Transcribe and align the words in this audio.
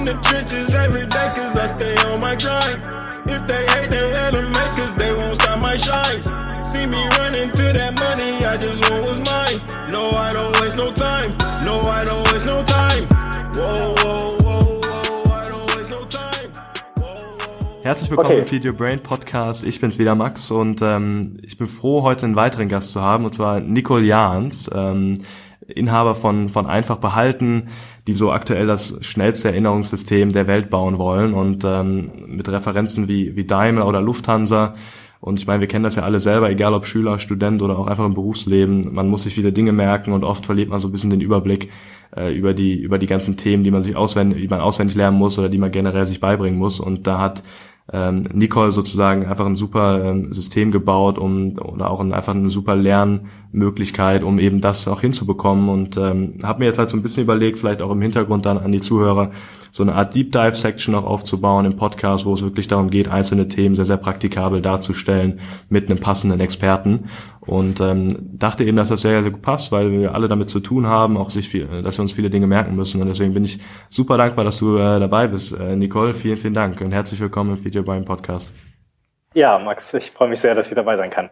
in 0.00 0.06
the 0.06 0.14
trenches 0.22 0.74
every 0.74 1.06
day 1.06 1.28
cause 1.36 1.54
I 1.56 1.66
stay 1.66 1.94
on 2.08 2.20
my 2.20 2.34
grind. 2.34 2.80
If 3.28 3.46
they 3.46 3.62
hate, 3.72 3.90
they 3.90 4.06
hate 4.16 4.32
them 4.32 4.50
make 4.50 4.72
cause 4.78 4.94
they 4.94 5.12
won't 5.12 5.36
stop 5.36 5.58
my 5.60 5.76
shine. 5.76 6.22
See 6.72 6.86
me 6.86 7.02
running 7.18 7.50
to 7.52 7.64
that 7.78 7.92
money, 8.00 8.44
I 8.46 8.56
just 8.56 8.80
want 8.90 9.04
what's 9.04 9.18
mine. 9.18 9.58
No, 9.92 10.10
I 10.12 10.32
don't 10.32 10.58
waste 10.60 10.76
no 10.76 10.90
time. 10.92 11.36
No, 11.66 11.80
I 11.82 12.04
don't 12.04 12.24
waste 12.32 12.46
no 12.46 12.64
time. 12.64 13.04
Whoa, 13.54 13.94
whoa, 14.00 14.38
whoa, 14.42 14.80
whoa, 14.86 15.32
I 15.34 15.48
don't 15.50 15.76
waste 15.76 15.90
no 15.90 16.04
time. 16.06 16.50
Whoa, 16.96 17.14
whoa. 17.36 17.82
Herzlich 17.82 18.10
willkommen 18.10 18.30
Okay. 18.30 18.40
im 18.40 18.50
Video 18.50 18.72
Brain 18.72 19.00
Podcast. 19.02 19.64
Ich 19.64 19.80
bin's 19.82 19.98
wieder 19.98 20.14
Max 20.14 20.50
und 20.50 20.80
ähm, 20.80 21.36
ich 21.42 21.58
bin 21.58 21.66
froh, 21.66 22.02
heute 22.02 22.24
einen 22.24 22.36
weiteren 22.36 22.68
Gast 22.70 22.92
zu 22.92 23.02
haben 23.02 23.26
und 23.26 23.34
zwar 23.34 23.60
Nicole 23.60 24.04
Jahns, 24.06 24.70
ähm, 24.74 25.18
Inhaber 25.74 26.14
von 26.14 26.48
von 26.48 26.66
Einfach 26.66 26.98
behalten, 26.98 27.68
die 28.06 28.12
so 28.12 28.32
aktuell 28.32 28.66
das 28.66 28.96
schnellste 29.00 29.48
Erinnerungssystem 29.48 30.32
der 30.32 30.46
Welt 30.46 30.70
bauen 30.70 30.98
wollen 30.98 31.34
und 31.34 31.64
ähm, 31.64 32.10
mit 32.26 32.48
Referenzen 32.48 33.08
wie 33.08 33.36
wie 33.36 33.44
Daimler 33.44 33.86
oder 33.86 34.00
Lufthansa. 34.00 34.74
Und 35.20 35.38
ich 35.38 35.46
meine, 35.46 35.60
wir 35.60 35.68
kennen 35.68 35.84
das 35.84 35.96
ja 35.96 36.02
alle 36.02 36.18
selber, 36.18 36.48
egal 36.48 36.72
ob 36.72 36.86
Schüler, 36.86 37.18
Student 37.18 37.60
oder 37.60 37.78
auch 37.78 37.86
einfach 37.86 38.06
im 38.06 38.14
Berufsleben. 38.14 38.94
Man 38.94 39.08
muss 39.08 39.24
sich 39.24 39.34
viele 39.34 39.52
Dinge 39.52 39.72
merken 39.72 40.12
und 40.12 40.24
oft 40.24 40.46
verliert 40.46 40.70
man 40.70 40.80
so 40.80 40.88
ein 40.88 40.92
bisschen 40.92 41.10
den 41.10 41.20
Überblick 41.20 41.70
äh, 42.16 42.34
über 42.34 42.54
die 42.54 42.74
über 42.74 42.98
die 42.98 43.06
ganzen 43.06 43.36
Themen, 43.36 43.64
die 43.64 43.70
man 43.70 43.82
sich 43.82 43.96
auswendig, 43.96 44.40
die 44.40 44.48
man 44.48 44.60
auswendig 44.60 44.96
lernen 44.96 45.18
muss 45.18 45.38
oder 45.38 45.48
die 45.48 45.58
man 45.58 45.70
generell 45.70 46.04
sich 46.04 46.20
beibringen 46.20 46.58
muss. 46.58 46.80
Und 46.80 47.06
da 47.06 47.18
hat 47.18 47.42
ähm, 47.92 48.28
Nicole 48.32 48.72
sozusagen 48.72 49.26
einfach 49.26 49.46
ein 49.46 49.56
super 49.56 50.04
ähm, 50.04 50.32
System 50.32 50.70
gebaut, 50.70 51.18
um 51.18 51.58
oder 51.58 51.90
auch 51.90 52.00
ein, 52.00 52.12
einfach 52.12 52.34
eine 52.34 52.50
super 52.50 52.76
Lernmöglichkeit, 52.76 54.22
um 54.22 54.38
eben 54.38 54.60
das 54.60 54.86
auch 54.86 55.00
hinzubekommen. 55.00 55.68
Und 55.68 55.96
ähm, 55.96 56.34
habe 56.42 56.60
mir 56.60 56.66
jetzt 56.66 56.78
halt 56.78 56.90
so 56.90 56.96
ein 56.96 57.02
bisschen 57.02 57.24
überlegt, 57.24 57.58
vielleicht 57.58 57.82
auch 57.82 57.90
im 57.90 58.02
Hintergrund 58.02 58.46
dann 58.46 58.58
an 58.58 58.72
die 58.72 58.80
Zuhörer, 58.80 59.30
so 59.72 59.82
eine 59.82 59.94
Art 59.94 60.14
Deep 60.14 60.32
Dive 60.32 60.54
Section 60.54 60.94
auch 60.94 61.04
aufzubauen 61.04 61.64
im 61.64 61.76
Podcast, 61.76 62.26
wo 62.26 62.34
es 62.34 62.42
wirklich 62.42 62.68
darum 62.68 62.90
geht, 62.90 63.08
einzelne 63.08 63.48
Themen 63.48 63.74
sehr, 63.74 63.84
sehr 63.84 63.96
praktikabel 63.96 64.62
darzustellen 64.62 65.40
mit 65.68 65.90
einem 65.90 66.00
passenden 66.00 66.40
Experten. 66.40 67.10
Und 67.40 67.80
ähm, 67.80 68.16
dachte 68.20 68.64
eben, 68.64 68.76
dass 68.76 68.88
das 68.88 69.02
sehr, 69.02 69.22
sehr 69.22 69.32
gut 69.32 69.42
passt, 69.42 69.72
weil 69.72 69.90
wir 69.90 70.14
alle 70.14 70.28
damit 70.28 70.50
zu 70.50 70.60
tun 70.60 70.86
haben, 70.86 71.16
auch 71.16 71.30
sich 71.30 71.48
viel, 71.48 71.82
dass 71.82 71.98
wir 71.98 72.02
uns 72.02 72.12
viele 72.12 72.30
Dinge 72.30 72.46
merken 72.46 72.76
müssen. 72.76 73.00
Und 73.00 73.08
deswegen 73.08 73.34
bin 73.34 73.44
ich 73.44 73.58
super 73.88 74.16
dankbar, 74.18 74.44
dass 74.44 74.58
du 74.58 74.76
äh, 74.76 75.00
dabei 75.00 75.26
bist. 75.26 75.52
Äh, 75.52 75.76
Nicole, 75.76 76.14
vielen, 76.14 76.36
vielen 76.36 76.54
Dank 76.54 76.80
und 76.80 76.92
herzlich 76.92 77.20
willkommen 77.20 77.56
im 77.56 77.64
Video 77.64 77.82
beim 77.82 78.04
Podcast. 78.04 78.52
Ja, 79.34 79.58
Max, 79.58 79.94
ich 79.94 80.10
freue 80.10 80.28
mich 80.28 80.40
sehr, 80.40 80.54
dass 80.54 80.68
ich 80.70 80.74
dabei 80.74 80.96
sein 80.96 81.10
kann. 81.10 81.30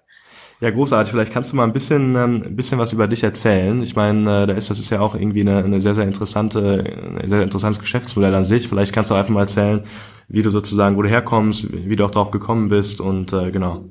Ja, 0.61 0.71
großartig. 0.71 1.13
Vielleicht 1.13 1.33
kannst 1.33 1.53
du 1.53 1.57
mal 1.57 1.65
ein 1.65 1.73
bisschen, 1.73 2.17
ähm, 2.17 2.43
ein 2.45 2.57
bisschen 2.57 2.79
was 2.79 2.93
über 2.93 3.07
dich 3.07 3.23
erzählen. 3.23 3.81
Ich 3.81 3.95
meine, 3.95 4.43
äh, 4.43 4.47
da 4.47 4.55
ist 4.55 4.71
das 4.71 4.81
ist 4.81 4.91
ja 4.91 5.01
auch 5.01 5.15
irgendwie 5.15 5.43
eine, 5.43 5.59
eine 5.63 5.81
sehr, 5.81 5.95
sehr 5.95 6.05
interessante, 6.05 6.85
ein 7.21 7.29
sehr 7.29 7.43
interessantes 7.45 7.81
Geschäftsmodell 7.81 8.35
an 8.35 8.45
sich. 8.45 8.67
Vielleicht 8.67 8.93
kannst 8.93 9.11
du 9.11 9.15
einfach 9.15 9.33
mal 9.33 9.43
erzählen, 9.43 9.85
wie 10.27 10.43
du 10.43 10.51
sozusagen, 10.51 10.97
wo 10.97 11.03
du 11.03 11.09
herkommst, 11.09 11.73
wie 11.89 11.95
du 11.95 12.05
auch 12.05 12.11
drauf 12.11 12.33
gekommen 12.33 12.69
bist 12.71 13.01
und 13.01 13.33
äh, 13.33 13.53
genau. 13.53 13.85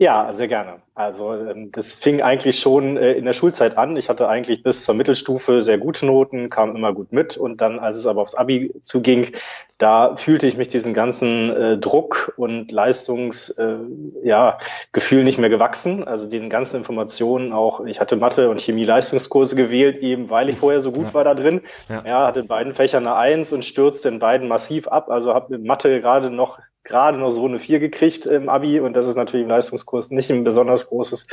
Ja, 0.00 0.32
sehr 0.32 0.46
gerne. 0.46 0.76
Also 0.94 1.34
ähm, 1.34 1.72
das 1.72 1.92
fing 1.92 2.22
eigentlich 2.22 2.60
schon 2.60 2.96
äh, 2.96 3.14
in 3.14 3.24
der 3.24 3.32
Schulzeit 3.32 3.76
an. 3.76 3.96
Ich 3.96 4.08
hatte 4.08 4.28
eigentlich 4.28 4.62
bis 4.62 4.84
zur 4.84 4.94
Mittelstufe 4.94 5.60
sehr 5.60 5.78
gute 5.78 6.06
Noten, 6.06 6.50
kam 6.50 6.76
immer 6.76 6.92
gut 6.92 7.12
mit 7.12 7.36
und 7.36 7.60
dann, 7.60 7.80
als 7.80 7.96
es 7.96 8.06
aber 8.06 8.22
aufs 8.22 8.36
Abi 8.36 8.72
zuging, 8.82 9.32
da 9.78 10.16
fühlte 10.16 10.46
ich 10.46 10.56
mich 10.56 10.68
diesen 10.68 10.94
ganzen 10.94 11.50
äh, 11.50 11.78
Druck 11.78 12.32
und 12.36 12.70
Leistungsgefühl 12.70 14.22
äh, 14.22 14.28
ja, 14.28 14.58
Gefühl 14.92 15.24
nicht 15.24 15.38
mehr 15.38 15.50
gewachsen. 15.50 16.04
Also 16.04 16.28
den 16.28 16.48
ganzen 16.48 16.76
Informationen 16.76 17.52
auch. 17.52 17.84
Ich 17.84 18.00
hatte 18.00 18.14
Mathe 18.16 18.50
und 18.50 18.60
Chemie 18.60 18.84
Leistungskurse 18.84 19.56
gewählt, 19.56 19.98
eben 19.98 20.30
weil 20.30 20.48
ich 20.48 20.56
vorher 20.56 20.80
so 20.80 20.92
gut 20.92 21.08
Ja. 21.08 21.14
war 21.14 21.24
da 21.24 21.34
drin. 21.34 21.60
Ja. 21.88 22.04
Ja. 22.06 22.26
hatte 22.28 22.40
in 22.40 22.46
beiden 22.48 22.72
Fächern 22.74 23.04
eine 23.06 23.16
Eins 23.16 23.52
und 23.52 23.64
stürzte 23.64 24.08
in 24.08 24.20
beiden 24.20 24.46
massiv 24.46 24.86
ab. 24.86 25.10
Also 25.10 25.34
habe 25.34 25.56
in 25.56 25.64
Mathe 25.64 26.00
gerade 26.00 26.30
noch 26.30 26.58
gerade 26.88 27.18
noch 27.18 27.30
so 27.30 27.44
eine 27.46 27.58
vier 27.58 27.78
gekriegt 27.78 28.26
im 28.26 28.48
Abi 28.48 28.80
und 28.80 28.94
das 28.94 29.06
ist 29.06 29.16
natürlich 29.16 29.44
im 29.44 29.50
Leistungskurs 29.50 30.10
nicht 30.10 30.30
ein 30.30 30.42
besonders 30.44 30.88
großes, 30.88 31.26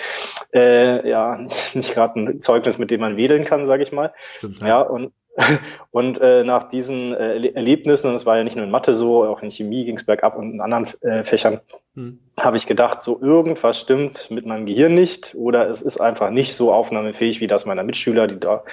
äh, 0.54 1.10
ja, 1.10 1.40
nicht 1.74 1.94
gerade 1.94 2.20
ein 2.20 2.42
Zeugnis, 2.42 2.78
mit 2.78 2.92
dem 2.92 3.02
man 3.02 3.18
wedeln 3.18 3.44
kann, 3.46 3.66
sage 3.66 3.84
ich 3.84 3.92
mal. 3.92 4.14
Stimmt. 4.38 4.62
Ja, 4.62 4.82
und 4.82 5.12
und 5.92 6.22
äh, 6.22 6.46
nach 6.46 6.70
diesen 6.70 7.14
äh, 7.14 7.34
Erle- 7.36 7.56
Erlebnissen, 7.56 8.08
und 8.10 8.16
es 8.16 8.26
war 8.26 8.38
ja 8.38 8.46
nicht 8.46 8.56
nur 8.56 8.64
in 8.64 8.72
Mathe 8.72 8.94
so, 8.94 9.26
auch 9.26 9.42
in 9.44 9.52
Chemie 9.52 9.84
ging 9.84 9.98
es 9.98 10.06
bergab 10.06 10.38
und 10.38 10.54
in 10.54 10.62
anderen 10.62 10.88
äh, 11.02 11.24
Fächern, 11.26 11.60
Hm. 11.96 12.20
habe 12.40 12.56
ich 12.56 12.68
gedacht, 12.68 13.02
so 13.02 13.20
irgendwas 13.22 13.80
stimmt 13.80 14.30
mit 14.32 14.46
meinem 14.46 14.66
Gehirn 14.66 14.94
nicht 14.94 15.36
oder 15.36 15.70
es 15.70 15.82
ist 15.82 16.00
einfach 16.00 16.30
nicht 16.30 16.56
so 16.56 16.72
aufnahmefähig 16.74 17.42
wie 17.42 17.48
das 17.48 17.66
meiner 17.66 17.84
Mitschüler, 17.84 18.28
die 18.28 18.40
da 18.40 18.64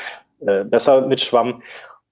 äh, 0.46 0.62
besser 0.64 1.06
mitschwammen. 1.06 1.62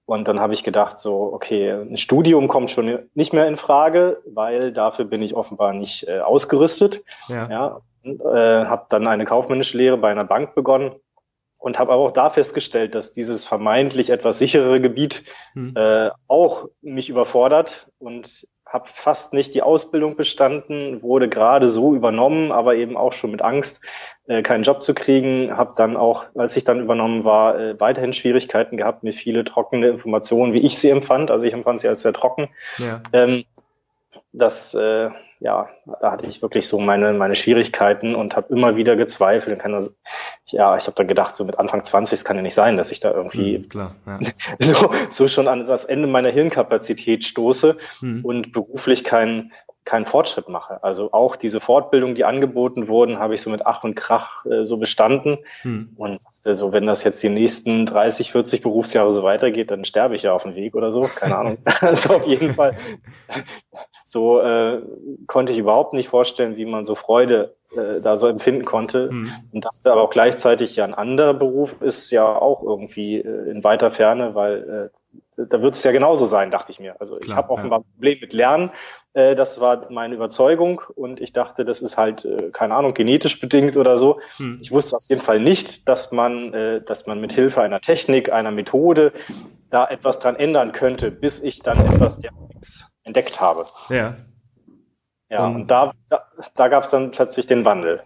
Und 0.05 0.27
dann 0.27 0.39
habe 0.39 0.53
ich 0.53 0.63
gedacht, 0.63 0.99
so, 0.99 1.31
okay, 1.33 1.71
ein 1.71 1.97
Studium 1.97 2.47
kommt 2.47 2.69
schon 2.69 2.99
nicht 3.13 3.33
mehr 3.33 3.47
in 3.47 3.55
Frage, 3.55 4.21
weil 4.25 4.73
dafür 4.73 5.05
bin 5.05 5.21
ich 5.21 5.35
offenbar 5.35 5.73
nicht 5.73 6.07
äh, 6.07 6.19
ausgerüstet. 6.19 7.03
Ja. 7.27 7.49
Ja, 7.49 7.81
äh, 8.03 8.65
habe 8.65 8.87
dann 8.89 9.07
eine 9.07 9.25
kaufmännische 9.25 9.77
Lehre 9.77 9.97
bei 9.97 10.11
einer 10.11 10.25
Bank 10.25 10.55
begonnen 10.55 10.95
und 11.59 11.77
habe 11.77 11.93
aber 11.93 12.01
auch 12.01 12.11
da 12.11 12.29
festgestellt, 12.29 12.95
dass 12.95 13.13
dieses 13.13 13.45
vermeintlich 13.45 14.09
etwas 14.09 14.39
sicherere 14.39 14.81
Gebiet 14.81 15.23
Hm. 15.53 15.73
äh, 15.75 16.09
auch 16.27 16.69
mich 16.81 17.09
überfordert 17.09 17.87
und 17.99 18.47
habe 18.71 18.85
fast 18.93 19.33
nicht 19.33 19.53
die 19.53 19.61
Ausbildung 19.61 20.15
bestanden, 20.15 21.01
wurde 21.03 21.27
gerade 21.27 21.67
so 21.67 21.93
übernommen, 21.93 22.53
aber 22.53 22.75
eben 22.75 22.95
auch 22.95 23.11
schon 23.11 23.31
mit 23.31 23.41
Angst, 23.41 23.83
äh, 24.27 24.41
keinen 24.41 24.63
Job 24.63 24.81
zu 24.81 24.93
kriegen. 24.93 25.57
Habe 25.57 25.73
dann 25.75 25.97
auch, 25.97 26.25
als 26.35 26.55
ich 26.55 26.63
dann 26.63 26.79
übernommen 26.79 27.25
war, 27.25 27.59
äh, 27.59 27.79
weiterhin 27.79 28.13
Schwierigkeiten 28.13 28.77
gehabt, 28.77 29.03
mir 29.03 29.11
viele 29.11 29.43
trockene 29.43 29.89
Informationen, 29.89 30.53
wie 30.53 30.65
ich 30.65 30.77
sie 30.77 30.89
empfand. 30.89 31.31
Also 31.31 31.45
ich 31.45 31.53
empfand 31.53 31.81
sie 31.81 31.89
als 31.89 32.01
sehr 32.01 32.13
trocken. 32.13 32.49
Ja. 32.77 33.01
Ähm, 33.11 33.43
das, 34.31 34.73
äh, 34.73 35.09
ja, 35.41 35.69
da 35.99 36.11
hatte 36.11 36.27
ich 36.27 36.43
wirklich 36.43 36.67
so 36.67 36.79
meine, 36.79 37.13
meine 37.13 37.33
Schwierigkeiten 37.33 38.13
und 38.13 38.35
habe 38.35 38.53
immer 38.53 38.75
wieder 38.75 38.95
gezweifelt. 38.95 39.59
Kann 39.59 39.71
das, 39.71 39.95
ja, 40.45 40.77
ich 40.77 40.85
habe 40.85 40.93
dann 40.95 41.07
gedacht, 41.07 41.35
so 41.35 41.43
mit 41.45 41.57
Anfang 41.57 41.83
20, 41.83 42.13
es 42.13 42.23
kann 42.23 42.35
ja 42.35 42.43
nicht 42.43 42.53
sein, 42.53 42.77
dass 42.77 42.91
ich 42.91 42.99
da 42.99 43.11
irgendwie 43.11 43.55
Hm, 43.57 43.69
klar. 43.69 43.95
Ja. 44.05 44.19
so, 44.59 44.91
so 45.09 45.27
schon 45.27 45.47
an 45.47 45.65
das 45.65 45.85
Ende 45.85 46.07
meiner 46.07 46.29
Hirnkapazität 46.29 47.23
stoße 47.25 47.77
Hm. 48.01 48.23
und 48.23 48.51
beruflich 48.53 49.03
keinen 49.03 49.51
keinen 49.83 50.05
Fortschritt 50.05 50.47
mache. 50.47 50.83
Also 50.83 51.11
auch 51.11 51.35
diese 51.35 51.59
Fortbildung, 51.59 52.13
die 52.13 52.23
angeboten 52.23 52.87
wurden, 52.87 53.19
habe 53.19 53.33
ich 53.33 53.41
so 53.41 53.49
mit 53.49 53.65
Ach 53.65 53.83
und 53.83 53.95
Krach 53.95 54.45
äh, 54.45 54.63
so 54.65 54.77
bestanden. 54.77 55.39
Hm. 55.63 55.93
Und 55.97 56.23
dachte 56.23 56.53
so, 56.53 56.71
wenn 56.71 56.85
das 56.85 57.03
jetzt 57.03 57.21
die 57.23 57.29
nächsten 57.29 57.85
30, 57.85 58.31
40 58.31 58.61
Berufsjahre 58.61 59.11
so 59.11 59.23
weitergeht, 59.23 59.71
dann 59.71 59.83
sterbe 59.85 60.15
ich 60.15 60.23
ja 60.23 60.33
auf 60.33 60.43
dem 60.43 60.55
Weg 60.55 60.75
oder 60.75 60.91
so. 60.91 61.01
Keine 61.01 61.37
Ahnung. 61.37 61.57
Also 61.81 62.15
auf 62.15 62.27
jeden 62.27 62.53
Fall. 62.53 62.75
So 64.05 64.39
äh, 64.39 64.81
konnte 65.27 65.51
ich 65.51 65.59
überhaupt 65.59 65.93
nicht 65.93 66.09
vorstellen, 66.09 66.57
wie 66.57 66.65
man 66.65 66.85
so 66.85 66.95
Freude 66.95 67.55
äh, 67.75 68.01
da 68.01 68.15
so 68.15 68.27
empfinden 68.27 68.65
konnte. 68.65 69.09
Hm. 69.09 69.31
Und 69.51 69.65
dachte 69.65 69.91
aber 69.91 70.03
auch 70.03 70.09
gleichzeitig, 70.11 70.75
ja, 70.75 70.85
ein 70.85 70.93
anderer 70.93 71.33
Beruf 71.33 71.81
ist 71.81 72.11
ja 72.11 72.25
auch 72.25 72.61
irgendwie 72.63 73.17
äh, 73.17 73.49
in 73.49 73.63
weiter 73.63 73.89
Ferne, 73.89 74.35
weil 74.35 74.91
äh, 75.37 75.45
da 75.49 75.61
wird 75.61 75.75
es 75.75 75.83
ja 75.83 75.91
genauso 75.91 76.25
sein, 76.25 76.51
dachte 76.51 76.71
ich 76.71 76.79
mir. 76.79 76.99
Also 76.99 77.17
ich 77.17 77.25
Klar, 77.25 77.37
habe 77.37 77.49
offenbar 77.51 77.79
ein 77.79 77.85
Problem 77.93 78.17
mit 78.21 78.33
Lernen. 78.33 78.71
Äh, 79.13 79.35
das 79.35 79.59
war 79.59 79.91
meine 79.91 80.15
Überzeugung 80.15 80.81
und 80.95 81.19
ich 81.19 81.33
dachte, 81.33 81.65
das 81.65 81.81
ist 81.81 81.97
halt, 81.97 82.23
äh, 82.25 82.49
keine 82.51 82.75
Ahnung, 82.75 82.93
genetisch 82.93 83.39
bedingt 83.39 83.75
oder 83.77 83.97
so. 83.97 84.19
Hm. 84.37 84.59
Ich 84.61 84.71
wusste 84.71 84.95
auf 84.95 85.03
jeden 85.09 85.21
Fall 85.21 85.39
nicht, 85.39 85.87
dass 85.89 86.11
man, 86.11 86.53
äh, 86.53 86.81
dass 86.81 87.07
man 87.07 87.19
mit 87.19 87.33
Hilfe 87.33 87.61
einer 87.61 87.81
Technik, 87.81 88.31
einer 88.31 88.51
Methode 88.51 89.11
da 89.69 89.87
etwas 89.87 90.19
dran 90.19 90.35
ändern 90.35 90.71
könnte, 90.71 91.11
bis 91.11 91.41
ich 91.41 91.61
dann 91.61 91.79
etwas 91.85 92.21
entdeckt 93.03 93.41
habe. 93.41 93.65
Ja. 93.89 94.15
Ja, 95.29 95.45
Und- 95.45 95.55
und, 95.55 95.71
da, 95.71 95.93
da, 96.09 96.25
da 96.55 96.67
gab 96.67 96.83
es 96.83 96.89
dann 96.91 97.11
plötzlich 97.11 97.47
den 97.47 97.63
Wandel. 97.65 98.01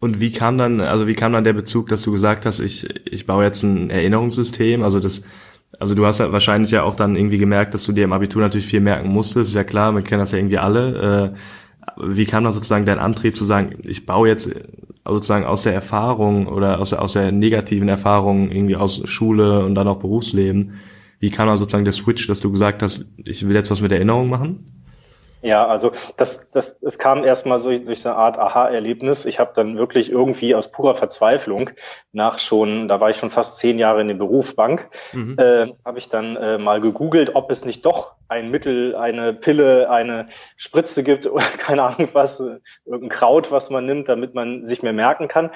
Und 0.00 0.20
wie 0.20 0.30
kam 0.30 0.58
dann, 0.58 0.80
also 0.80 1.06
wie 1.06 1.14
kam 1.14 1.32
dann 1.32 1.42
der 1.44 1.54
Bezug, 1.54 1.88
dass 1.88 2.02
du 2.02 2.12
gesagt 2.12 2.46
hast, 2.46 2.60
ich, 2.60 2.88
ich 3.06 3.26
baue 3.26 3.44
jetzt 3.44 3.62
ein 3.64 3.90
Erinnerungssystem? 3.90 4.82
Also 4.84 5.00
das, 5.00 5.22
also 5.78 5.94
du 5.94 6.06
hast 6.06 6.18
ja 6.18 6.32
wahrscheinlich 6.32 6.70
ja 6.70 6.82
auch 6.82 6.96
dann 6.96 7.16
irgendwie 7.16 7.38
gemerkt, 7.38 7.74
dass 7.74 7.84
du 7.84 7.92
dir 7.92 8.04
im 8.04 8.12
Abitur 8.12 8.42
natürlich 8.42 8.66
viel 8.66 8.80
merken 8.80 9.08
musstest. 9.08 9.50
Ist 9.50 9.56
ja 9.56 9.64
klar, 9.64 9.94
wir 9.94 10.02
kennen 10.02 10.20
das 10.20 10.32
ja 10.32 10.38
irgendwie 10.38 10.58
alle. 10.58 11.34
Äh, 11.34 11.38
wie 11.96 12.24
kam 12.24 12.44
dann 12.44 12.52
sozusagen 12.52 12.84
dein 12.84 12.98
Antrieb 12.98 13.36
zu 13.36 13.44
sagen, 13.44 13.78
ich 13.82 14.06
baue 14.06 14.28
jetzt 14.28 14.48
äh, 14.48 14.64
sozusagen 15.06 15.44
aus 15.44 15.62
der 15.62 15.74
Erfahrung 15.74 16.46
oder 16.46 16.80
aus 16.80 16.90
der, 16.90 17.02
aus 17.02 17.12
der 17.14 17.32
negativen 17.32 17.88
Erfahrung 17.88 18.50
irgendwie 18.50 18.76
aus 18.76 19.02
Schule 19.08 19.64
und 19.64 19.74
dann 19.74 19.88
auch 19.88 19.98
Berufsleben, 19.98 20.74
wie 21.20 21.30
kam 21.30 21.48
dann 21.48 21.58
sozusagen 21.58 21.84
der 21.84 21.92
Switch, 21.92 22.26
dass 22.26 22.40
du 22.40 22.50
gesagt 22.50 22.82
hast, 22.82 23.06
ich 23.24 23.46
will 23.46 23.54
jetzt 23.54 23.70
was 23.70 23.80
mit 23.80 23.92
Erinnerung 23.92 24.28
machen? 24.28 24.64
Ja, 25.40 25.66
also 25.66 25.92
das, 26.16 26.50
das, 26.50 26.82
es 26.82 26.98
kam 26.98 27.24
erstmal 27.24 27.58
so 27.58 27.76
durch 27.76 28.02
so 28.02 28.08
eine 28.08 28.18
Art 28.18 28.38
Aha-Erlebnis. 28.38 29.24
Ich 29.24 29.38
habe 29.38 29.52
dann 29.54 29.76
wirklich 29.76 30.10
irgendwie 30.10 30.54
aus 30.54 30.72
purer 30.72 30.94
Verzweiflung 30.94 31.70
nach 32.12 32.38
schon, 32.38 32.88
da 32.88 33.00
war 33.00 33.10
ich 33.10 33.16
schon 33.16 33.30
fast 33.30 33.58
zehn 33.58 33.78
Jahre 33.78 34.00
in 34.00 34.08
dem 34.08 34.18
Beruf 34.18 34.56
Bank, 34.56 34.88
Mhm. 35.12 35.36
äh, 35.38 35.68
habe 35.84 35.98
ich 35.98 36.08
dann 36.08 36.36
äh, 36.36 36.58
mal 36.58 36.80
gegoogelt, 36.80 37.34
ob 37.34 37.50
es 37.50 37.64
nicht 37.64 37.86
doch 37.86 38.14
ein 38.28 38.50
Mittel, 38.50 38.96
eine 38.96 39.32
Pille, 39.32 39.90
eine 39.90 40.26
Spritze 40.56 41.04
gibt 41.04 41.26
oder 41.26 41.44
keine 41.58 41.82
Ahnung 41.82 42.08
was, 42.12 42.40
äh, 42.40 42.58
irgendein 42.84 43.10
Kraut, 43.10 43.52
was 43.52 43.70
man 43.70 43.86
nimmt, 43.86 44.08
damit 44.08 44.34
man 44.34 44.64
sich 44.64 44.82
mehr 44.82 44.92
merken 44.92 45.28
kann. 45.28 45.50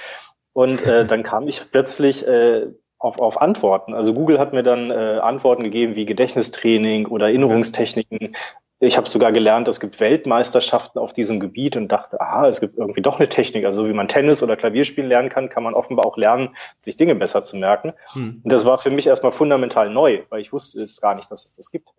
Und 0.52 0.86
äh, 0.86 1.04
dann 1.06 1.22
kam 1.22 1.48
ich 1.48 1.70
plötzlich 1.72 2.26
äh, 2.26 2.68
auf, 2.98 3.18
auf 3.18 3.42
Antworten. 3.42 3.94
Also 3.94 4.14
Google 4.14 4.38
hat 4.38 4.52
mir 4.52 4.62
dann 4.62 4.90
äh, 4.90 5.18
Antworten 5.18 5.64
gegeben 5.64 5.96
wie 5.96 6.06
Gedächtnistraining 6.06 7.06
oder 7.06 7.26
Erinnerungstechniken. 7.26 8.36
Ich 8.84 8.96
habe 8.96 9.08
sogar 9.08 9.30
gelernt, 9.30 9.68
es 9.68 9.78
gibt 9.78 10.00
Weltmeisterschaften 10.00 10.98
auf 10.98 11.12
diesem 11.12 11.38
Gebiet 11.38 11.76
und 11.76 11.86
dachte, 11.86 12.20
aha, 12.20 12.48
es 12.48 12.58
gibt 12.58 12.76
irgendwie 12.76 13.00
doch 13.00 13.20
eine 13.20 13.28
Technik. 13.28 13.64
Also 13.64 13.88
wie 13.88 13.92
man 13.92 14.08
Tennis 14.08 14.42
oder 14.42 14.56
Klavierspielen 14.56 15.08
lernen 15.08 15.28
kann, 15.28 15.48
kann 15.48 15.62
man 15.62 15.74
offenbar 15.74 16.04
auch 16.04 16.16
lernen, 16.16 16.56
sich 16.80 16.96
Dinge 16.96 17.14
besser 17.14 17.44
zu 17.44 17.56
merken. 17.56 17.92
Hm. 18.14 18.40
Und 18.42 18.52
das 18.52 18.64
war 18.64 18.78
für 18.78 18.90
mich 18.90 19.06
erstmal 19.06 19.30
fundamental 19.30 19.88
neu, 19.88 20.22
weil 20.30 20.40
ich 20.40 20.52
wusste 20.52 20.82
es 20.82 21.00
gar 21.00 21.14
nicht, 21.14 21.30
dass 21.30 21.44
es 21.44 21.52
das 21.52 21.70
gibt. 21.70 21.94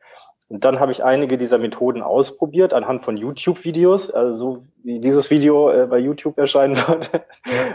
Und 0.50 0.66
dann 0.66 0.80
habe 0.80 0.92
ich 0.92 1.04
einige 1.04 1.38
dieser 1.38 1.58
Methoden 1.58 2.02
ausprobiert 2.02 2.74
anhand 2.74 3.04
von 3.04 3.18
YouTube-Videos, 3.18 4.12
also 4.12 4.36
so 4.36 4.64
wie 4.84 5.00
dieses 5.00 5.32
Video 5.32 5.72
äh, 5.72 5.88
bei 5.88 5.98
YouTube 5.98 6.38
erscheinen 6.38 6.76
wird. 6.88 7.10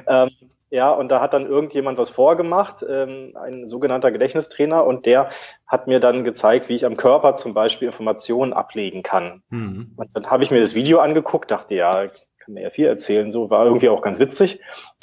Ja. 0.07 0.25
ähm, 0.25 0.31
ja, 0.71 0.93
und 0.93 1.09
da 1.09 1.21
hat 1.21 1.33
dann 1.33 1.47
irgendjemand 1.47 1.97
was 1.97 2.11
vorgemacht, 2.11 2.85
ähm, 2.89 3.35
ein 3.41 3.69
sogenannter 3.69 4.13
Gedächtnistrainer, 4.13 4.85
und 4.85 5.07
der 5.07 5.31
hat 5.67 5.87
mir 5.87 5.99
dann 5.99 6.25
gezeigt, 6.25 6.69
wie 6.69 6.75
ich 6.75 6.85
am 6.85 6.97
Körper 6.97 7.35
zum 7.35 7.55
Beispiel 7.55 7.87
Informationen 7.87 8.53
ablegen 8.53 9.03
kann. 9.03 9.43
Mhm. 9.49 9.93
Und 9.97 10.15
dann 10.15 10.27
habe 10.27 10.43
ich 10.43 10.51
mir 10.51 10.61
das 10.61 10.75
Video 10.75 10.99
angeguckt, 10.99 11.51
dachte, 11.51 11.75
ja, 11.75 12.09
kann 12.39 12.55
mir 12.55 12.63
ja 12.63 12.71
viel 12.71 12.87
erzählen, 12.87 13.31
so 13.31 13.49
war 13.49 13.65
irgendwie 13.65 13.89
auch 13.89 14.03
ganz 14.03 14.19
witzig. 14.19 14.61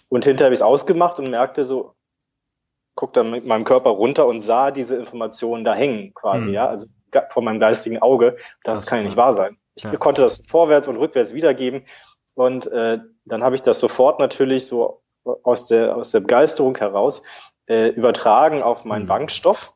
Und 0.08 0.26
hinterher 0.26 0.48
habe 0.48 0.54
ich 0.54 0.60
es 0.60 0.66
ausgemacht 0.66 1.20
und 1.20 1.32
merkte 1.32 1.66
so, 1.66 1.96
guck 2.94 3.14
dann 3.14 3.32
mit 3.32 3.46
meinem 3.46 3.66
Körper 3.66 3.90
runter 3.90 4.26
und 4.28 4.42
sah 4.42 4.72
diese 4.72 4.96
Informationen 4.96 5.66
da 5.66 5.74
hängen 5.74 6.14
quasi, 6.14 6.50
mhm. 6.50 6.54
ja, 6.54 6.68
also 6.68 6.88
vor 7.30 7.44
meinem 7.44 7.60
geistigen 7.60 8.02
Auge. 8.02 8.38
Das, 8.64 8.82
das 8.82 8.86
kann 8.86 9.00
ja 9.00 9.06
nicht 9.06 9.18
wahr 9.18 9.34
sein. 9.34 9.58
Ich 9.76 9.84
ja. 9.84 9.96
konnte 9.98 10.22
das 10.22 10.46
vorwärts 10.48 10.88
und 10.88 10.98
rückwärts 10.98 11.34
wiedergeben. 11.34 11.86
Und 12.34 12.68
äh, 12.68 13.00
dann 13.26 13.44
habe 13.44 13.56
ich 13.56 13.62
das 13.62 13.80
sofort 13.80 14.20
natürlich 14.20 14.68
so 14.68 15.02
aus 15.44 15.68
der, 15.68 15.96
aus 15.96 16.12
der 16.12 16.20
Begeisterung 16.22 16.78
heraus 16.78 17.24
äh, 17.68 17.90
übertragen 17.90 18.62
auf 18.62 18.86
meinen 18.86 19.04
mhm. 19.04 19.08
Bankstoff. 19.10 19.74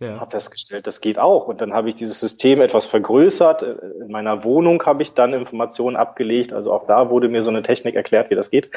Ja. 0.00 0.18
Habe 0.18 0.30
festgestellt, 0.30 0.86
das 0.86 1.02
geht 1.02 1.18
auch. 1.18 1.46
Und 1.46 1.60
dann 1.60 1.74
habe 1.74 1.90
ich 1.90 1.94
dieses 1.94 2.18
System 2.18 2.62
etwas 2.62 2.86
vergrößert. 2.86 3.62
Äh, 3.62 3.76
in 4.00 4.10
meiner 4.10 4.44
Wohnung 4.44 4.82
habe 4.84 5.02
ich 5.02 5.12
dann 5.12 5.34
Informationen 5.34 5.96
abgelegt. 5.96 6.52
Also 6.52 6.72
auch 6.72 6.86
da 6.86 7.10
wurde 7.10 7.28
mir 7.28 7.42
so 7.42 7.50
eine 7.50 7.62
Technik 7.62 7.94
erklärt, 7.94 8.30
wie 8.30 8.34
das 8.34 8.50
geht. 8.50 8.70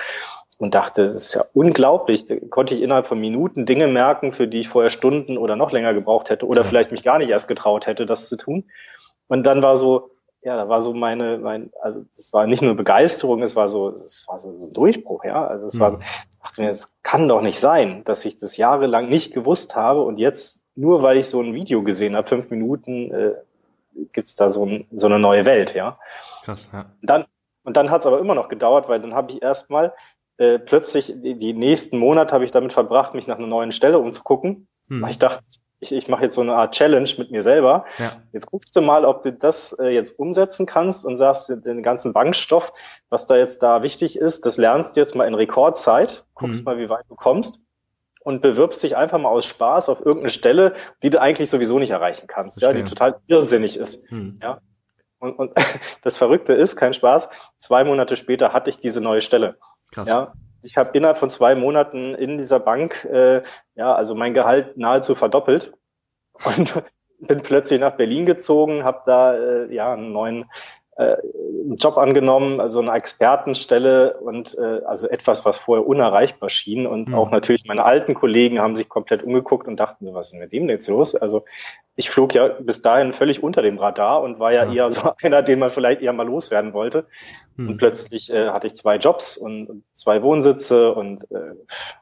Und 0.60 0.76
dachte, 0.76 1.08
das 1.08 1.16
ist 1.16 1.34
ja 1.34 1.44
unglaublich. 1.54 2.26
Da 2.28 2.36
konnte 2.50 2.76
ich 2.76 2.82
innerhalb 2.82 3.08
von 3.08 3.20
Minuten 3.20 3.66
Dinge 3.66 3.88
merken, 3.88 4.34
für 4.34 4.48
die 4.48 4.60
ich 4.60 4.70
vorher 4.70 4.90
Stunden 4.90 5.38
oder 5.38 5.56
noch 5.56 5.72
länger 5.72 5.94
gebraucht 5.94 6.30
hätte 6.30 6.48
oder 6.48 6.64
vielleicht 6.64 6.92
mich 6.92 7.04
gar 7.04 7.18
nicht 7.18 7.30
erst 7.30 7.48
getraut 7.48 7.88
hätte, 7.88 8.06
das 8.06 8.30
zu 8.30 8.38
tun. 8.38 8.66
Und 9.28 9.44
dann 9.44 9.62
war 9.62 9.76
so, 9.78 10.12
ja, 10.44 10.58
da 10.58 10.68
war 10.70 10.82
so 10.82 10.94
meine, 10.94 11.38
mein, 11.38 11.72
also 11.82 12.04
es 12.16 12.34
war 12.34 12.48
nicht 12.48 12.62
nur 12.62 12.76
Begeisterung, 12.76 13.42
es 13.44 13.56
war 13.56 13.70
so, 13.70 13.90
es 13.90 14.26
war 14.28 14.40
so 14.40 14.50
ein 14.50 14.74
Durchbruch, 14.74 15.24
ja. 15.24 15.48
Also 15.48 15.66
es 15.66 15.76
mhm. 15.76 15.80
war, 15.80 16.00
dachte 16.42 16.62
mir, 16.62 16.70
es 16.70 16.94
kann 17.02 17.28
doch 17.28 17.42
nicht 17.42 17.60
sein, 17.60 18.04
dass 18.04 18.26
ich 18.26 18.38
das 18.38 18.58
jahrelang 18.58 19.10
nicht 19.10 19.34
gewusst 19.34 19.76
habe 19.76 20.02
und 20.02 20.18
jetzt, 20.18 20.60
nur 20.76 21.02
weil 21.02 21.18
ich 21.18 21.28
so 21.28 21.42
ein 21.42 21.54
Video 21.54 21.82
gesehen 21.84 22.16
habe, 22.16 22.28
fünf 22.28 22.50
Minuten, 22.50 23.12
äh, 23.12 23.34
gibt's 24.12 24.36
da 24.36 24.50
so, 24.50 24.66
ein, 24.66 24.88
so 24.92 25.08
eine 25.08 25.20
neue 25.20 25.46
Welt, 25.46 25.76
ja. 25.76 25.98
Krass, 26.44 26.68
ja. 26.74 26.92
Und 27.02 27.10
dann, 27.10 27.26
und 27.64 27.78
dann 27.78 27.90
hat's 27.90 28.06
aber 28.06 28.20
immer 28.20 28.36
noch 28.36 28.50
gedauert, 28.50 28.90
weil 28.90 29.00
dann 29.00 29.14
habe 29.14 29.32
ich 29.32 29.42
erstmal 29.42 29.94
äh, 30.38 30.60
plötzlich 30.60 31.14
die, 31.16 31.38
die 31.38 31.54
nächsten 31.54 31.98
Monate 31.98 32.34
habe 32.34 32.46
ich 32.46 32.52
damit 32.52 32.74
verbracht, 32.74 33.14
mich 33.14 33.28
nach 33.28 33.38
einer 33.38 33.48
neuen 33.48 33.72
Stelle 33.72 34.00
umzugucken. 34.00 34.68
Hm. 34.90 35.06
Ich 35.08 35.20
dachte, 35.20 35.44
ich, 35.80 35.92
ich 35.92 36.08
mache 36.08 36.24
jetzt 36.24 36.36
so 36.36 36.42
eine 36.42 36.56
Art 36.56 36.74
Challenge 36.74 37.10
mit 37.18 37.32
mir 37.32 37.42
selber. 37.42 37.86
Ja. 38.00 38.14
Jetzt 38.32 38.48
guckst 38.48 38.76
du 38.76 38.82
mal, 38.82 39.06
ob 39.06 39.22
du 39.22 39.32
das 39.32 39.74
äh, 39.74 39.90
jetzt 39.90 40.18
umsetzen 40.18 40.66
kannst 40.66 41.06
und 41.06 41.18
sagst, 41.18 41.50
den 41.50 41.84
ganzen 41.84 42.14
Bankstoff, 42.14 42.74
was 43.10 43.28
da 43.28 43.36
jetzt 43.36 43.62
da 43.62 43.84
wichtig 43.84 44.18
ist, 44.18 44.46
das 44.46 44.58
lernst 44.58 44.96
du 44.96 45.02
jetzt 45.02 45.16
mal 45.16 45.28
in 45.28 45.36
Rekordzeit, 45.36 46.26
guckst 46.34 46.62
mhm. 46.62 46.66
mal, 46.66 46.78
wie 46.78 46.90
weit 46.90 47.06
du 47.10 47.16
kommst 47.16 47.60
und 48.22 48.42
bewirbst 48.42 48.82
dich 48.82 48.96
einfach 48.96 49.20
mal 49.20 49.30
aus 49.30 49.46
Spaß 49.46 49.90
auf 49.90 50.00
irgendeine 50.00 50.30
Stelle, 50.30 50.74
die 51.04 51.10
du 51.10 51.22
eigentlich 51.22 51.50
sowieso 51.50 51.78
nicht 51.80 51.92
erreichen 51.92 52.28
kannst, 52.28 52.60
Verstehe. 52.60 52.80
ja, 52.80 52.84
die 52.84 52.90
total 52.90 53.20
irrsinnig 53.28 53.78
ist. 53.78 54.12
Mhm. 54.12 54.40
Ja. 54.42 54.62
Und, 55.20 55.38
und 55.38 55.52
das 56.04 56.18
Verrückte 56.18 56.54
ist, 56.54 56.76
kein 56.76 56.94
Spaß, 56.94 57.30
zwei 57.58 57.84
Monate 57.84 58.16
später 58.16 58.54
hatte 58.54 58.70
ich 58.70 58.80
diese 58.80 59.02
neue 59.02 59.22
Stelle. 59.22 59.58
Krass. 59.94 60.10
Ja, 60.10 60.34
ich 60.64 60.78
habe 60.78 60.98
innerhalb 60.98 61.18
von 61.18 61.30
zwei 61.30 61.56
Monaten 61.56 62.16
in 62.16 62.38
dieser 62.38 62.60
Bank, 62.60 63.06
äh, 63.06 63.44
ja, 63.76 63.94
also 63.94 64.16
mein 64.16 64.34
Gehalt 64.34 64.78
nahezu 64.78 65.14
verdoppelt 65.16 65.74
und 66.58 66.84
bin 67.20 67.42
plötzlich 67.42 67.80
nach 67.80 67.96
Berlin 67.96 68.26
gezogen, 68.26 68.84
habe 68.84 69.02
da 69.06 69.36
äh, 69.36 69.74
ja 69.74 69.94
einen 69.94 70.12
neuen 70.12 70.46
äh, 70.96 71.16
einen 71.64 71.78
Job 71.78 71.98
angenommen, 71.98 72.60
also 72.60 72.80
eine 72.80 72.92
Expertenstelle 72.92 74.18
und 74.20 74.56
äh, 74.58 74.82
also 74.86 75.08
etwas, 75.08 75.44
was 75.46 75.58
vorher 75.58 75.88
unerreichbar 75.88 76.50
schien. 76.50 76.86
Und 76.86 77.10
mhm. 77.10 77.16
auch 77.16 77.32
natürlich 77.32 77.66
meine 77.66 77.84
alten 77.84 78.14
Kollegen 78.14 78.60
haben 78.60 78.76
sich 78.76 78.90
komplett 78.90 79.24
umgeguckt 79.24 79.68
und 79.68 79.80
dachten 79.80 80.06
so, 80.06 80.14
was 80.14 80.28
ist 80.28 80.32
denn 80.34 80.42
mit 80.42 80.52
dem 80.52 80.70
jetzt 80.70 80.88
los? 80.88 81.16
Also 81.16 81.46
ich 81.96 82.10
flog 82.10 82.34
ja 82.34 82.48
bis 82.48 82.82
dahin 82.82 83.14
völlig 83.14 83.44
unter 83.44 83.62
dem 83.62 83.78
Radar 83.78 84.22
und 84.24 84.40
war 84.40 84.52
ja, 84.52 84.66
ja. 84.66 84.74
eher 84.74 84.90
so 84.90 85.14
einer, 85.22 85.44
den 85.44 85.60
man 85.60 85.70
vielleicht 85.70 86.02
eher 86.02 86.14
mal 86.14 86.26
loswerden 86.26 86.74
wollte. 86.74 87.06
Mhm. 87.56 87.70
Und 87.70 87.78
plötzlich 87.78 88.34
äh, 88.34 88.50
hatte 88.50 88.66
ich 88.66 88.76
zwei 88.76 88.98
Jobs 88.98 89.38
und 89.38 89.84
zwei 89.94 90.24
Wohnsitze 90.24 90.94
und 90.94 91.30
äh, 91.32 91.54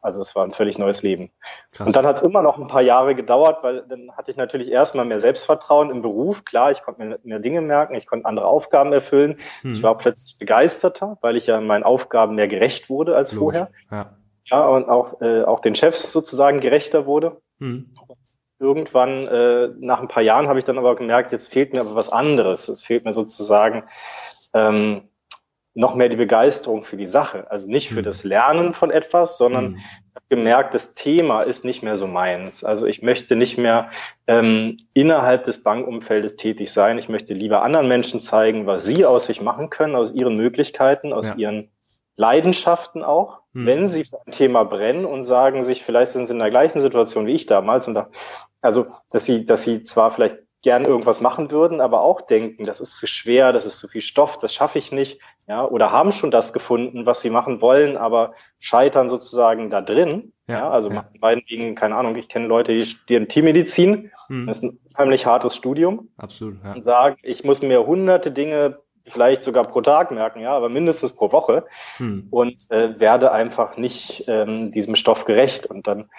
also 0.01 0.21
es 0.21 0.33
war 0.33 0.45
ein 0.45 0.53
völlig 0.53 0.77
neues 0.77 1.03
Leben. 1.03 1.31
Krass. 1.73 1.87
Und 1.87 1.95
dann 1.95 2.05
hat 2.05 2.17
es 2.17 2.21
immer 2.21 2.41
noch 2.41 2.57
ein 2.57 2.67
paar 2.67 2.81
Jahre 2.81 3.15
gedauert, 3.15 3.63
weil 3.63 3.83
dann 3.89 4.11
hatte 4.15 4.31
ich 4.31 4.37
natürlich 4.37 4.71
erstmal 4.71 5.03
mehr 5.03 5.19
Selbstvertrauen 5.19 5.89
im 5.89 6.01
Beruf. 6.01 6.45
Klar, 6.45 6.71
ich 6.71 6.83
konnte 6.83 7.03
mir 7.03 7.19
mehr 7.23 7.39
Dinge 7.39 7.59
merken, 7.59 7.95
ich 7.95 8.07
konnte 8.07 8.25
andere 8.25 8.45
Aufgaben 8.45 8.93
erfüllen. 8.93 9.37
Mhm. 9.61 9.73
Ich 9.73 9.83
war 9.83 9.97
plötzlich 9.97 10.37
begeisterter, 10.37 11.17
weil 11.19 11.35
ich 11.35 11.47
ja 11.47 11.59
meinen 11.59 11.83
Aufgaben 11.83 12.35
mehr 12.35 12.47
gerecht 12.47 12.89
wurde 12.89 13.17
als 13.17 13.33
Logisch. 13.33 13.59
vorher. 13.59 13.71
Ja. 13.91 14.15
ja, 14.45 14.67
und 14.67 14.87
auch, 14.87 15.19
äh, 15.21 15.43
auch 15.43 15.59
den 15.59 15.75
Chefs 15.75 16.13
sozusagen 16.13 16.61
gerechter 16.61 17.05
wurde. 17.05 17.41
Mhm 17.59 17.93
irgendwann, 18.61 19.27
äh, 19.27 19.69
nach 19.79 19.99
ein 20.01 20.07
paar 20.07 20.23
Jahren, 20.23 20.47
habe 20.47 20.59
ich 20.59 20.65
dann 20.65 20.77
aber 20.77 20.95
gemerkt, 20.95 21.31
jetzt 21.31 21.51
fehlt 21.51 21.73
mir 21.73 21.81
aber 21.81 21.95
was 21.95 22.11
anderes. 22.11 22.69
Es 22.69 22.83
fehlt 22.83 23.03
mir 23.03 23.11
sozusagen 23.11 23.83
ähm, 24.53 25.09
noch 25.73 25.95
mehr 25.95 26.09
die 26.09 26.17
Begeisterung 26.17 26.83
für 26.83 26.97
die 26.97 27.07
Sache. 27.07 27.49
Also 27.49 27.69
nicht 27.69 27.89
für 27.89 28.01
mhm. 28.01 28.05
das 28.05 28.23
Lernen 28.23 28.73
von 28.73 28.91
etwas, 28.91 29.37
sondern 29.37 29.71
mhm. 29.71 29.77
habe 30.15 30.25
gemerkt, 30.29 30.73
das 30.73 30.93
Thema 30.93 31.41
ist 31.41 31.65
nicht 31.65 31.81
mehr 31.81 31.95
so 31.95 32.07
meins. 32.07 32.63
Also 32.63 32.85
ich 32.85 33.01
möchte 33.01 33.35
nicht 33.35 33.57
mehr 33.57 33.89
ähm, 34.27 34.77
innerhalb 34.93 35.45
des 35.45 35.63
Bankumfeldes 35.63 36.35
tätig 36.35 36.71
sein. 36.71 36.97
Ich 36.97 37.09
möchte 37.09 37.33
lieber 37.33 37.63
anderen 37.63 37.87
Menschen 37.87 38.19
zeigen, 38.19 38.67
was 38.67 38.85
sie 38.85 39.05
aus 39.05 39.25
sich 39.25 39.41
machen 39.41 39.69
können, 39.69 39.95
aus 39.95 40.13
ihren 40.13 40.35
Möglichkeiten, 40.35 41.13
aus 41.13 41.29
ja. 41.29 41.35
ihren 41.35 41.71
Leidenschaften 42.15 43.03
auch, 43.03 43.40
mhm. 43.53 43.65
wenn 43.65 43.87
sie 43.87 44.03
für 44.03 44.19
ein 44.25 44.31
Thema 44.31 44.63
brennen 44.63 45.05
und 45.05 45.23
sagen 45.23 45.63
sich, 45.63 45.83
vielleicht 45.83 46.11
sind 46.11 46.25
sie 46.25 46.33
in 46.33 46.39
der 46.39 46.49
gleichen 46.49 46.79
Situation 46.79 47.27
wie 47.27 47.33
ich 47.33 47.45
damals 47.45 47.87
und 47.87 47.93
da, 47.93 48.09
also, 48.61 48.87
dass 49.09 49.25
sie, 49.25 49.45
dass 49.45 49.63
sie 49.63 49.83
zwar 49.83 50.11
vielleicht 50.11 50.37
gern 50.63 50.85
irgendwas 50.85 51.21
machen 51.21 51.49
würden, 51.49 51.81
aber 51.81 52.01
auch 52.01 52.21
denken, 52.21 52.63
das 52.63 52.79
ist 52.79 52.97
zu 52.97 53.07
schwer, 53.07 53.51
das 53.51 53.65
ist 53.65 53.79
zu 53.79 53.87
viel 53.87 54.01
Stoff, 54.01 54.37
das 54.37 54.53
schaffe 54.53 54.77
ich 54.77 54.91
nicht, 54.91 55.19
ja, 55.47 55.65
oder 55.65 55.91
haben 55.91 56.11
schon 56.11 56.29
das 56.29 56.53
gefunden, 56.53 57.05
was 57.05 57.21
sie 57.21 57.31
machen 57.31 57.61
wollen, 57.61 57.97
aber 57.97 58.33
scheitern 58.59 59.09
sozusagen 59.09 59.71
da 59.71 59.81
drin, 59.81 60.33
ja, 60.47 60.59
ja 60.59 60.69
also 60.69 60.89
ja. 60.89 60.95
machen 60.95 61.17
meinetwegen, 61.19 61.73
keine 61.73 61.95
Ahnung, 61.95 62.15
ich 62.15 62.29
kenne 62.29 62.45
Leute, 62.45 62.73
die 62.73 62.85
studieren 62.85 63.27
Tiermedizin, 63.27 64.11
hm. 64.27 64.45
das 64.45 64.57
ist 64.57 64.63
ein 64.63 64.79
unheimlich 64.91 65.25
hartes 65.25 65.55
Studium, 65.55 66.09
absolut, 66.17 66.63
ja. 66.63 66.73
und 66.73 66.83
sagen, 66.83 67.17
ich 67.23 67.43
muss 67.43 67.63
mir 67.63 67.87
hunderte 67.87 68.31
Dinge 68.31 68.79
vielleicht 69.05 69.43
sogar 69.43 69.63
pro 69.63 69.81
Tag 69.81 70.11
merken, 70.11 70.39
ja, 70.39 70.53
aber 70.53 70.69
mindestens 70.69 71.15
pro 71.15 71.31
Woche 71.31 71.65
hm. 71.97 72.27
und 72.29 72.69
äh, 72.69 72.99
werde 72.99 73.31
einfach 73.31 73.77
nicht 73.77 74.25
ähm, 74.27 74.71
diesem 74.71 74.95
Stoff 74.95 75.25
gerecht 75.25 75.65
und 75.65 75.87
dann 75.87 76.09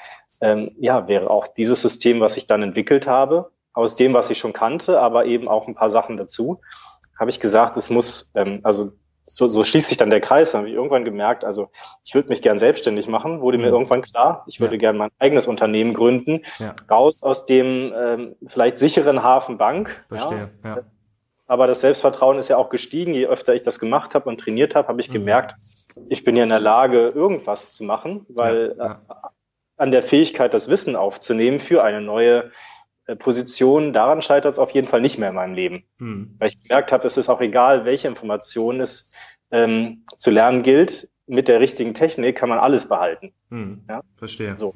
ähm, 0.41 0.73
ja 0.79 1.09
wäre 1.09 1.31
auch 1.31 1.47
dieses 1.47 1.81
System, 1.83 2.21
was 2.21 2.37
ich 2.37 2.47
dann 2.47 2.63
entwickelt 2.63 3.07
habe, 3.07 3.51
aus 3.73 3.97
dem, 3.97 4.15
was 4.15 4.31
ich 4.31 4.39
schon 4.39 4.53
kannte, 4.53 5.01
aber 5.01 5.27
eben 5.27 5.49
auch 5.49 5.67
ein 5.67 5.75
paar 5.75 5.91
Sachen 5.91 6.17
dazu, 6.17 6.61
habe 7.19 7.31
ich 7.31 7.41
gesagt, 7.41 7.77
es 7.77 7.91
muss, 7.91 8.33
ähm, 8.35 8.61
also 8.63 8.93
so, 9.27 9.49
so 9.49 9.63
schließt 9.63 9.89
sich 9.89 9.97
dann 9.97 10.11
der 10.11 10.21
Kreis, 10.21 10.53
dann 10.53 10.61
habe 10.61 10.69
ich 10.69 10.75
irgendwann 10.75 11.05
gemerkt, 11.05 11.45
also 11.45 11.71
ich 12.05 12.15
würde 12.15 12.29
mich 12.29 12.43
gern 12.43 12.59
selbstständig 12.59 13.09
machen, 13.09 13.41
wurde 13.41 13.57
mir 13.57 13.69
mhm. 13.69 13.75
irgendwann 13.75 14.03
klar, 14.03 14.45
ich 14.47 14.61
würde 14.61 14.75
ja. 14.75 14.81
gern 14.81 14.97
mein 14.99 15.11
eigenes 15.19 15.47
Unternehmen 15.47 15.95
gründen, 15.95 16.43
ja. 16.59 16.75
raus 16.91 17.23
aus 17.23 17.47
dem 17.47 17.95
ähm, 17.97 18.37
vielleicht 18.47 18.79
sicheren 18.79 19.23
Hafen 19.23 19.57
Bank. 19.57 20.05
Verstehe, 20.09 20.51
ja. 20.65 20.77
ja. 20.77 20.83
Aber 21.53 21.67
das 21.67 21.83
Selbstvertrauen 21.83 22.39
ist 22.39 22.49
ja 22.49 22.57
auch 22.57 22.71
gestiegen, 22.71 23.13
je 23.13 23.27
öfter 23.27 23.55
ich 23.55 23.61
das 23.61 23.79
gemacht 23.79 24.15
habe 24.15 24.27
und 24.27 24.41
trainiert 24.41 24.75
habe, 24.75 24.89
habe 24.89 25.03
ich 25.03 25.11
mhm. 25.11 25.13
gemerkt, 25.13 25.55
ich 26.09 26.25
bin 26.25 26.35
ja 26.35 26.45
in 26.45 26.49
der 26.49 26.61
Lage, 26.61 27.09
irgendwas 27.09 27.75
zu 27.75 27.85
machen, 27.85 28.25
weil 28.31 28.75
äh, 28.79 28.95
an 29.77 29.91
der 29.91 30.03
Fähigkeit, 30.03 30.55
das 30.55 30.71
Wissen 30.71 30.97
aufzunehmen 30.97 31.59
für 31.59 31.85
eine 31.85 32.01
neue 32.01 32.53
äh, 33.05 33.17
Position, 33.17 33.93
daran 33.93 34.23
scheitert 34.23 34.53
es 34.53 34.59
auf 34.59 34.71
jeden 34.71 34.87
Fall 34.87 35.03
nicht 35.03 35.19
mehr 35.19 35.29
in 35.29 35.35
meinem 35.35 35.53
Leben. 35.53 35.85
Hm. 35.99 36.37
Weil 36.39 36.49
ich 36.49 36.63
gemerkt 36.63 36.91
habe, 36.91 37.07
es 37.07 37.19
ist 37.19 37.29
auch 37.29 37.43
egal, 37.43 37.85
welche 37.85 38.09
Informationen 38.09 38.81
es 38.81 39.13
ähm, 39.51 40.07
zu 40.17 40.31
lernen 40.31 40.63
gilt. 40.63 41.11
Mit 41.27 41.49
der 41.49 41.61
richtigen 41.61 41.93
Technik 41.93 42.35
kann 42.35 42.49
man 42.49 42.61
alles 42.61 42.89
behalten. 42.89 43.35
Hm. 43.51 43.85
Ja? 43.91 44.01
Verstehe. 44.17 44.57
So. 44.57 44.73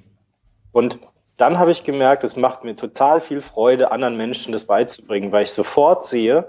Und 0.73 0.99
dann 1.37 1.59
habe 1.59 1.71
ich 1.71 1.85
gemerkt, 1.85 2.25
es 2.25 2.37
macht 2.37 2.64
mir 2.64 2.76
total 2.76 3.21
viel 3.21 3.40
Freude, 3.40 3.90
anderen 3.93 4.16
Menschen 4.16 4.52
das 4.52 4.64
beizubringen, 4.64 5.33
weil 5.33 5.43
ich 5.43 5.52
sofort 5.52 6.05
sehe, 6.05 6.49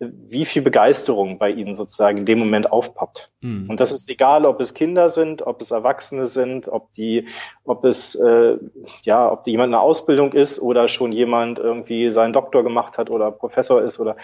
wie 0.00 0.46
viel 0.46 0.62
Begeisterung 0.62 1.38
bei 1.38 1.50
ihnen 1.50 1.74
sozusagen 1.74 2.18
in 2.18 2.24
dem 2.24 2.38
Moment 2.38 2.72
aufpoppt. 2.72 3.30
Mhm. 3.42 3.68
Und 3.68 3.80
das 3.80 3.92
ist 3.92 4.08
egal, 4.08 4.46
ob 4.46 4.58
es 4.58 4.72
Kinder 4.72 5.10
sind, 5.10 5.46
ob 5.46 5.60
es 5.60 5.72
Erwachsene 5.72 6.24
sind, 6.24 6.68
ob 6.68 6.90
die, 6.94 7.28
ob 7.64 7.84
es 7.84 8.14
äh, 8.14 8.56
ja, 9.02 9.30
ob 9.30 9.44
die 9.44 9.50
jemand 9.50 9.74
eine 9.74 9.82
Ausbildung 9.82 10.32
ist 10.32 10.58
oder 10.58 10.88
schon 10.88 11.12
jemand 11.12 11.58
irgendwie 11.58 12.08
seinen 12.08 12.32
Doktor 12.32 12.62
gemacht 12.62 12.96
hat 12.96 13.10
oder 13.10 13.30
Professor 13.30 13.82
ist 13.82 14.00
oder 14.00 14.16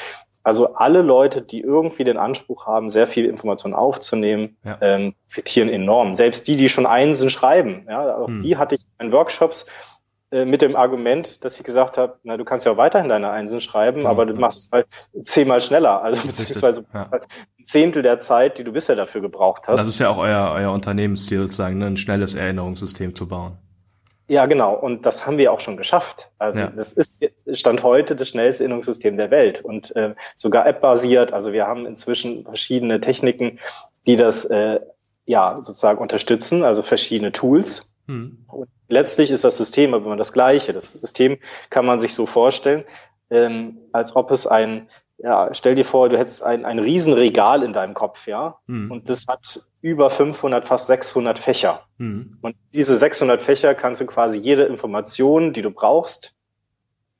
also 0.43 0.75
alle 0.75 1.03
Leute, 1.03 1.43
die 1.43 1.61
irgendwie 1.61 2.05
den 2.05 2.17
Anspruch 2.17 2.67
haben, 2.67 2.89
sehr 2.89 3.07
viel 3.07 3.27
Information 3.27 3.75
aufzunehmen, 3.75 4.57
ja. 4.65 4.79
ähm, 4.81 5.15
profitieren 5.27 5.69
enorm. 5.69 6.15
Selbst 6.15 6.49
die, 6.49 6.57
die 6.57 6.71
schon 6.71 6.87
Einsen 6.87 7.29
schreiben, 7.29 7.85
ja, 7.89 8.17
auch 8.17 8.29
mhm. 8.29 8.41
die 8.41 8.57
hatte 8.57 8.77
ich 8.77 8.83
in 8.99 9.13
Workshops 9.13 9.67
mit 10.30 10.61
dem 10.61 10.75
Argument, 10.75 11.45
dass 11.45 11.59
ich 11.59 11.64
gesagt 11.64 11.99
habe, 11.99 12.18
na, 12.25 12.37
du 12.37 12.45
kannst 12.45 12.66
ja 12.66 12.73
auch 12.73 12.76
weiterhin 12.76 13.09
deine 13.09 13.30
Einsen 13.30 13.61
schreiben, 13.61 14.02
ja, 14.02 14.09
aber 14.09 14.26
du 14.26 14.35
machst 14.35 14.59
es 14.59 14.71
halt 14.73 14.87
zehnmal 15.23 15.61
schneller, 15.61 16.02
also 16.02 16.26
beziehungsweise 16.26 16.85
ja. 16.92 17.11
halt 17.11 17.23
ein 17.59 17.64
Zehntel 17.64 18.02
der 18.02 18.18
Zeit, 18.18 18.59
die 18.59 18.64
du 18.64 18.73
bisher 18.73 18.97
dafür 18.97 19.21
gebraucht 19.21 19.68
hast. 19.68 19.80
Das 19.80 19.88
ist 19.88 20.00
ja 20.00 20.09
auch 20.09 20.18
euer, 20.18 20.52
euer 20.52 20.73
Unternehmensziel 20.73 21.38
sozusagen, 21.42 21.78
ne? 21.78 21.87
ein 21.87 21.97
schnelles 21.97 22.35
Erinnerungssystem 22.35 23.14
zu 23.14 23.28
bauen. 23.28 23.59
Ja, 24.28 24.47
genau. 24.47 24.75
Und 24.75 25.06
das 25.06 25.26
haben 25.26 25.38
wir 25.38 25.52
auch 25.52 25.61
schon 25.61 25.76
geschafft. 25.76 26.30
Also 26.38 26.61
ja. 26.61 26.73
das 26.75 26.92
ist 26.92 27.25
Stand 27.52 27.85
heute 27.85 28.16
das 28.16 28.28
schnellste 28.28 28.64
Erinnerungssystem 28.64 29.16
der 29.16 29.30
Welt 29.30 29.64
und 29.64 29.95
äh, 29.95 30.14
sogar 30.35 30.66
App-basiert. 30.66 31.33
Also 31.33 31.52
wir 31.52 31.66
haben 31.66 31.87
inzwischen 31.87 32.45
verschiedene 32.45 33.00
Techniken, 33.00 33.61
die 34.06 34.16
das 34.16 34.45
äh, 34.45 34.80
ja 35.26 35.61
sozusagen 35.62 35.99
unterstützen, 36.00 36.64
also 36.64 36.83
verschiedene 36.83 37.30
Tools. 37.30 37.96
Hm. 38.07 38.45
Und 38.49 38.69
letztlich 38.89 39.31
ist 39.31 39.45
das 39.45 39.57
System 39.57 39.95
aber 39.95 40.07
immer 40.07 40.17
das 40.17 40.33
gleiche. 40.33 40.73
Das 40.73 40.93
System 40.93 41.39
kann 41.71 41.87
man 41.87 41.99
sich 41.99 42.15
so 42.15 42.27
vorstellen, 42.27 42.85
ähm, 43.31 43.79
als 43.93 44.15
ob 44.17 44.31
es 44.31 44.47
ein, 44.47 44.89
ja, 45.19 45.53
stell 45.53 45.75
dir 45.75 45.85
vor, 45.85 46.09
du 46.09 46.19
hättest 46.19 46.43
ein, 46.43 46.65
ein 46.65 46.79
Riesenregal 46.79 47.63
in 47.63 47.73
deinem 47.73 47.95
Kopf, 47.95 48.27
ja, 48.27 48.59
hm. 48.67 48.91
und 48.91 49.09
das 49.09 49.27
hat 49.29 49.67
über 49.81 50.11
500, 50.11 50.65
fast 50.65 50.87
600 50.87 51.39
Fächer. 51.39 51.83
Hm. 51.99 52.33
Und 52.43 52.57
diese 52.73 52.97
600 52.97 53.41
Fächer 53.41 53.75
kannst 53.75 54.01
du 54.01 54.07
quasi 54.07 54.39
jede 54.39 54.65
Information, 54.65 55.53
die 55.53 55.63
du 55.63 55.71
brauchst, 55.71 56.35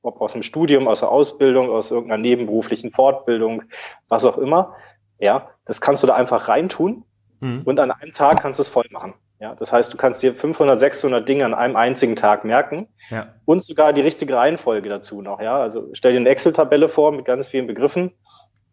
ob 0.01 0.21
aus 0.21 0.33
dem 0.33 0.43
Studium, 0.43 0.87
aus 0.87 0.99
der 1.01 1.09
Ausbildung, 1.09 1.69
aus 1.69 1.91
irgendeiner 1.91 2.21
nebenberuflichen 2.21 2.91
Fortbildung, 2.91 3.63
was 4.07 4.25
auch 4.25 4.37
immer, 4.37 4.75
ja, 5.19 5.49
das 5.65 5.81
kannst 5.81 6.03
du 6.03 6.07
da 6.07 6.15
einfach 6.15 6.47
reintun 6.47 7.03
hm. 7.41 7.63
und 7.65 7.79
an 7.79 7.91
einem 7.91 8.13
Tag 8.13 8.41
kannst 8.41 8.59
du 8.59 8.61
es 8.61 8.69
voll 8.69 8.85
machen. 8.91 9.15
Ja, 9.39 9.53
das 9.53 9.71
heißt, 9.71 9.93
du 9.93 9.97
kannst 9.97 10.23
dir 10.23 10.33
500, 10.33 10.79
600 10.79 11.27
Dinge 11.27 11.45
an 11.45 11.53
einem 11.53 11.75
einzigen 11.75 12.15
Tag 12.15 12.43
merken 12.43 12.87
ja. 13.09 13.35
und 13.45 13.63
sogar 13.63 13.93
die 13.93 14.01
richtige 14.01 14.35
Reihenfolge 14.35 14.89
dazu 14.89 15.21
noch. 15.21 15.39
Ja, 15.39 15.59
also 15.59 15.89
stell 15.93 16.13
dir 16.13 16.19
eine 16.19 16.29
Excel-Tabelle 16.29 16.89
vor 16.89 17.11
mit 17.11 17.25
ganz 17.25 17.47
vielen 17.47 17.67
Begriffen 17.67 18.11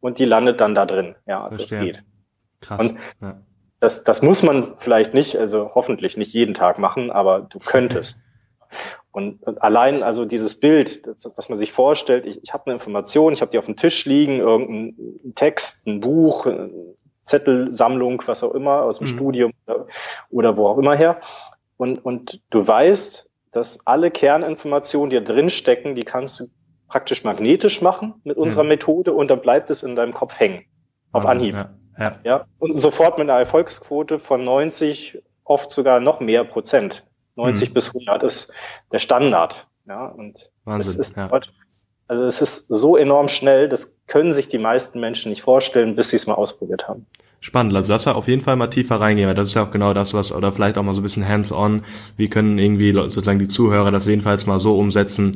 und 0.01 0.19
die 0.19 0.25
landet 0.25 0.61
dann 0.61 0.75
da 0.75 0.87
drin. 0.87 1.17
Ja, 1.27 1.49
Verstehe. 1.49 1.79
das 1.79 1.87
geht. 1.87 2.05
Krass. 2.63 2.81
Und 2.81 2.99
ja. 3.21 3.43
das, 3.79 4.05
das 4.05 4.23
muss 4.23 4.43
man 4.43 4.77
vielleicht 4.77 5.13
nicht, 5.13 5.37
also 5.37 5.73
hoffentlich 5.75 6.17
nicht 6.17 6.33
jeden 6.33 6.55
Tag 6.55 6.79
machen, 6.79 7.11
aber 7.11 7.43
du 7.43 7.59
könntest. 7.59 8.23
Und, 9.13 9.43
und 9.47 9.61
allein 9.63 10.03
also 10.03 10.25
dieses 10.25 10.59
Bild, 10.59 11.07
dass, 11.07 11.35
dass 11.35 11.51
man 11.51 11.59
sich 11.59 11.73
vorstellt, 11.73 12.25
ich, 12.25 12.43
ich 12.43 12.55
habe 12.55 12.67
eine 12.67 12.75
Information, 12.75 13.35
ich 13.35 13.43
habe 13.43 13.51
die 13.51 13.59
auf 13.59 13.67
dem 13.67 13.77
Tisch 13.77 14.07
liegen, 14.07 14.39
irgendein 14.39 15.35
Text, 15.35 15.87
ein 15.87 16.01
Buch, 16.01 16.47
Zettelsammlung, 17.25 18.23
was 18.27 18.45
auch 18.45 18.55
immer, 18.55 18.83
aus 18.83 18.99
dem 18.99 19.07
mhm. 19.07 19.15
Studium 19.15 19.53
oder, 19.67 19.87
oder 20.31 20.57
wo 20.57 20.69
auch 20.69 20.79
immer 20.79 20.95
her. 20.95 21.21
Und, 21.77 22.05
und 22.05 22.41
du 22.51 22.67
weißt, 22.67 23.29
dass 23.51 23.87
alle 23.87 24.11
Kerninformationen, 24.11 25.11
die 25.11 25.17
da 25.17 25.33
drin 25.33 25.51
stecken, 25.51 25.95
die 25.95 26.03
kannst 26.03 26.41
du 26.41 26.45
praktisch 26.89 27.25
magnetisch 27.25 27.83
machen 27.83 28.15
mit 28.25 28.37
unserer 28.37 28.63
mhm. 28.63 28.71
Methode 28.71 29.13
und 29.13 29.31
dann 29.31 29.41
bleibt 29.41 29.71
es 29.71 29.83
in 29.83 29.97
deinem 29.97 30.13
Kopf 30.13 30.39
hängen. 30.39 30.65
Auf 31.13 31.27
Anhieb. 31.27 31.55
Ja, 31.55 31.71
ja. 31.99 32.17
ja. 32.25 32.45
Und 32.59 32.75
sofort 32.81 33.19
mit 33.19 33.29
einer 33.29 33.39
Erfolgsquote 33.39 34.19
von 34.19 34.45
90, 34.45 35.23
oft 35.45 35.71
sogar 35.71 36.01
noch 36.01 36.21
mehr 36.21 36.45
Prozent. 36.45 37.07
90 37.37 37.71
mhm. 37.71 37.75
bis 37.75 37.89
100 37.89 38.23
ist 38.25 38.53
der 38.93 38.99
Standard. 38.99 39.67
Ja, 39.87 40.07
und 40.07 40.51
Wahnsinn, 40.65 40.93
es 40.93 40.97
ist 40.97 41.17
ja. 41.17 41.31
Also 42.07 42.25
es 42.25 42.43
ist 42.43 42.69
so 42.69 42.97
enorm 42.97 43.29
schnell, 43.29 43.69
das 43.69 43.99
können 44.07 44.33
sich 44.33 44.49
die 44.49 44.59
meisten 44.59 45.01
Menschen 45.01 45.31
nicht 45.31 45.43
vorstellen, 45.43 45.97
bis 45.97 46.11
sie 46.11 46.17
es 46.17 46.27
mal 46.27 46.35
ausprobiert 46.35 46.87
haben. 46.87 47.07
Spannend, 47.41 47.75
also 47.75 47.93
das 47.93 48.07
war 48.07 48.17
auf 48.17 48.29
jeden 48.29 48.41
Fall 48.41 48.57
mal 48.57 48.69
tiefer 48.69 49.01
reingehen, 49.01 49.29
weil 49.29 49.35
das 49.35 49.49
ist 49.49 49.55
ja 49.55 49.63
auch 49.63 49.71
genau 49.71 49.93
das, 49.93 50.15
was, 50.15 50.33
oder 50.33 50.53
vielleicht 50.53 50.79
auch 50.79 50.83
mal 50.83 50.95
so 50.95 51.01
ein 51.01 51.03
bisschen 51.03 51.29
hands-on, 51.29 51.83
wie 52.17 52.29
können 52.29 52.59
irgendwie 52.59 52.93
sozusagen 52.93 53.39
die 53.39 53.49
Zuhörer 53.49 53.91
das 53.91 54.07
jedenfalls 54.07 54.47
mal 54.47 54.59
so 54.59 54.79
umsetzen, 54.79 55.33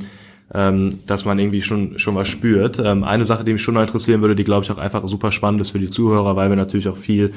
ähm, 0.55 1.01
dass 1.07 1.27
man 1.27 1.39
irgendwie 1.39 1.61
schon 1.61 1.99
schon 1.99 2.15
was 2.15 2.29
spürt. 2.29 2.79
Ähm, 2.79 3.05
eine 3.05 3.27
Sache, 3.27 3.45
die 3.45 3.53
mich 3.53 3.63
schon 3.63 3.75
mal 3.75 3.83
interessieren 3.83 4.23
würde, 4.23 4.35
die 4.35 4.45
glaube 4.45 4.65
ich 4.65 4.71
auch 4.71 4.79
einfach 4.79 5.07
super 5.07 5.31
spannend 5.31 5.61
ist 5.61 5.71
für 5.71 5.79
die 5.79 5.91
Zuhörer, 5.91 6.37
weil 6.37 6.49
wir 6.49 6.57
natürlich 6.57 6.89
auch 6.89 6.97
viel 6.97 7.35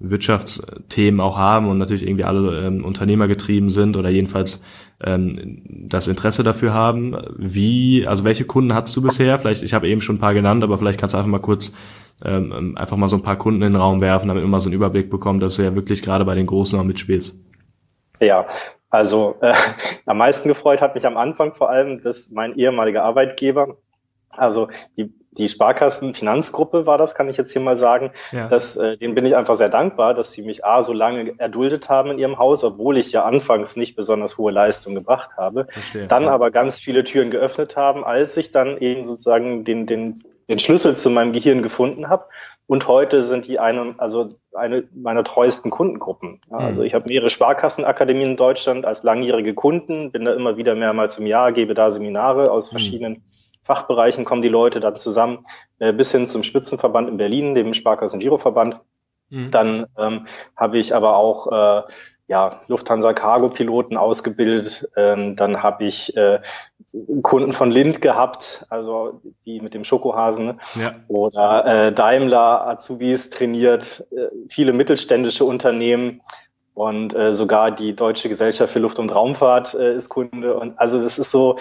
Wirtschaftsthemen 0.00 1.20
auch 1.20 1.36
haben 1.36 1.68
und 1.68 1.78
natürlich 1.78 2.06
irgendwie 2.06 2.24
alle 2.24 2.66
ähm, 2.66 2.84
Unternehmer 2.84 3.28
getrieben 3.28 3.70
sind 3.70 3.96
oder 3.96 4.08
jedenfalls 4.08 4.62
ähm, 5.02 5.62
das 5.66 6.08
Interesse 6.08 6.42
dafür 6.42 6.72
haben. 6.72 7.16
Wie, 7.36 8.06
also 8.06 8.24
welche 8.24 8.44
Kunden 8.44 8.74
hast 8.74 8.94
du 8.96 9.02
bisher? 9.02 9.38
Vielleicht, 9.38 9.62
ich 9.62 9.74
habe 9.74 9.88
eben 9.88 10.00
schon 10.00 10.16
ein 10.16 10.20
paar 10.20 10.34
genannt, 10.34 10.62
aber 10.62 10.78
vielleicht 10.78 11.00
kannst 11.00 11.14
du 11.14 11.18
einfach 11.18 11.30
mal 11.30 11.40
kurz 11.40 11.72
ähm, 12.24 12.76
einfach 12.76 12.96
mal 12.96 13.08
so 13.08 13.16
ein 13.16 13.22
paar 13.22 13.36
Kunden 13.36 13.62
in 13.62 13.72
den 13.72 13.80
Raum 13.80 14.00
werfen, 14.00 14.28
damit 14.28 14.42
man 14.42 14.50
mal 14.50 14.60
so 14.60 14.68
einen 14.68 14.76
Überblick 14.76 15.10
bekommt, 15.10 15.42
dass 15.42 15.56
du 15.56 15.62
ja 15.62 15.74
wirklich 15.74 16.02
gerade 16.02 16.24
bei 16.24 16.34
den 16.34 16.46
Großen 16.46 16.78
auch 16.78 16.84
mitspielst. 16.84 17.36
Ja, 18.20 18.46
also 18.90 19.36
äh, 19.40 19.54
am 20.06 20.18
meisten 20.18 20.48
gefreut 20.48 20.80
hat 20.80 20.94
mich 20.94 21.06
am 21.06 21.16
Anfang 21.16 21.54
vor 21.54 21.70
allem, 21.70 22.02
dass 22.02 22.30
mein 22.30 22.56
ehemaliger 22.56 23.02
Arbeitgeber, 23.02 23.76
also 24.36 24.68
die 24.96 25.12
die 25.38 25.48
Sparkassenfinanzgruppe 25.48 26.86
war 26.86 26.98
das, 26.98 27.14
kann 27.14 27.28
ich 27.28 27.36
jetzt 27.36 27.52
hier 27.52 27.62
mal 27.62 27.76
sagen. 27.76 28.12
Ja. 28.32 28.48
Das, 28.48 28.76
äh, 28.76 28.96
denen 28.96 29.14
bin 29.14 29.26
ich 29.26 29.36
einfach 29.36 29.54
sehr 29.54 29.68
dankbar, 29.68 30.14
dass 30.14 30.32
sie 30.32 30.42
mich 30.42 30.64
A 30.64 30.82
so 30.82 30.92
lange 30.92 31.34
erduldet 31.38 31.88
haben 31.88 32.12
in 32.12 32.18
ihrem 32.18 32.38
Haus, 32.38 32.62
obwohl 32.64 32.96
ich 32.96 33.10
ja 33.12 33.24
anfangs 33.24 33.76
nicht 33.76 33.96
besonders 33.96 34.38
hohe 34.38 34.52
Leistung 34.52 34.94
gebracht 34.94 35.30
habe. 35.36 35.66
Verstehe. 35.70 36.06
Dann 36.06 36.28
aber 36.28 36.50
ganz 36.50 36.78
viele 36.78 37.04
Türen 37.04 37.30
geöffnet 37.30 37.76
haben, 37.76 38.04
als 38.04 38.36
ich 38.36 38.50
dann 38.50 38.78
eben 38.78 39.04
sozusagen 39.04 39.64
den, 39.64 39.86
den, 39.86 40.14
den 40.48 40.58
Schlüssel 40.58 40.96
zu 40.96 41.10
meinem 41.10 41.32
Gehirn 41.32 41.62
gefunden 41.62 42.08
habe. 42.08 42.26
Und 42.66 42.88
heute 42.88 43.20
sind 43.20 43.46
die 43.46 43.58
eine, 43.58 43.94
also 43.98 44.30
eine 44.54 44.84
meiner 44.94 45.22
treuesten 45.22 45.70
Kundengruppen. 45.70 46.40
Ja, 46.50 46.58
also 46.58 46.80
mhm. 46.80 46.86
ich 46.86 46.94
habe 46.94 47.04
mehrere 47.08 47.28
Sparkassenakademien 47.28 48.30
in 48.30 48.36
Deutschland 48.36 48.86
als 48.86 49.02
langjährige 49.02 49.52
Kunden, 49.52 50.12
bin 50.12 50.24
da 50.24 50.32
immer 50.32 50.56
wieder 50.56 50.74
mehrmals 50.74 51.18
im 51.18 51.26
Jahr, 51.26 51.52
gebe 51.52 51.74
da 51.74 51.90
Seminare 51.90 52.50
aus 52.50 52.70
mhm. 52.70 52.76
verschiedenen 52.76 53.22
Fachbereichen 53.64 54.24
kommen 54.24 54.42
die 54.42 54.48
Leute 54.48 54.78
dann 54.78 54.96
zusammen, 54.96 55.46
äh, 55.78 55.92
bis 55.92 56.12
hin 56.12 56.26
zum 56.26 56.42
Spitzenverband 56.42 57.08
in 57.08 57.16
Berlin, 57.16 57.54
dem 57.54 57.74
Sparkassen 57.74 58.20
Giroverband. 58.20 58.80
Mhm. 59.30 59.50
Dann 59.50 59.86
ähm, 59.98 60.26
habe 60.54 60.78
ich 60.78 60.94
aber 60.94 61.16
auch 61.16 61.50
äh, 61.50 61.82
ja, 62.26 62.60
Lufthansa 62.68 63.12
Cargo 63.12 63.48
Piloten 63.48 63.96
ausgebildet. 63.96 64.88
Ähm, 64.96 65.36
dann 65.36 65.62
habe 65.62 65.84
ich 65.84 66.16
äh, 66.16 66.40
Kunden 67.22 67.52
von 67.52 67.70
Lind 67.70 68.00
gehabt, 68.00 68.66
also 68.68 69.20
die 69.44 69.60
mit 69.60 69.74
dem 69.74 69.84
Schokohasen 69.84 70.60
ja. 70.74 70.94
oder 71.08 71.66
äh, 71.66 71.92
Daimler 71.92 72.66
Azubis 72.68 73.30
trainiert, 73.30 74.06
äh, 74.10 74.28
viele 74.48 74.72
mittelständische 74.72 75.44
Unternehmen 75.44 76.20
und 76.72 77.14
äh, 77.14 77.32
sogar 77.32 77.70
die 77.70 77.94
Deutsche 77.94 78.28
Gesellschaft 78.28 78.72
für 78.72 78.78
Luft- 78.78 78.98
und 78.98 79.14
Raumfahrt 79.14 79.74
äh, 79.74 79.94
ist 79.94 80.08
Kunde 80.08 80.54
und 80.56 80.78
also 80.78 81.00
das 81.00 81.18
ist 81.18 81.30
so 81.30 81.56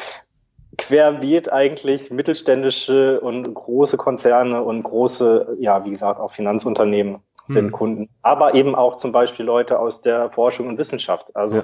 querbeet 0.78 1.52
eigentlich 1.52 2.12
mittelständische 2.12 3.20
und 3.22 3.54
große 3.54 3.98
Konzerne 3.98 4.64
und 4.64 4.84
große, 4.84 5.58
ja, 5.60 5.86
wie 5.86 5.92
gesagt, 5.92 6.20
auch 6.20 6.32
Finanzunternehmen 6.32 7.20
sind 7.46 7.66
hm. 7.66 7.72
Kunden. 7.72 8.10
Aber 8.22 8.56
eben 8.56 8.76
auch 8.76 8.96
zum 8.96 9.12
Beispiel 9.12 9.46
Leute 9.46 9.80
aus 9.80 10.02
der 10.02 10.30
Forschung 10.32 10.68
und 10.68 10.78
Wissenschaft. 10.78 11.36
Also 11.36 11.64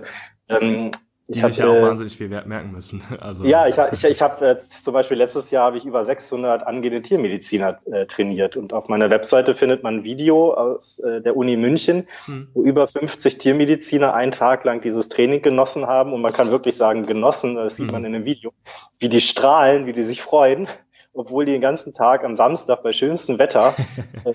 ja. 0.50 0.60
ähm, 0.60 0.92
ich 1.32 1.44
habe 1.44 1.54
ja 1.54 1.68
auch 1.68 1.82
wahnsinnig 1.82 2.18
viel 2.18 2.28
merken 2.28 2.72
müssen. 2.72 3.04
Also 3.20 3.44
ja, 3.46 3.68
ich, 3.68 3.78
ich, 3.92 4.04
ich 4.04 4.22
habe 4.22 4.48
äh, 4.48 4.58
zum 4.58 4.94
Beispiel 4.94 5.18
letztes 5.18 5.52
Jahr 5.52 5.66
habe 5.66 5.78
ich 5.78 5.86
über 5.86 6.04
600 6.04 6.66
angehende 6.66 7.02
Tiermediziner 7.02 7.78
äh, 7.92 8.06
trainiert 8.06 8.58
und 8.58 8.74
auf 8.74 8.88
meiner 8.88 9.10
Webseite 9.10 9.54
findet 9.54 9.84
man 9.84 9.98
ein 9.98 10.04
Video 10.04 10.54
aus 10.54 11.00
äh, 11.00 11.22
der 11.22 11.36
Uni 11.36 11.58
München, 11.58 12.08
hm. 12.26 12.48
wo 12.54 12.64
über 12.64 12.88
50 12.88 13.38
Tiermediziner 13.38 14.14
einen 14.14 14.32
Tag 14.32 14.64
lang 14.64 14.82
dieses 14.82 15.10
Training 15.10 15.42
genossen 15.42 15.86
haben 15.86 16.14
und 16.14 16.22
man 16.22 16.34
kann 16.34 16.50
wirklich 16.50 16.78
sagen 16.78 17.04
genossen, 17.04 17.56
das 17.56 17.76
sieht 17.76 17.88
hm. 17.88 17.94
man 17.94 18.06
in 18.06 18.14
dem 18.14 18.26
Video, 18.26 18.52
wie 19.00 19.10
die 19.10 19.22
strahlen, 19.22 19.86
wie 19.86 19.94
die 19.94 20.04
sich 20.04 20.22
freuen, 20.22 20.68
obwohl 21.14 21.46
die 21.46 21.52
den 21.52 21.62
ganzen 21.62 21.94
Tag 21.94 22.24
am 22.24 22.36
Samstag 22.36 22.82
bei 22.82 22.92
schönstem 22.92 23.38
Wetter 23.38 23.76
äh, 24.26 24.34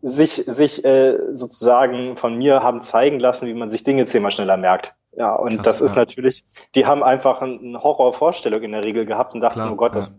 sich 0.00 0.44
sich 0.46 0.84
äh, 0.84 1.18
sozusagen 1.34 2.16
von 2.16 2.38
mir 2.38 2.62
haben 2.62 2.80
zeigen 2.80 3.20
lassen, 3.20 3.46
wie 3.46 3.54
man 3.54 3.68
sich 3.68 3.84
Dinge 3.84 4.06
zehnmal 4.06 4.30
schneller 4.30 4.56
merkt. 4.56 4.94
Ja, 5.14 5.34
und 5.34 5.56
Krass, 5.56 5.64
das 5.64 5.80
ist 5.80 5.92
ja. 5.92 6.02
natürlich, 6.02 6.44
die 6.74 6.86
haben 6.86 7.02
einfach 7.02 7.42
eine 7.42 7.82
Horrorvorstellung 7.82 8.62
in 8.62 8.72
der 8.72 8.84
Regel 8.84 9.04
gehabt 9.04 9.34
und 9.34 9.40
dachten, 9.40 9.60
Klar, 9.60 9.72
oh 9.72 9.76
Gott, 9.76 9.92
ja. 9.92 9.96
das, 9.96 10.12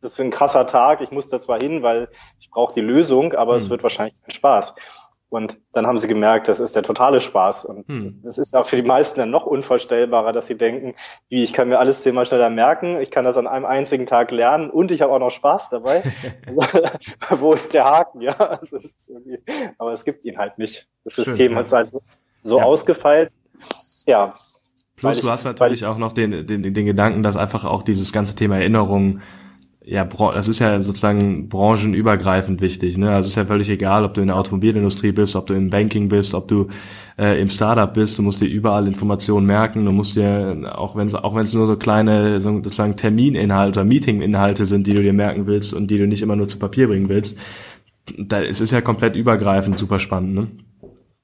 das 0.00 0.12
ist 0.12 0.20
ein 0.20 0.30
krasser 0.30 0.66
Tag, 0.66 1.00
ich 1.00 1.10
muss 1.10 1.28
da 1.28 1.40
zwar 1.40 1.58
hin, 1.58 1.82
weil 1.82 2.08
ich 2.38 2.50
brauche 2.50 2.72
die 2.72 2.80
Lösung, 2.80 3.32
aber 3.32 3.52
mhm. 3.52 3.56
es 3.56 3.64
hm. 3.64 3.70
wird 3.70 3.82
wahrscheinlich 3.82 4.20
kein 4.20 4.30
Spaß. 4.30 4.76
Und 5.28 5.58
dann 5.72 5.88
haben 5.88 5.98
sie 5.98 6.06
gemerkt, 6.06 6.46
das 6.46 6.60
ist 6.60 6.76
der 6.76 6.84
totale 6.84 7.20
Spaß. 7.20 7.64
Und 7.64 7.88
hm. 7.88 8.20
das 8.22 8.38
ist 8.38 8.54
auch 8.54 8.64
für 8.64 8.76
die 8.76 8.82
meisten 8.82 9.18
dann 9.18 9.30
noch 9.30 9.44
unvorstellbarer, 9.44 10.32
dass 10.32 10.46
sie 10.46 10.56
denken, 10.56 10.94
wie 11.28 11.42
ich 11.42 11.52
kann 11.52 11.68
mir 11.68 11.80
alles 11.80 12.02
zehnmal 12.02 12.26
schneller 12.26 12.48
merken, 12.48 13.00
ich 13.00 13.10
kann 13.10 13.24
das 13.24 13.36
an 13.36 13.48
einem 13.48 13.64
einzigen 13.64 14.06
Tag 14.06 14.30
lernen 14.30 14.70
und 14.70 14.92
ich 14.92 15.02
habe 15.02 15.12
auch 15.12 15.18
noch 15.18 15.30
Spaß 15.30 15.68
dabei. 15.70 16.04
Wo 17.30 17.52
ist 17.54 17.74
der 17.74 17.84
Haken? 17.84 18.20
Ja, 18.20 18.58
es 18.62 19.10
aber 19.78 19.92
es 19.92 20.04
gibt 20.04 20.24
ihn 20.24 20.38
halt 20.38 20.58
nicht. 20.58 20.86
Das 21.02 21.16
System 21.16 21.36
Schön, 21.36 21.52
ja. 21.52 21.60
ist 21.60 21.72
halt 21.72 21.90
so, 21.90 22.02
so 22.42 22.58
ja. 22.58 22.64
ausgefeilt. 22.64 23.32
Ja. 24.06 24.32
Plus 24.96 25.20
du 25.20 25.30
hast 25.30 25.44
natürlich 25.44 25.84
auch 25.84 25.98
noch 25.98 26.12
den, 26.12 26.46
den, 26.46 26.62
den 26.62 26.86
Gedanken, 26.86 27.22
dass 27.22 27.36
einfach 27.36 27.64
auch 27.64 27.82
dieses 27.82 28.12
ganze 28.12 28.34
Thema 28.34 28.56
Erinnerung 28.56 29.20
ja, 29.88 30.04
das 30.04 30.48
ist 30.48 30.58
ja 30.58 30.80
sozusagen 30.80 31.48
branchenübergreifend 31.48 32.60
wichtig. 32.60 32.98
Ne? 32.98 33.08
Also 33.08 33.28
es 33.28 33.32
ist 33.32 33.36
ja 33.36 33.44
völlig 33.44 33.70
egal, 33.70 34.04
ob 34.04 34.14
du 34.14 34.20
in 34.20 34.26
der 34.26 34.36
Automobilindustrie 34.36 35.12
bist, 35.12 35.36
ob 35.36 35.46
du 35.46 35.54
im 35.54 35.70
Banking 35.70 36.08
bist, 36.08 36.34
ob 36.34 36.48
du 36.48 36.66
äh, 37.16 37.40
im 37.40 37.48
Startup 37.48 37.94
bist. 37.94 38.18
Du 38.18 38.22
musst 38.22 38.42
dir 38.42 38.48
überall 38.48 38.88
Informationen 38.88 39.46
merken. 39.46 39.84
Du 39.84 39.92
musst 39.92 40.16
dir, 40.16 40.74
auch 40.74 40.96
wenn 40.96 41.06
es 41.06 41.14
auch 41.14 41.36
wenn 41.36 41.44
es 41.44 41.54
nur 41.54 41.68
so 41.68 41.76
kleine 41.76 42.40
sozusagen 42.40 42.96
Termininhalte 42.96 43.78
oder 43.78 43.86
Meetinginhalte 43.86 44.66
sind, 44.66 44.88
die 44.88 44.94
du 44.94 45.02
dir 45.02 45.12
merken 45.12 45.46
willst 45.46 45.72
und 45.72 45.88
die 45.88 45.98
du 45.98 46.08
nicht 46.08 46.22
immer 46.22 46.34
nur 46.34 46.48
zu 46.48 46.58
Papier 46.58 46.88
bringen 46.88 47.08
willst, 47.08 47.38
da 48.18 48.42
es 48.42 48.60
ist 48.60 48.72
ja 48.72 48.80
komplett 48.80 49.14
übergreifend 49.14 49.78
super 49.78 50.00
spannend. 50.00 50.34
Ne? 50.34 50.48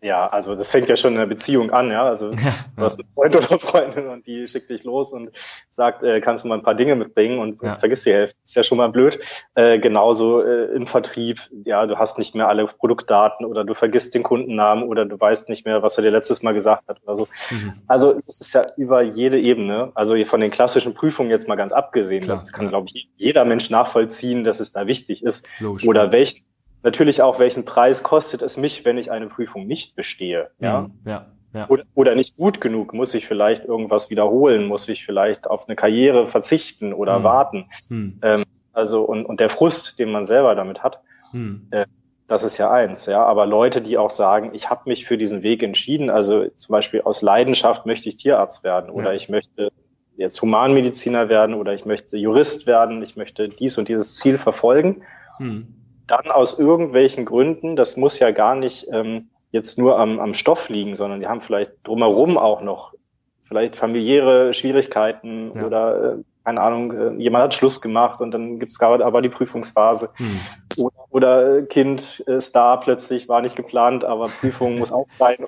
Ja, 0.02 0.26
also 0.26 0.56
das 0.56 0.72
fängt 0.72 0.88
ja 0.88 0.96
schon 0.96 1.12
in 1.12 1.20
der 1.20 1.26
Beziehung 1.26 1.70
an, 1.70 1.90
ja. 1.92 2.04
Also 2.04 2.30
ja, 2.30 2.54
du 2.76 2.82
hast 2.82 2.98
einen 2.98 3.08
Freund 3.14 3.36
oder 3.36 3.58
Freundin 3.58 4.08
und 4.08 4.26
die 4.26 4.48
schickt 4.48 4.68
dich 4.68 4.82
los 4.82 5.12
und 5.12 5.30
sagt, 5.70 6.02
äh, 6.02 6.20
kannst 6.20 6.44
du 6.44 6.48
mal 6.48 6.56
ein 6.56 6.64
paar 6.64 6.74
Dinge 6.74 6.96
mitbringen 6.96 7.38
und 7.38 7.62
ja. 7.62 7.78
vergiss 7.78 8.02
die 8.02 8.12
Hälfte. 8.12 8.36
Ist 8.44 8.56
ja 8.56 8.64
schon 8.64 8.78
mal 8.78 8.88
blöd. 8.88 9.20
Äh, 9.54 9.78
genauso 9.78 10.42
äh, 10.42 10.74
im 10.74 10.86
Vertrieb, 10.86 11.40
ja, 11.64 11.86
du 11.86 11.98
hast 11.98 12.18
nicht 12.18 12.34
mehr 12.34 12.48
alle 12.48 12.66
Produktdaten 12.66 13.46
oder 13.46 13.64
du 13.64 13.74
vergisst 13.74 14.14
den 14.16 14.24
Kundennamen 14.24 14.88
oder 14.88 15.04
du 15.04 15.18
weißt 15.18 15.48
nicht 15.48 15.64
mehr, 15.64 15.84
was 15.84 15.96
er 15.98 16.02
dir 16.02 16.10
letztes 16.10 16.42
Mal 16.42 16.52
gesagt 16.52 16.88
hat 16.88 17.00
oder 17.04 17.14
so. 17.14 17.28
Mhm. 17.50 17.74
Also 17.86 18.18
es 18.26 18.40
ist 18.40 18.52
ja 18.54 18.66
über 18.76 19.02
jede 19.02 19.38
Ebene, 19.38 19.92
also 19.94 20.22
von 20.24 20.40
den 20.40 20.50
klassischen 20.50 20.94
Prüfungen 20.94 21.30
jetzt 21.30 21.46
mal 21.46 21.54
ganz 21.54 21.72
abgesehen, 21.72 22.24
Klar, 22.24 22.38
das 22.38 22.52
kann, 22.52 22.64
ja. 22.64 22.70
glaube 22.70 22.88
ich, 22.92 23.08
jeder 23.16 23.44
Mensch 23.44 23.70
nachvollziehen, 23.70 24.42
dass 24.42 24.58
es 24.58 24.72
da 24.72 24.88
wichtig 24.88 25.22
ist. 25.22 25.48
Logisch, 25.60 25.86
oder 25.86 26.10
welchen 26.10 26.44
Natürlich 26.82 27.22
auch, 27.22 27.38
welchen 27.38 27.64
Preis 27.64 28.02
kostet 28.02 28.42
es 28.42 28.56
mich, 28.56 28.84
wenn 28.84 28.98
ich 28.98 29.10
eine 29.10 29.28
Prüfung 29.28 29.66
nicht 29.66 29.94
bestehe? 29.94 30.50
Ja, 30.58 30.82
mhm, 30.82 30.92
ja, 31.06 31.26
ja. 31.54 31.68
Oder, 31.68 31.84
oder 31.94 32.14
nicht 32.14 32.36
gut 32.36 32.60
genug? 32.60 32.92
Muss 32.92 33.14
ich 33.14 33.26
vielleicht 33.26 33.64
irgendwas 33.64 34.10
wiederholen? 34.10 34.66
Muss 34.66 34.88
ich 34.88 35.04
vielleicht 35.04 35.48
auf 35.48 35.68
eine 35.68 35.76
Karriere 35.76 36.26
verzichten 36.26 36.92
oder 36.92 37.20
mhm. 37.20 37.24
warten? 37.24 37.66
Mhm. 37.88 38.18
Ähm, 38.22 38.44
also 38.72 39.02
und, 39.02 39.26
und 39.26 39.38
der 39.40 39.48
Frust, 39.48 39.98
den 39.98 40.10
man 40.10 40.24
selber 40.24 40.54
damit 40.54 40.82
hat, 40.82 41.00
mhm. 41.32 41.68
äh, 41.70 41.86
das 42.26 42.42
ist 42.42 42.56
ja 42.58 42.70
eins. 42.70 43.06
Ja, 43.06 43.24
aber 43.24 43.46
Leute, 43.46 43.80
die 43.82 43.98
auch 43.98 44.10
sagen, 44.10 44.50
ich 44.54 44.70
habe 44.70 44.82
mich 44.86 45.04
für 45.04 45.18
diesen 45.18 45.42
Weg 45.42 45.62
entschieden, 45.62 46.10
also 46.10 46.48
zum 46.56 46.72
Beispiel 46.72 47.02
aus 47.02 47.20
Leidenschaft 47.20 47.84
möchte 47.84 48.08
ich 48.08 48.16
Tierarzt 48.16 48.64
werden 48.64 48.90
oder 48.90 49.10
ja. 49.10 49.16
ich 49.16 49.28
möchte 49.28 49.70
jetzt 50.16 50.40
Humanmediziner 50.40 51.28
werden 51.28 51.54
oder 51.54 51.74
ich 51.74 51.84
möchte 51.84 52.16
Jurist 52.16 52.66
werden, 52.66 53.02
ich 53.02 53.16
möchte 53.16 53.48
dies 53.48 53.76
und 53.76 53.88
dieses 53.88 54.16
Ziel 54.16 54.38
verfolgen. 54.38 55.02
Mhm 55.38 55.81
dann 56.06 56.30
aus 56.30 56.58
irgendwelchen 56.58 57.24
Gründen, 57.24 57.76
das 57.76 57.96
muss 57.96 58.18
ja 58.18 58.30
gar 58.30 58.54
nicht 58.54 58.86
ähm, 58.90 59.30
jetzt 59.50 59.78
nur 59.78 59.98
am, 59.98 60.18
am 60.18 60.34
Stoff 60.34 60.68
liegen, 60.68 60.94
sondern 60.94 61.20
die 61.20 61.26
haben 61.26 61.40
vielleicht 61.40 61.72
drumherum 61.84 62.38
auch 62.38 62.62
noch 62.62 62.94
vielleicht 63.40 63.76
familiäre 63.76 64.54
Schwierigkeiten 64.54 65.52
ja. 65.54 65.66
oder 65.66 66.04
äh, 66.04 66.16
keine 66.44 66.60
Ahnung, 66.60 66.92
äh, 66.92 67.22
jemand 67.22 67.44
hat 67.44 67.54
Schluss 67.54 67.80
gemacht 67.80 68.20
und 68.20 68.32
dann 68.32 68.58
gibt's 68.58 68.78
gerade 68.78 69.04
aber 69.04 69.22
die 69.22 69.28
Prüfungsphase. 69.28 70.10
Hm. 70.16 70.40
Oder, 70.76 71.04
oder 71.10 71.58
äh, 71.58 71.62
Kind 71.62 72.24
äh, 72.26 72.40
Star 72.40 72.80
plötzlich 72.80 73.28
war 73.28 73.42
nicht 73.42 73.56
geplant, 73.56 74.04
aber 74.04 74.28
Prüfung 74.28 74.78
muss 74.78 74.92
auch 74.92 75.06
sein. 75.10 75.46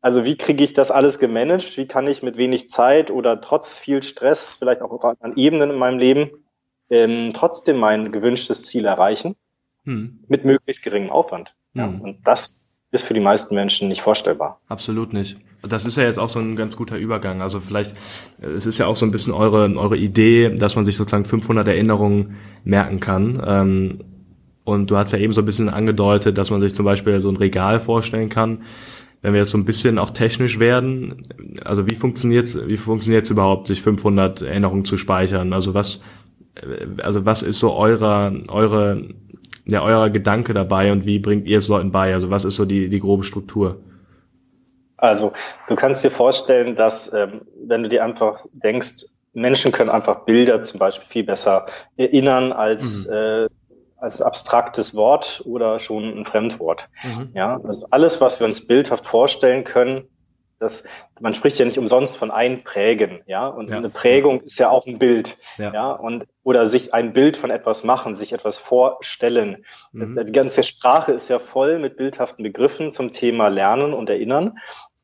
Also 0.00 0.24
wie 0.24 0.36
kriege 0.36 0.62
ich 0.62 0.74
das 0.74 0.90
alles 0.90 1.18
gemanagt? 1.18 1.76
Wie 1.76 1.88
kann 1.88 2.06
ich 2.06 2.22
mit 2.22 2.36
wenig 2.36 2.68
Zeit 2.68 3.10
oder 3.10 3.40
trotz 3.40 3.78
viel 3.78 4.02
Stress, 4.02 4.54
vielleicht 4.58 4.80
auch 4.80 5.16
an 5.20 5.36
Ebenen 5.36 5.70
in 5.70 5.78
meinem 5.78 5.98
Leben, 5.98 6.30
ähm, 6.88 7.32
trotzdem 7.34 7.78
mein 7.78 8.12
gewünschtes 8.12 8.64
Ziel 8.64 8.84
erreichen? 8.84 9.34
Hm. 9.88 10.18
mit 10.28 10.44
möglichst 10.44 10.82
geringem 10.84 11.10
Aufwand. 11.10 11.54
Hm. 11.74 11.80
Ja, 11.80 11.86
und 11.86 12.18
das 12.24 12.68
ist 12.90 13.06
für 13.06 13.14
die 13.14 13.20
meisten 13.20 13.54
Menschen 13.54 13.88
nicht 13.88 14.02
vorstellbar. 14.02 14.60
Absolut 14.68 15.12
nicht. 15.12 15.38
Das 15.62 15.86
ist 15.86 15.96
ja 15.96 16.04
jetzt 16.04 16.18
auch 16.18 16.28
so 16.28 16.38
ein 16.38 16.56
ganz 16.56 16.76
guter 16.76 16.96
Übergang. 16.96 17.42
Also 17.42 17.58
vielleicht, 17.58 17.94
es 18.40 18.66
ist 18.66 18.78
ja 18.78 18.86
auch 18.86 18.96
so 18.96 19.04
ein 19.04 19.10
bisschen 19.10 19.32
eure, 19.32 19.64
eure 19.76 19.96
Idee, 19.96 20.54
dass 20.54 20.76
man 20.76 20.84
sich 20.84 20.96
sozusagen 20.96 21.24
500 21.24 21.66
Erinnerungen 21.66 22.36
merken 22.64 23.00
kann. 23.00 23.42
Ähm, 23.44 23.98
und 24.64 24.90
du 24.90 24.96
hast 24.96 25.12
ja 25.12 25.18
eben 25.18 25.32
so 25.32 25.42
ein 25.42 25.46
bisschen 25.46 25.68
angedeutet, 25.70 26.38
dass 26.38 26.50
man 26.50 26.60
sich 26.60 26.74
zum 26.74 26.84
Beispiel 26.84 27.20
so 27.20 27.30
ein 27.30 27.36
Regal 27.36 27.80
vorstellen 27.80 28.28
kann. 28.28 28.62
Wenn 29.20 29.32
wir 29.32 29.40
jetzt 29.40 29.50
so 29.50 29.58
ein 29.58 29.64
bisschen 29.64 29.98
auch 29.98 30.10
technisch 30.10 30.58
werden, 30.58 31.26
also 31.64 31.90
wie 31.90 31.94
funktioniert's, 31.96 32.58
wie 32.68 32.76
funktioniert's 32.76 33.30
überhaupt, 33.30 33.66
sich 33.66 33.82
500 33.82 34.42
Erinnerungen 34.42 34.84
zu 34.84 34.96
speichern? 34.96 35.52
Also 35.52 35.74
was, 35.74 36.00
also 37.02 37.24
was 37.24 37.42
ist 37.42 37.58
so 37.58 37.74
eure, 37.74 38.44
eure 38.48 39.08
ja, 39.68 39.82
euer 39.82 40.10
Gedanke 40.10 40.54
dabei 40.54 40.92
und 40.92 41.06
wie 41.06 41.18
bringt 41.18 41.46
ihr 41.46 41.58
es 41.58 41.68
Leuten 41.68 41.92
bei? 41.92 42.12
Also 42.12 42.30
was 42.30 42.44
ist 42.44 42.56
so 42.56 42.64
die, 42.64 42.88
die 42.88 43.00
grobe 43.00 43.24
Struktur? 43.24 43.80
Also 44.96 45.32
du 45.68 45.76
kannst 45.76 46.02
dir 46.02 46.10
vorstellen, 46.10 46.74
dass 46.74 47.12
ähm, 47.12 47.42
wenn 47.64 47.82
du 47.82 47.88
dir 47.88 48.02
einfach 48.02 48.46
denkst, 48.52 49.06
Menschen 49.32 49.70
können 49.70 49.90
einfach 49.90 50.24
Bilder 50.24 50.62
zum 50.62 50.80
Beispiel 50.80 51.06
viel 51.08 51.24
besser 51.24 51.66
erinnern 51.96 52.52
als 52.52 53.06
mhm. 53.06 53.14
äh, 53.14 53.48
als 54.00 54.22
abstraktes 54.22 54.94
Wort 54.94 55.42
oder 55.44 55.78
schon 55.78 56.18
ein 56.18 56.24
Fremdwort. 56.24 56.88
Mhm. 57.02 57.30
Ja, 57.34 57.60
also 57.64 57.88
alles, 57.90 58.20
was 58.20 58.38
wir 58.40 58.46
uns 58.46 58.66
bildhaft 58.66 59.06
vorstellen 59.06 59.64
können, 59.64 60.04
das, 60.58 60.84
man 61.20 61.34
spricht 61.34 61.58
ja 61.58 61.64
nicht 61.64 61.78
umsonst 61.78 62.16
von 62.16 62.30
Einprägen, 62.30 63.20
ja, 63.26 63.46
und 63.46 63.70
ja. 63.70 63.76
eine 63.76 63.88
Prägung 63.88 64.40
ist 64.40 64.58
ja 64.58 64.70
auch 64.70 64.86
ein 64.86 64.98
Bild, 64.98 65.38
ja. 65.56 65.72
ja, 65.72 65.92
und 65.92 66.26
oder 66.42 66.66
sich 66.66 66.94
ein 66.94 67.12
Bild 67.12 67.36
von 67.36 67.50
etwas 67.50 67.84
machen, 67.84 68.14
sich 68.16 68.32
etwas 68.32 68.58
vorstellen. 68.58 69.64
Mhm. 69.92 70.24
Die 70.26 70.32
ganze 70.32 70.62
Sprache 70.62 71.12
ist 71.12 71.28
ja 71.28 71.38
voll 71.38 71.78
mit 71.78 71.96
bildhaften 71.96 72.42
Begriffen 72.42 72.92
zum 72.92 73.12
Thema 73.12 73.48
Lernen 73.48 73.94
und 73.94 74.10
Erinnern. 74.10 74.58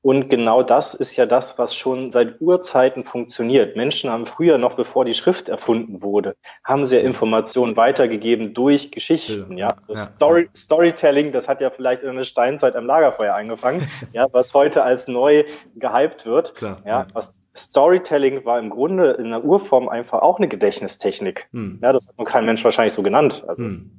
Und 0.04 0.28
genau 0.28 0.62
das 0.62 0.92
ist 0.92 1.16
ja 1.16 1.24
das, 1.24 1.58
was 1.58 1.74
schon 1.74 2.10
seit 2.10 2.38
Urzeiten 2.42 3.04
funktioniert. 3.04 3.74
Menschen 3.74 4.10
haben 4.10 4.26
früher, 4.26 4.58
noch 4.58 4.76
bevor 4.76 5.06
die 5.06 5.14
Schrift 5.14 5.48
erfunden 5.48 6.02
wurde, 6.02 6.36
haben 6.62 6.84
sie 6.84 6.96
ja 6.96 7.02
Informationen 7.02 7.74
weitergegeben 7.78 8.52
durch 8.52 8.90
Geschichten. 8.90 9.56
Ja, 9.56 9.68
ja. 9.88 9.96
Story, 9.96 10.50
Storytelling, 10.54 11.32
das 11.32 11.48
hat 11.48 11.62
ja 11.62 11.70
vielleicht 11.70 12.02
in 12.02 12.14
der 12.14 12.24
Steinzeit 12.24 12.76
am 12.76 12.84
Lagerfeuer 12.84 13.34
angefangen, 13.34 13.88
ja, 14.12 14.26
was 14.30 14.52
heute 14.52 14.82
als 14.82 15.08
neu 15.08 15.44
gehypt 15.74 16.26
wird. 16.26 16.54
Klar, 16.54 16.82
ja. 16.84 17.06
Was 17.14 17.40
Storytelling 17.56 18.44
war 18.44 18.58
im 18.58 18.68
Grunde 18.68 19.12
in 19.12 19.30
der 19.30 19.42
Urform 19.42 19.88
einfach 19.88 20.20
auch 20.20 20.36
eine 20.36 20.48
Gedächtnistechnik. 20.48 21.48
Hm. 21.52 21.78
Ja, 21.82 21.94
das 21.94 22.08
hat 22.08 22.18
nur 22.18 22.26
kein 22.26 22.44
Mensch 22.44 22.62
wahrscheinlich 22.62 22.92
so 22.92 23.02
genannt. 23.02 23.42
Also. 23.46 23.64
Hm. 23.64 23.90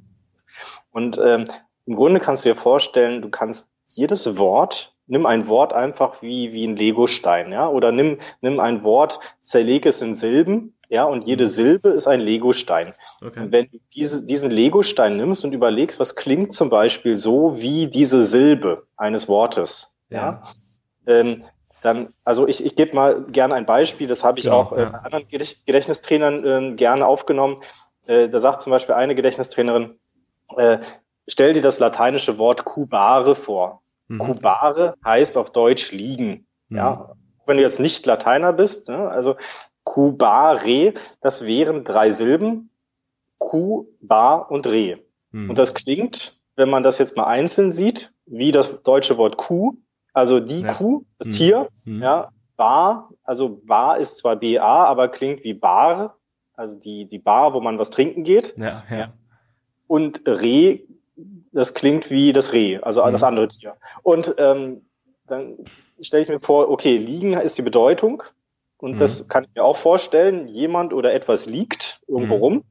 Und 0.92 1.18
ähm, 1.18 1.46
im 1.84 1.96
Grunde 1.96 2.20
kannst 2.20 2.44
du 2.44 2.50
dir 2.50 2.54
vorstellen, 2.54 3.22
du 3.22 3.28
kannst 3.28 3.68
jedes 3.88 4.38
Wort 4.38 4.95
nimm 5.06 5.26
ein 5.26 5.46
Wort 5.48 5.72
einfach 5.72 6.22
wie, 6.22 6.52
wie 6.52 6.66
ein 6.66 6.76
Legostein, 6.76 7.52
ja, 7.52 7.68
oder 7.68 7.92
nimm, 7.92 8.18
nimm 8.40 8.60
ein 8.60 8.82
Wort, 8.82 9.20
zerleg 9.40 9.86
es 9.86 10.02
in 10.02 10.14
Silben, 10.14 10.74
ja, 10.88 11.04
und 11.04 11.26
jede 11.26 11.44
mhm. 11.44 11.48
Silbe 11.48 11.88
ist 11.90 12.06
ein 12.06 12.20
Legostein. 12.20 12.94
Okay. 13.24 13.40
Und 13.40 13.52
wenn 13.52 13.70
du 13.70 13.78
diese, 13.94 14.26
diesen 14.26 14.50
Legostein 14.50 15.16
nimmst 15.16 15.44
und 15.44 15.52
überlegst, 15.52 15.98
was 16.00 16.16
klingt 16.16 16.52
zum 16.52 16.70
Beispiel 16.70 17.16
so 17.16 17.60
wie 17.60 17.88
diese 17.88 18.22
Silbe 18.22 18.86
eines 18.96 19.28
Wortes, 19.28 19.96
ja, 20.10 20.18
ja 20.18 20.42
ähm, 21.06 21.44
dann, 21.82 22.12
also 22.24 22.48
ich, 22.48 22.64
ich 22.64 22.74
gebe 22.74 22.94
mal 22.94 23.24
gerne 23.26 23.54
ein 23.54 23.66
Beispiel, 23.66 24.06
das 24.06 24.24
habe 24.24 24.38
ich 24.38 24.46
genau, 24.46 24.60
auch 24.60 24.72
äh, 24.72 24.86
bei 24.86 24.98
anderen 24.98 25.28
Gedächtnistrainern 25.28 26.44
äh, 26.44 26.74
gerne 26.74 27.06
aufgenommen. 27.06 27.62
Äh, 28.06 28.28
da 28.28 28.40
sagt 28.40 28.60
zum 28.60 28.70
Beispiel 28.70 28.94
eine 28.94 29.14
Gedächtnistrainerin, 29.14 29.98
äh, 30.56 30.78
stell 31.28 31.52
dir 31.52 31.62
das 31.62 31.78
lateinische 31.78 32.38
Wort 32.38 32.64
kubare 32.64 33.36
vor. 33.36 33.82
Mhm. 34.08 34.18
Kubare 34.18 34.94
heißt 35.04 35.36
auf 35.36 35.50
Deutsch 35.50 35.92
liegen. 35.92 36.46
Mhm. 36.68 36.76
Ja, 36.76 37.12
wenn 37.46 37.56
du 37.56 37.62
jetzt 37.62 37.80
nicht 37.80 38.04
Lateiner 38.06 38.52
bist, 38.52 38.88
ne, 38.88 39.08
also 39.08 39.36
Kubare, 39.84 40.94
das 41.20 41.46
wären 41.46 41.84
drei 41.84 42.10
Silben, 42.10 42.70
Ku, 43.38 43.86
Bar 44.00 44.50
und 44.50 44.66
Re. 44.66 44.98
Mhm. 45.30 45.50
Und 45.50 45.58
das 45.58 45.74
klingt, 45.74 46.38
wenn 46.56 46.70
man 46.70 46.82
das 46.82 46.98
jetzt 46.98 47.16
mal 47.16 47.24
einzeln 47.24 47.70
sieht, 47.70 48.12
wie 48.26 48.50
das 48.50 48.82
deutsche 48.82 49.18
Wort 49.18 49.36
Kuh, 49.36 49.76
also 50.12 50.40
die 50.40 50.62
ja. 50.62 50.72
Kuh, 50.72 51.04
das 51.18 51.28
mhm. 51.28 51.32
Tier, 51.32 51.68
mhm. 51.84 52.02
ja, 52.02 52.32
Bar, 52.56 53.10
also 53.22 53.60
Bar 53.64 53.98
ist 53.98 54.18
zwar 54.18 54.36
BA, 54.36 54.86
aber 54.86 55.08
klingt 55.08 55.44
wie 55.44 55.54
Bar, 55.54 56.16
also 56.54 56.76
die, 56.76 57.06
die 57.06 57.18
Bar, 57.18 57.54
wo 57.54 57.60
man 57.60 57.78
was 57.78 57.90
trinken 57.90 58.24
geht. 58.24 58.54
Ja, 58.56 58.82
ja. 58.90 59.12
Und 59.86 60.26
Re 60.26 60.80
das 61.56 61.72
klingt 61.72 62.10
wie 62.10 62.34
das 62.34 62.52
Reh, 62.52 62.78
also 62.82 63.04
mhm. 63.04 63.12
das 63.12 63.22
andere 63.22 63.48
Tier. 63.48 63.76
Und 64.02 64.34
ähm, 64.36 64.82
dann 65.26 65.56
stelle 66.00 66.22
ich 66.22 66.28
mir 66.28 66.38
vor, 66.38 66.68
okay, 66.68 66.98
liegen 66.98 67.32
ist 67.32 67.56
die 67.56 67.62
Bedeutung. 67.62 68.22
Und 68.76 68.92
mhm. 68.92 68.98
das 68.98 69.28
kann 69.28 69.44
ich 69.44 69.54
mir 69.54 69.64
auch 69.64 69.76
vorstellen. 69.76 70.48
Jemand 70.48 70.92
oder 70.92 71.14
etwas 71.14 71.46
liegt 71.46 72.02
irgendwo 72.06 72.36
mhm. 72.36 72.42
rum. 72.42 72.64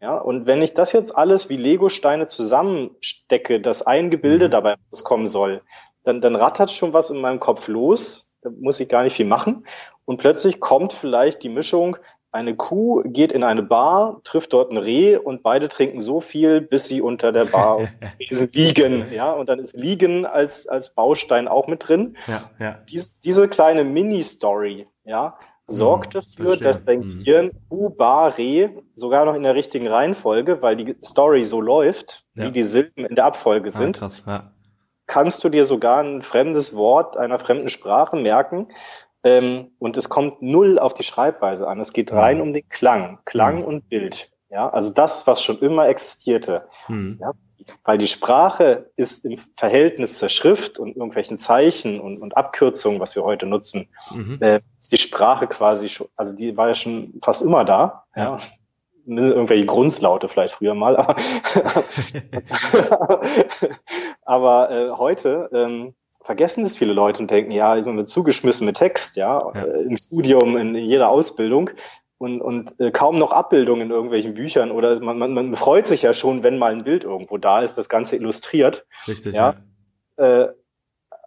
Ja, 0.00 0.16
und 0.16 0.46
wenn 0.46 0.62
ich 0.62 0.72
das 0.72 0.92
jetzt 0.92 1.14
alles 1.14 1.50
wie 1.50 1.58
Lego-Steine 1.58 2.26
zusammenstecke, 2.26 3.60
dass 3.60 3.86
ein 3.86 4.10
Gebilde 4.10 4.46
mhm. 4.46 4.52
dabei 4.52 4.76
rauskommen 4.90 5.26
soll, 5.26 5.60
dann, 6.02 6.22
dann 6.22 6.34
rattert 6.34 6.70
schon 6.70 6.94
was 6.94 7.10
in 7.10 7.20
meinem 7.20 7.40
Kopf 7.40 7.68
los. 7.68 8.32
Da 8.40 8.48
muss 8.48 8.80
ich 8.80 8.88
gar 8.88 9.02
nicht 9.02 9.16
viel 9.16 9.26
machen. 9.26 9.66
Und 10.06 10.16
plötzlich 10.16 10.60
kommt 10.60 10.94
vielleicht 10.94 11.42
die 11.42 11.50
Mischung, 11.50 11.98
eine 12.32 12.54
Kuh 12.54 13.02
geht 13.04 13.32
in 13.32 13.42
eine 13.42 13.62
Bar, 13.62 14.20
trifft 14.22 14.52
dort 14.52 14.70
ein 14.70 14.76
Reh 14.76 15.16
und 15.16 15.42
beide 15.42 15.68
trinken 15.68 16.00
so 16.00 16.20
viel, 16.20 16.60
bis 16.60 16.86
sie 16.86 17.00
unter 17.00 17.32
der 17.32 17.46
Bar 17.46 17.88
liegen. 18.52 19.12
Ja, 19.12 19.32
und 19.32 19.48
dann 19.48 19.58
ist 19.58 19.76
Liegen 19.76 20.26
als, 20.26 20.68
als 20.68 20.94
Baustein 20.94 21.48
auch 21.48 21.66
mit 21.66 21.88
drin. 21.88 22.16
Ja, 22.26 22.50
ja. 22.58 22.78
Dies, 22.88 23.20
diese 23.20 23.48
kleine 23.48 23.84
Mini-Story, 23.84 24.86
ja, 25.04 25.38
sorgt 25.66 26.14
dafür, 26.14 26.46
verstehe. 26.46 26.66
dass 26.66 26.84
dein. 26.84 27.02
Gehirn 27.02 27.50
Kuh, 27.68 27.90
Bar, 27.90 28.38
Reh 28.38 28.70
sogar 28.94 29.24
noch 29.24 29.34
in 29.34 29.42
der 29.42 29.54
richtigen 29.54 29.88
Reihenfolge, 29.88 30.62
weil 30.62 30.76
die 30.76 30.96
Story 31.04 31.44
so 31.44 31.60
läuft, 31.60 32.24
ja. 32.34 32.44
wie 32.44 32.52
die 32.52 32.62
Silben 32.62 33.06
in 33.06 33.14
der 33.14 33.24
Abfolge 33.24 33.68
ah, 33.68 33.72
sind. 33.72 33.96
Ah, 33.96 34.00
krass, 34.00 34.22
ja. 34.26 34.52
Kannst 35.06 35.42
du 35.42 35.48
dir 35.48 35.64
sogar 35.64 36.04
ein 36.04 36.22
fremdes 36.22 36.76
Wort 36.76 37.16
einer 37.16 37.40
fremden 37.40 37.68
Sprache 37.68 38.16
merken, 38.16 38.68
ähm, 39.22 39.72
und 39.78 39.96
es 39.96 40.08
kommt 40.08 40.42
null 40.42 40.78
auf 40.78 40.94
die 40.94 41.04
Schreibweise 41.04 41.68
an. 41.68 41.80
Es 41.80 41.92
geht 41.92 42.12
rein 42.12 42.36
mhm. 42.36 42.42
um 42.42 42.52
den 42.52 42.68
Klang, 42.68 43.18
Klang 43.24 43.58
mhm. 43.58 43.64
und 43.64 43.88
Bild. 43.88 44.30
Ja, 44.50 44.68
also 44.68 44.92
das, 44.92 45.26
was 45.26 45.42
schon 45.42 45.58
immer 45.58 45.88
existierte. 45.88 46.66
Mhm. 46.88 47.18
Ja, 47.20 47.32
weil 47.84 47.98
die 47.98 48.08
Sprache 48.08 48.90
ist 48.96 49.24
im 49.24 49.36
Verhältnis 49.54 50.18
zur 50.18 50.28
Schrift 50.28 50.78
und 50.78 50.96
irgendwelchen 50.96 51.38
Zeichen 51.38 52.00
und, 52.00 52.18
und 52.18 52.36
Abkürzungen, 52.36 53.00
was 53.00 53.14
wir 53.14 53.22
heute 53.22 53.46
nutzen, 53.46 53.88
mhm. 54.12 54.38
äh, 54.40 54.60
die 54.90 54.96
Sprache 54.96 55.46
quasi 55.46 55.88
schon, 55.88 56.08
also 56.16 56.34
die 56.34 56.56
war 56.56 56.68
ja 56.68 56.74
schon 56.74 57.14
fast 57.22 57.42
immer 57.42 57.64
da. 57.64 58.04
Ja. 58.16 58.22
ja. 58.22 58.38
Irgendwelche 59.06 59.66
Grundslaute 59.66 60.28
vielleicht 60.28 60.54
früher 60.54 60.74
mal, 60.74 60.96
aber, 60.96 61.16
aber 64.24 64.70
äh, 64.70 64.90
heute 64.90 65.48
ähm, 65.52 65.94
vergessen 66.30 66.62
das 66.62 66.76
viele 66.76 66.92
Leute 66.92 67.20
und 67.20 67.28
denken, 67.32 67.50
ja, 67.50 67.76
ich 67.76 67.84
bin 67.84 68.06
zugeschmissen 68.06 68.64
mit 68.64 68.76
Text, 68.76 69.16
ja, 69.16 69.50
ja. 69.52 69.64
Äh, 69.64 69.82
im 69.82 69.96
Studium, 69.96 70.56
in 70.56 70.76
jeder 70.76 71.08
Ausbildung 71.08 71.70
und, 72.18 72.40
und 72.40 72.78
äh, 72.78 72.92
kaum 72.92 73.18
noch 73.18 73.32
Abbildungen 73.32 73.82
in 73.82 73.90
irgendwelchen 73.90 74.34
Büchern 74.34 74.70
oder 74.70 75.00
man, 75.00 75.18
man, 75.18 75.34
man 75.34 75.54
freut 75.56 75.88
sich 75.88 76.02
ja 76.02 76.12
schon, 76.12 76.44
wenn 76.44 76.56
mal 76.56 76.70
ein 76.70 76.84
Bild 76.84 77.02
irgendwo 77.02 77.36
da 77.36 77.62
ist, 77.62 77.76
das 77.78 77.88
Ganze 77.88 78.14
illustriert. 78.14 78.86
Richtig. 79.08 79.34
Ja. 79.34 79.56
ja. 80.16 80.24
Äh, 80.44 80.48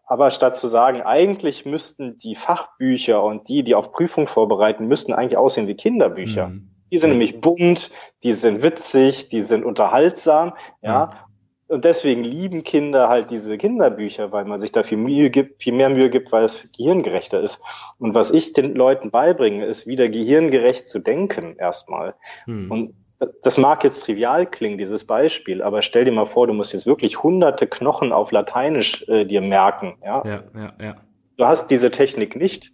aber 0.05 0.31
statt 0.31 0.55
zu 0.55 0.67
sagen, 0.67 1.01
eigentlich 1.01 1.65
müssten 1.65 2.15
die 2.15 2.35
Fachbücher 2.35 3.21
und 3.21 3.49
die, 3.49 3.63
die 3.63 3.75
auf 3.75 3.91
Prüfung 3.91 4.25
vorbereiten, 4.25 4.87
müssten 4.87 5.11
eigentlich 5.11 5.37
aussehen 5.37 5.67
wie 5.67 5.75
Kinderbücher. 5.75 6.47
Mhm. 6.47 6.69
Die 6.93 6.97
sind 6.97 7.09
nämlich 7.09 7.41
bunt, 7.41 7.91
die 8.23 8.31
sind 8.31 8.63
witzig, 8.63 9.27
die 9.27 9.41
sind 9.41 9.65
unterhaltsam, 9.65 10.53
ja. 10.81 11.27
Und 11.73 11.85
deswegen 11.85 12.23
lieben 12.23 12.63
Kinder 12.63 13.09
halt 13.09 13.31
diese 13.31 13.57
Kinderbücher, 13.57 14.31
weil 14.31 14.45
man 14.45 14.59
sich 14.59 14.71
da 14.71 14.83
viel 14.83 14.99
Mühe 14.99 15.31
gibt, 15.31 15.63
viel 15.63 15.73
mehr 15.73 15.89
Mühe 15.89 16.11
gibt, 16.11 16.31
weil 16.31 16.43
es 16.43 16.71
gehirngerechter 16.71 17.41
ist. 17.41 17.65
Und 17.97 18.13
was 18.13 18.29
ich 18.29 18.53
den 18.53 18.75
Leuten 18.75 19.09
beibringe, 19.09 19.65
ist 19.65 19.87
wieder 19.87 20.07
gehirngerecht 20.07 20.87
zu 20.87 20.99
denken 20.99 21.55
erstmal. 21.57 22.13
Hm. 22.45 22.69
Und 22.69 22.93
das 23.41 23.57
mag 23.57 23.83
jetzt 23.83 24.01
trivial 24.01 24.45
klingen, 24.45 24.77
dieses 24.77 25.05
Beispiel, 25.05 25.63
aber 25.63 25.81
stell 25.81 26.05
dir 26.05 26.11
mal 26.11 26.25
vor, 26.25 26.45
du 26.45 26.53
musst 26.53 26.73
jetzt 26.73 26.85
wirklich 26.85 27.23
hunderte 27.23 27.65
Knochen 27.65 28.13
auf 28.13 28.31
Lateinisch 28.31 29.07
äh, 29.07 29.25
dir 29.25 29.41
merken. 29.41 29.97
Ja? 30.03 30.23
Ja, 30.23 30.43
ja, 30.55 30.73
ja. 30.79 30.95
Du 31.37 31.45
hast 31.45 31.71
diese 31.71 31.89
Technik 31.89 32.35
nicht 32.35 32.71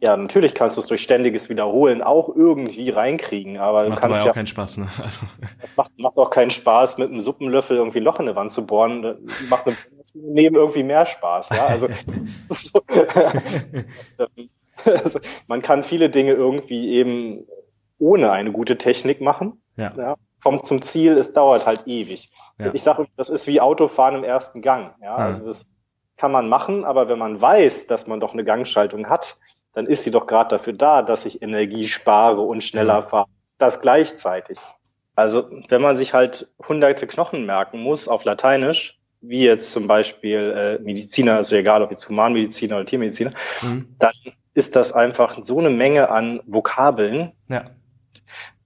ja, 0.00 0.16
natürlich 0.16 0.54
kannst 0.54 0.76
du 0.76 0.80
es 0.80 0.86
durch 0.86 1.02
ständiges 1.02 1.48
Wiederholen 1.48 2.02
auch 2.02 2.28
irgendwie 2.34 2.90
reinkriegen, 2.90 3.58
aber 3.58 3.88
macht 3.88 3.98
du 3.98 4.00
kannst 4.00 4.20
aber 4.20 4.26
ja 4.26 4.30
auch 4.30 4.34
keinen 4.34 4.46
Spaß, 4.46 4.76
ne? 4.78 4.88
Also. 5.02 5.26
Macht, 5.76 5.98
macht 5.98 6.18
auch 6.18 6.30
keinen 6.30 6.50
Spaß, 6.50 6.98
mit 6.98 7.10
einem 7.10 7.20
Suppenlöffel 7.20 7.76
irgendwie 7.76 7.98
Loch 7.98 8.20
in 8.20 8.26
die 8.26 8.36
Wand 8.36 8.52
zu 8.52 8.66
bohren. 8.66 9.02
Das 9.02 9.16
macht 9.48 9.64
neben 10.14 10.54
irgendwie 10.56 10.82
mehr 10.84 11.04
Spaß, 11.04 11.50
ja. 11.50 11.66
Also, 11.66 11.88
so, 12.48 12.80
also, 14.84 15.20
man 15.46 15.62
kann 15.62 15.82
viele 15.82 16.10
Dinge 16.10 16.32
irgendwie 16.32 16.90
eben 16.90 17.44
ohne 17.98 18.30
eine 18.30 18.52
gute 18.52 18.78
Technik 18.78 19.20
machen. 19.20 19.60
Ja. 19.76 19.92
ja. 19.96 20.16
Kommt 20.42 20.66
zum 20.66 20.82
Ziel, 20.82 21.14
es 21.14 21.32
dauert 21.32 21.66
halt 21.66 21.86
ewig. 21.86 22.30
Ja. 22.58 22.72
Ich 22.72 22.84
sage, 22.84 23.06
das 23.16 23.30
ist 23.30 23.48
wie 23.48 23.60
Autofahren 23.60 24.14
im 24.14 24.24
ersten 24.24 24.62
Gang. 24.62 24.94
Ja, 25.02 25.16
also 25.16 25.44
das 25.44 25.68
kann 26.16 26.30
man 26.30 26.48
machen, 26.48 26.84
aber 26.84 27.08
wenn 27.08 27.18
man 27.18 27.40
weiß, 27.40 27.88
dass 27.88 28.06
man 28.06 28.20
doch 28.20 28.32
eine 28.32 28.44
Gangschaltung 28.44 29.08
hat, 29.08 29.36
dann 29.72 29.86
ist 29.86 30.04
sie 30.04 30.10
doch 30.10 30.26
gerade 30.26 30.50
dafür 30.50 30.72
da, 30.72 31.02
dass 31.02 31.26
ich 31.26 31.42
Energie 31.42 31.86
spare 31.88 32.40
und 32.40 32.62
schneller 32.64 33.02
fahre. 33.02 33.28
Das 33.58 33.80
gleichzeitig. 33.80 34.58
Also 35.14 35.50
wenn 35.68 35.82
man 35.82 35.96
sich 35.96 36.14
halt 36.14 36.48
hunderte 36.66 37.06
Knochen 37.06 37.44
merken 37.44 37.80
muss 37.80 38.08
auf 38.08 38.24
Lateinisch, 38.24 38.98
wie 39.20 39.44
jetzt 39.44 39.72
zum 39.72 39.88
Beispiel 39.88 40.78
äh, 40.80 40.82
Mediziner, 40.82 41.36
also 41.36 41.56
egal 41.56 41.82
ob 41.82 41.90
jetzt 41.90 42.08
Humanmediziner 42.08 42.76
oder 42.76 42.86
Tiermediziner, 42.86 43.32
mhm. 43.62 43.96
dann 43.98 44.14
ist 44.54 44.76
das 44.76 44.92
einfach 44.92 45.38
so 45.42 45.58
eine 45.58 45.70
Menge 45.70 46.10
an 46.10 46.40
Vokabeln. 46.46 47.32
Ja. 47.48 47.70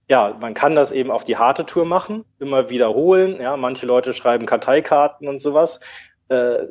Ja, 0.09 0.37
man 0.39 0.53
kann 0.53 0.75
das 0.75 0.91
eben 0.91 1.11
auf 1.11 1.23
die 1.23 1.37
harte 1.37 1.65
Tour 1.65 1.85
machen, 1.85 2.25
immer 2.37 2.69
wiederholen. 2.69 3.41
Ja, 3.41 3.57
manche 3.57 3.85
Leute 3.85 4.13
schreiben 4.13 4.45
Karteikarten 4.45 5.27
und 5.27 5.39
sowas. 5.39 5.79
Äh, 6.27 6.67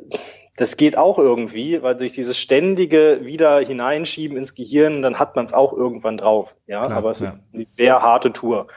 das 0.55 0.77
geht 0.77 0.97
auch 0.97 1.17
irgendwie, 1.17 1.81
weil 1.81 1.95
durch 1.95 2.11
dieses 2.11 2.37
ständige 2.37 3.21
wieder 3.23 3.59
hineinschieben 3.59 4.37
ins 4.37 4.53
Gehirn, 4.53 5.01
dann 5.01 5.17
hat 5.17 5.35
man 5.35 5.45
es 5.45 5.53
auch 5.53 5.73
irgendwann 5.73 6.17
drauf. 6.17 6.55
Ja, 6.67 6.85
Klar, 6.85 6.97
aber 6.97 7.09
es 7.11 7.21
ja. 7.21 7.29
ist 7.29 7.37
eine 7.53 7.65
sehr 7.65 8.01
harte 8.01 8.31
Tour. 8.31 8.67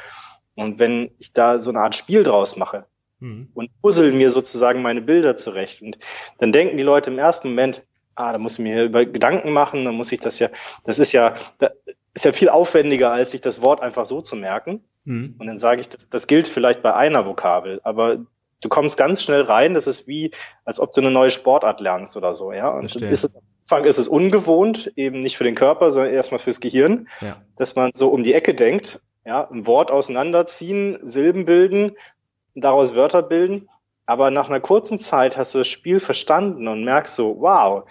Und 0.55 0.79
wenn 0.79 1.11
ich 1.19 1.35
da 1.35 1.59
so 1.59 1.71
eine 1.71 1.81
Art 1.81 1.95
Spiel 1.95 2.23
draus 2.23 2.57
mache 2.57 2.87
mhm. 3.21 3.51
und 3.53 3.71
puzzle 3.83 4.13
mir 4.13 4.31
sozusagen 4.31 4.81
meine 4.81 5.03
Bilder 5.03 5.37
zurecht, 5.37 5.83
und 5.83 5.99
dann 6.39 6.51
denken 6.51 6.79
die 6.79 6.83
Leute 6.83 7.11
im 7.11 7.19
ersten 7.19 7.51
Moment, 7.51 7.83
ah, 8.15 8.33
da 8.33 8.39
muss 8.39 8.55
ich 8.55 8.61
mir 8.61 8.85
über 8.85 9.05
Gedanken 9.05 9.53
machen, 9.53 9.85
dann 9.85 9.95
muss 9.95 10.13
ich 10.13 10.21
das 10.21 10.39
ja, 10.39 10.49
das 10.85 10.99
ist 10.99 11.13
ja, 11.13 11.35
das 11.59 11.73
ist 12.15 12.25
ja 12.25 12.33
viel 12.33 12.49
aufwendiger, 12.49 13.13
als 13.13 13.33
sich 13.33 13.43
das 13.43 13.61
Wort 13.61 13.83
einfach 13.83 14.07
so 14.07 14.23
zu 14.23 14.35
merken. 14.35 14.83
Mhm. 15.05 15.35
Und 15.39 15.47
dann 15.47 15.59
sage 15.59 15.83
ich, 15.83 15.91
das, 15.91 16.09
das 16.09 16.27
gilt 16.27 16.49
vielleicht 16.49 16.81
bei 16.81 16.95
einer 16.95 17.27
Vokabel, 17.27 17.83
aber 17.85 18.25
du 18.61 18.69
kommst 18.69 18.97
ganz 18.97 19.23
schnell 19.23 19.43
rein. 19.43 19.75
Das 19.75 19.87
ist 19.87 20.07
wie, 20.07 20.33
als 20.65 20.81
ob 20.81 20.93
du 20.93 21.01
eine 21.01 21.11
neue 21.11 21.31
Sportart 21.31 21.81
lernst 21.81 22.17
oder 22.17 22.35
so, 22.35 22.53
ja. 22.53 22.69
Und 22.71 22.95
ist 22.97 23.25
es, 23.25 23.35
am 23.35 23.43
Anfang 23.63 23.85
ist 23.85 23.99
es 23.99 24.09
ungewohnt, 24.09 24.93
eben 24.97 25.23
nicht 25.23 25.37
für 25.37 25.45
den 25.45 25.55
Körper, 25.55 25.91
sondern 25.91 26.13
erstmal 26.13 26.39
fürs 26.39 26.61
Gehirn, 26.61 27.09
ja. 27.21 27.37
dass 27.57 27.77
man 27.77 27.91
so 27.95 28.09
um 28.09 28.25
die 28.25 28.35
Ecke 28.35 28.55
denkt, 28.55 29.01
ja, 29.25 29.49
ein 29.51 29.67
Wort 29.67 29.91
auseinanderziehen, 29.91 30.99
Silben 31.03 31.45
bilden, 31.45 31.97
daraus 32.55 32.95
Wörter 32.95 33.23
bilden. 33.23 33.69
Aber 34.07 34.31
nach 34.31 34.49
einer 34.49 34.61
kurzen 34.61 34.99
Zeit 34.99 35.37
hast 35.37 35.55
du 35.55 35.59
das 35.59 35.67
Spiel 35.67 35.99
verstanden 35.99 36.69
und 36.69 36.85
merkst 36.85 37.17
so, 37.17 37.41
wow, 37.41 37.89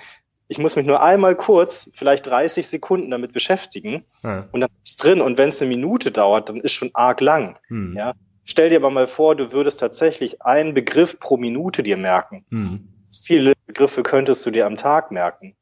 ich 0.48 0.58
muss 0.60 0.76
mich 0.76 0.86
nur 0.86 1.02
einmal 1.02 1.36
kurz, 1.36 1.90
vielleicht 1.94 2.28
30 2.28 2.68
Sekunden 2.68 3.10
damit 3.10 3.34
beschäftigen 3.34 4.06
ja. 4.24 4.48
und 4.52 4.62
dann 4.62 4.70
ist 4.84 5.04
drin. 5.04 5.20
Und 5.20 5.38
wenn 5.38 5.50
es 5.50 5.62
eine 5.62 5.70
Minute 5.70 6.12
dauert, 6.12 6.50
dann 6.50 6.62
ist 6.62 6.74
schon 6.74 6.92
arg 6.94 7.20
lang. 7.20 7.60
Hm. 7.68 7.96
Ja, 7.98 8.14
Stell 8.46 8.70
dir 8.70 8.78
aber 8.78 8.92
mal 8.92 9.08
vor, 9.08 9.36
du 9.36 9.52
würdest 9.52 9.80
tatsächlich 9.80 10.42
einen 10.42 10.74
Begriff 10.74 11.20
pro 11.20 11.38
Minute 11.38 11.84
dir 11.84 11.98
merken. 11.98 12.46
Mhm. 12.50 12.88
Viele 13.24 13.54
Begriffe 13.66 14.04
könntest 14.04 14.46
du 14.46 14.52
dir 14.52 14.66
am 14.66 14.76
Tag 14.76 15.12
merken. 15.12 15.56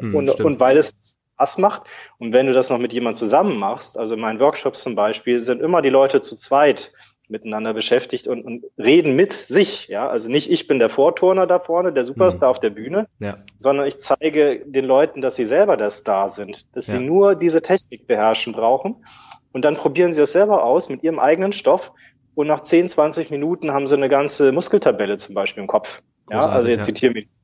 Mhm, 0.00 0.14
und, 0.14 0.40
und 0.40 0.60
weil 0.60 0.76
es 0.76 1.16
Spaß 1.34 1.58
macht 1.58 1.82
und 2.18 2.32
wenn 2.32 2.46
du 2.46 2.52
das 2.52 2.70
noch 2.70 2.78
mit 2.78 2.92
jemand 2.92 3.16
zusammen 3.16 3.58
machst, 3.58 3.98
also 3.98 4.14
in 4.14 4.20
meinen 4.20 4.40
Workshops 4.40 4.82
zum 4.82 4.94
Beispiel, 4.94 5.40
sind 5.40 5.60
immer 5.60 5.82
die 5.82 5.90
Leute 5.90 6.20
zu 6.20 6.36
zweit 6.36 6.92
miteinander 7.28 7.72
beschäftigt 7.72 8.26
und, 8.26 8.44
und 8.44 8.64
reden 8.76 9.16
mit 9.16 9.32
sich. 9.32 9.88
Ja, 9.88 10.08
also 10.08 10.28
nicht 10.28 10.50
ich 10.50 10.66
bin 10.66 10.78
der 10.78 10.90
Vorturner 10.90 11.46
da 11.46 11.58
vorne, 11.58 11.92
der 11.92 12.04
Superstar 12.04 12.48
mhm. 12.48 12.50
auf 12.50 12.60
der 12.60 12.70
Bühne, 12.70 13.08
ja. 13.18 13.38
sondern 13.58 13.86
ich 13.86 13.96
zeige 13.96 14.62
den 14.66 14.84
Leuten, 14.84 15.22
dass 15.22 15.36
sie 15.36 15.44
selber 15.44 15.76
der 15.76 15.90
Star 15.90 16.28
sind, 16.28 16.74
dass 16.76 16.88
ja. 16.88 16.94
sie 16.94 17.00
nur 17.00 17.34
diese 17.34 17.62
Technik 17.62 18.06
beherrschen 18.06 18.52
brauchen. 18.52 19.04
Und 19.52 19.64
dann 19.64 19.76
probieren 19.76 20.12
sie 20.12 20.22
es 20.22 20.32
selber 20.32 20.64
aus 20.64 20.88
mit 20.88 21.02
ihrem 21.02 21.18
eigenen 21.18 21.52
Stoff 21.52 21.92
und 22.34 22.46
nach 22.46 22.60
10, 22.60 22.88
20 22.88 23.30
Minuten 23.30 23.72
haben 23.72 23.86
sie 23.86 23.96
eine 23.96 24.08
ganze 24.08 24.52
Muskeltabelle 24.52 25.16
zum 25.16 25.34
Beispiel 25.34 25.62
im 25.62 25.66
Kopf. 25.66 26.02
Großartig, 26.26 26.48
ja, 26.48 26.56
also 26.56 26.68
jetzt 26.68 26.88
die 26.88 26.94
Tiermedizin. 26.94 27.43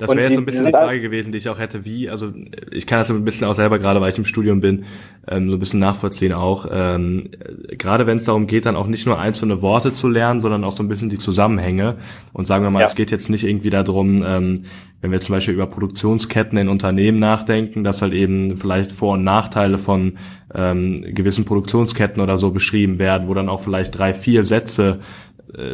Das 0.00 0.16
wäre 0.16 0.22
jetzt 0.22 0.34
so 0.34 0.40
ein 0.40 0.46
bisschen 0.46 0.64
die 0.64 0.72
Frage 0.72 1.00
gewesen, 1.00 1.30
die 1.30 1.38
ich 1.38 1.48
auch 1.48 1.58
hätte, 1.58 1.84
wie, 1.84 2.08
also 2.08 2.32
ich 2.70 2.86
kann 2.86 2.98
das 3.00 3.10
ein 3.10 3.24
bisschen 3.24 3.46
auch 3.46 3.54
selber, 3.54 3.78
gerade 3.78 4.00
weil 4.00 4.10
ich 4.10 4.18
im 4.18 4.24
Studium 4.24 4.60
bin, 4.60 4.84
ähm, 5.28 5.50
so 5.50 5.56
ein 5.56 5.58
bisschen 5.58 5.78
nachvollziehen 5.78 6.32
auch. 6.32 6.66
Ähm, 6.70 7.28
gerade 7.68 8.06
wenn 8.06 8.16
es 8.16 8.24
darum 8.24 8.46
geht, 8.46 8.64
dann 8.64 8.76
auch 8.76 8.86
nicht 8.86 9.04
nur 9.04 9.20
einzelne 9.20 9.60
Worte 9.60 9.92
zu 9.92 10.08
lernen, 10.08 10.40
sondern 10.40 10.64
auch 10.64 10.72
so 10.72 10.82
ein 10.82 10.88
bisschen 10.88 11.10
die 11.10 11.18
Zusammenhänge. 11.18 11.96
Und 12.32 12.46
sagen 12.46 12.64
wir 12.64 12.70
mal, 12.70 12.80
ja. 12.80 12.86
es 12.86 12.94
geht 12.94 13.10
jetzt 13.10 13.28
nicht 13.28 13.44
irgendwie 13.44 13.68
darum, 13.68 14.22
ähm, 14.24 14.64
wenn 15.02 15.12
wir 15.12 15.20
zum 15.20 15.34
Beispiel 15.34 15.54
über 15.54 15.66
Produktionsketten 15.66 16.58
in 16.58 16.68
Unternehmen 16.68 17.18
nachdenken, 17.18 17.84
dass 17.84 18.02
halt 18.02 18.12
eben 18.12 18.56
vielleicht 18.56 18.92
Vor- 18.92 19.14
und 19.14 19.24
Nachteile 19.24 19.78
von 19.78 20.18
ähm, 20.54 21.04
gewissen 21.14 21.44
Produktionsketten 21.44 22.22
oder 22.22 22.38
so 22.38 22.50
beschrieben 22.50 22.98
werden, 22.98 23.28
wo 23.28 23.34
dann 23.34 23.48
auch 23.48 23.62
vielleicht 23.62 23.96
drei, 23.98 24.12
vier 24.12 24.44
Sätze 24.44 25.00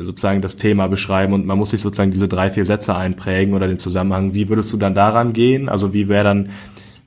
sozusagen 0.01 0.43
das 0.43 0.57
Thema 0.57 0.87
beschreiben 0.89 1.33
und 1.33 1.47
man 1.47 1.59
muss 1.59 1.71
sich 1.71 1.83
sozusagen 1.83 2.11
diese 2.11 2.29
drei, 2.29 2.51
vier 2.51 2.65
Sätze 2.65 2.95
einprägen 2.95 3.55
oder 3.55 3.69
den 3.69 3.79
Zusammenhang. 3.79 4.35
Wie 4.35 4.49
würdest 4.49 4.73
du 4.73 4.77
dann 4.77 4.95
daran 4.95 5.33
gehen? 5.33 5.69
Also 5.69 5.93
wie 5.93 6.09
wäre 6.09 6.25
dann 6.25 6.51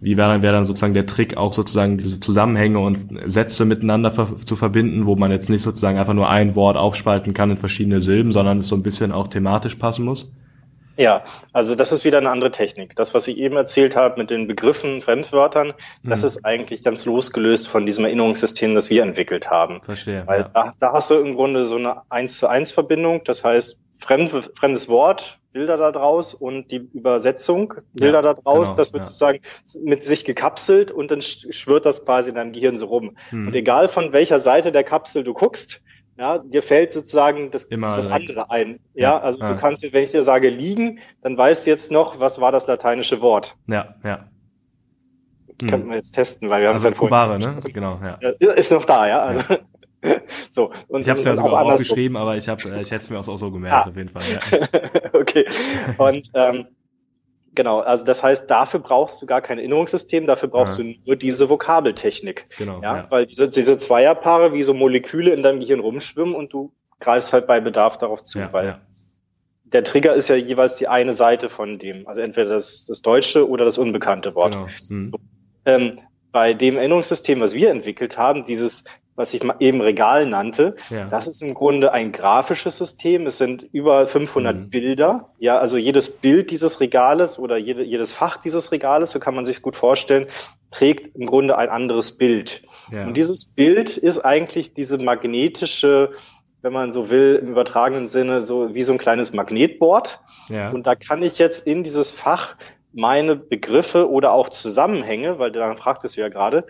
wie 0.02 0.16
wäre 0.16 0.30
dann, 0.30 0.42
dann 0.42 0.66
sozusagen 0.66 0.94
der 0.94 1.06
Trick, 1.06 1.36
auch 1.36 1.52
sozusagen 1.52 1.98
diese 1.98 2.22
Zusammenhänge 2.22 2.80
und 2.80 3.00
Sätze 3.26 3.66
miteinander 3.66 4.12
ver 4.12 4.38
zu 4.46 4.56
verbinden, 4.56 5.06
wo 5.06 5.16
man 5.16 5.30
jetzt 5.32 5.50
nicht 5.50 5.62
sozusagen 5.62 5.98
einfach 5.98 6.14
nur 6.14 6.30
ein 6.30 6.56
Wort 6.56 6.78
aufspalten 6.78 7.34
kann 7.34 7.52
in 7.52 7.58
verschiedene 7.58 8.00
Silben, 8.00 8.32
sondern 8.32 8.60
es 8.60 8.70
so 8.70 8.76
ein 8.76 8.84
bisschen 8.84 9.12
auch 9.12 9.28
thematisch 9.28 9.76
passen 9.76 10.06
muss? 10.06 10.32
Ja, 11.00 11.24
also 11.54 11.76
das 11.76 11.94
ist 11.94 12.04
wieder 12.04 12.18
eine 12.18 12.30
andere 12.30 12.52
Technik. 12.52 12.94
Das, 12.98 13.14
was 13.14 13.26
ich 13.30 13.38
eben 13.38 13.56
erzählt 13.56 13.96
habe 13.96 14.20
mit 14.20 14.30
den 14.30 14.48
Begriffen, 14.48 15.00
Fremdwörtern, 15.00 15.74
mhm. 16.04 16.10
das 16.10 16.24
ist 16.24 16.44
eigentlich 16.44 16.84
ganz 16.84 17.06
losgelöst 17.06 17.70
von 17.70 17.86
diesem 17.86 18.04
Erinnerungssystem, 18.04 18.76
das 18.76 18.90
wir 18.90 19.02
entwickelt 19.04 19.50
haben. 19.50 19.82
Verstehe. 19.82 20.24
Weil 20.28 20.42
ja. 20.42 20.50
da, 20.54 20.74
da 20.78 20.92
hast 20.92 21.10
du 21.10 21.16
im 21.16 21.36
Grunde 21.36 21.64
so 21.64 21.78
eine 21.78 22.02
eins 22.10 22.38
zu 22.38 22.48
eins 22.48 22.74
Verbindung. 22.74 23.22
Das 23.24 23.46
heißt, 23.46 23.80
fremd, 23.98 24.52
fremdes 24.56 24.90
Wort, 24.90 25.40
Bilder 25.54 25.78
da 25.78 25.94
draus 25.94 26.34
und 26.34 26.70
die 26.70 26.90
Übersetzung, 26.94 27.76
Bilder 27.94 28.18
ja, 28.18 28.22
da 28.22 28.34
draus, 28.34 28.68
genau, 28.68 28.76
das 28.76 28.92
wird 28.92 29.02
ja. 29.02 29.06
sozusagen 29.06 29.40
mit 29.82 30.04
sich 30.04 30.26
gekapselt 30.26 30.92
und 30.92 31.12
dann 31.12 31.22
schwirrt 31.22 31.86
das 31.86 32.04
quasi 32.04 32.30
in 32.30 32.36
deinem 32.36 32.52
Gehirn 32.52 32.76
so 32.76 32.88
rum. 32.88 33.16
Mhm. 33.32 33.48
Und 33.48 33.54
egal 33.54 33.88
von 33.88 34.12
welcher 34.12 34.40
Seite 34.40 34.74
der 34.74 34.84
Kapsel 34.84 35.24
du 35.24 35.34
guckst, 35.34 35.82
ja, 36.20 36.38
dir 36.38 36.62
fällt 36.62 36.92
sozusagen 36.92 37.50
das, 37.50 37.64
Immer 37.64 37.96
das 37.96 38.08
andere 38.08 38.52
ein. 38.52 38.80
Ja, 38.94 39.12
ja 39.12 39.20
also 39.20 39.42
ja. 39.42 39.54
du 39.54 39.58
kannst, 39.58 39.82
wenn 39.94 40.04
ich 40.04 40.12
dir 40.12 40.22
sage 40.22 40.50
liegen, 40.50 41.00
dann 41.22 41.38
weißt 41.38 41.66
du 41.66 41.70
jetzt 41.70 41.92
noch, 41.92 42.20
was 42.20 42.42
war 42.42 42.52
das 42.52 42.68
lateinische 42.68 43.22
Wort. 43.22 43.56
Ja, 43.68 43.96
ja. 44.04 44.28
Das 45.48 45.62
hm. 45.62 45.70
könnten 45.70 45.90
wir 45.90 45.96
jetzt 45.96 46.12
testen, 46.12 46.50
weil 46.50 46.62
wir 46.62 46.70
also 46.70 46.86
haben 46.86 46.94
es 46.94 47.00
ja 47.00 47.06
Kubare, 47.06 47.40
ne? 47.40 47.62
Genau, 47.74 48.00
ja. 48.04 48.18
Ist 48.40 48.72
noch 48.72 48.84
da, 48.84 49.08
ja. 49.08 49.20
Also, 49.20 49.44
so. 50.50 50.72
Und, 50.90 51.02
ich 51.02 51.10
habe 51.10 51.20
es 51.20 51.26
mir 51.26 51.36
sogar 51.38 51.54
auch 51.54 51.72
aufgeschrieben, 51.72 52.18
aber 52.18 52.36
ich 52.36 52.50
habe, 52.50 52.62
ich 52.62 52.92
hätte 52.92 52.96
es 52.96 53.10
mir 53.10 53.20
auch 53.20 53.24
so 53.24 53.52
gemerkt, 53.52 53.88
ah. 53.88 53.90
auf 53.90 53.96
jeden 53.96 54.10
Fall. 54.10 54.24
Ja. 54.30 55.14
okay. 55.14 55.46
Und 55.98 56.30
ähm, 56.34 56.68
Genau, 57.60 57.82
also 57.82 58.06
das 58.06 58.24
heißt, 58.24 58.50
dafür 58.50 58.80
brauchst 58.80 59.22
du 59.22 59.26
gar 59.26 59.42
kein 59.42 59.58
Erinnerungssystem, 59.58 60.26
dafür 60.26 60.48
brauchst 60.48 60.78
ja. 60.78 60.86
du 60.86 60.96
nur 61.06 61.18
diese 61.18 61.50
Vokabeltechnik. 61.50 62.46
Genau. 62.58 62.82
Ja, 62.82 62.96
ja. 62.96 63.08
Weil 63.10 63.26
diese, 63.26 63.50
diese 63.50 63.78
Zweierpaare 63.78 64.54
wie 64.54 64.64
so 64.64 64.74
Moleküle 64.74 65.34
in 65.34 65.44
deinem 65.44 65.60
Gehirn 65.60 65.82
rumschwimmen 65.82 66.36
und 66.36 66.54
du 66.54 66.72
greifst 67.02 67.34
halt 67.34 67.48
bei 67.48 67.60
Bedarf 67.60 67.98
darauf 67.98 68.24
zu, 68.24 68.40
ja, 68.40 68.54
weil 68.54 68.80
der 69.66 69.84
Trigger 69.84 70.14
ist 70.14 70.30
ja 70.30 70.38
jeweils 70.38 70.78
die 70.78 70.88
eine 70.88 71.12
Seite 71.12 71.50
von 71.50 71.80
dem, 71.80 72.08
also 72.08 72.22
entweder 72.22 72.50
das, 72.50 72.86
das 72.86 73.02
deutsche 73.02 73.50
oder 73.50 73.66
das 73.66 73.78
unbekannte 73.78 74.36
Wort. 74.36 74.54
Genau. 74.54 74.68
Mhm. 74.88 75.08
So, 75.08 75.20
ähm, 75.66 76.00
bei 76.32 76.54
dem 76.54 76.78
Erinnerungssystem, 76.78 77.42
was 77.42 77.54
wir 77.54 77.72
entwickelt 77.72 78.18
haben, 78.18 78.46
dieses 78.46 78.86
was 79.20 79.34
ich 79.34 79.44
eben 79.60 79.82
Regal 79.82 80.26
nannte, 80.26 80.78
ja. 80.90 81.06
das 81.10 81.28
ist 81.28 81.42
im 81.42 81.54
Grunde 81.54 81.92
ein 81.92 82.14
grafisches 82.14 82.78
System. 82.78 83.26
Es 83.26 83.38
sind 83.38 83.64
über 83.74 84.08
500 84.08 84.56
mhm. 84.56 84.70
Bilder. 84.70 85.34
Ja, 85.40 85.60
also 85.60 85.78
jedes 85.78 86.10
Bild 86.10 86.52
dieses 86.52 86.80
Regales 86.80 87.38
oder 87.38 87.58
jede, 87.58 87.84
jedes 87.84 88.14
Fach 88.14 88.38
dieses 88.38 88.72
Regales, 88.72 89.12
so 89.12 89.20
kann 89.20 89.36
man 89.36 89.44
sich 89.44 89.62
gut 89.62 89.76
vorstellen, 89.76 90.28
trägt 90.72 91.18
im 91.18 91.26
Grunde 91.26 91.58
ein 91.58 91.68
anderes 91.68 92.18
Bild. 92.18 92.64
Ja. 92.92 93.06
Und 93.06 93.18
dieses 93.18 93.54
Bild 93.54 93.98
ist 93.98 94.20
eigentlich 94.20 94.74
diese 94.74 94.98
magnetische 94.98 96.12
wenn 96.62 96.74
man 96.74 96.92
so 96.92 97.10
will, 97.10 97.40
im 97.42 97.52
übertragenen 97.52 98.06
Sinne, 98.06 98.42
so 98.42 98.74
wie 98.74 98.84
so 98.84 98.92
ein 98.92 98.98
kleines 98.98 99.32
Magnetboard. 99.32 100.20
Ja. 100.50 100.72
Und 100.72 100.88
da 100.88 100.96
kann 100.96 101.24
ich 101.24 101.38
jetzt 101.38 101.66
in 101.66 101.84
dieses 101.84 102.12
Fach 102.12 102.58
meine 102.92 103.38
Begriffe 103.38 104.10
oder 104.10 104.34
auch 104.34 104.50
Zusammenhänge, 104.50 105.40
weil 105.40 105.54
daran 105.54 105.78
fragt 105.78 106.04
es 106.04 106.18
ja 106.18 106.28
gerade, 106.28 106.66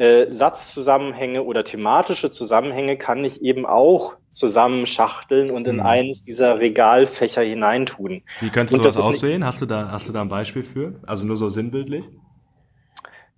äh, 0.00 0.30
Satzzusammenhänge 0.30 1.42
oder 1.42 1.62
thematische 1.62 2.30
Zusammenhänge 2.30 2.96
kann 2.96 3.22
ich 3.22 3.42
eben 3.42 3.66
auch 3.66 4.16
zusammenschachteln 4.30 5.50
und 5.50 5.66
in 5.66 5.76
mhm. 5.76 5.82
eines 5.82 6.22
dieser 6.22 6.58
Regalfächer 6.58 7.42
hineintun. 7.42 8.22
Wie 8.40 8.48
könntest 8.48 8.78
du 8.78 8.82
das, 8.82 8.94
das 8.94 9.04
aussehen? 9.04 9.44
Hast 9.44 9.60
du 9.60 9.66
da, 9.66 9.90
hast 9.90 10.08
du 10.08 10.12
da 10.14 10.22
ein 10.22 10.30
Beispiel 10.30 10.64
für? 10.64 10.94
Also 11.06 11.26
nur 11.26 11.36
so 11.36 11.50
sinnbildlich? 11.50 12.08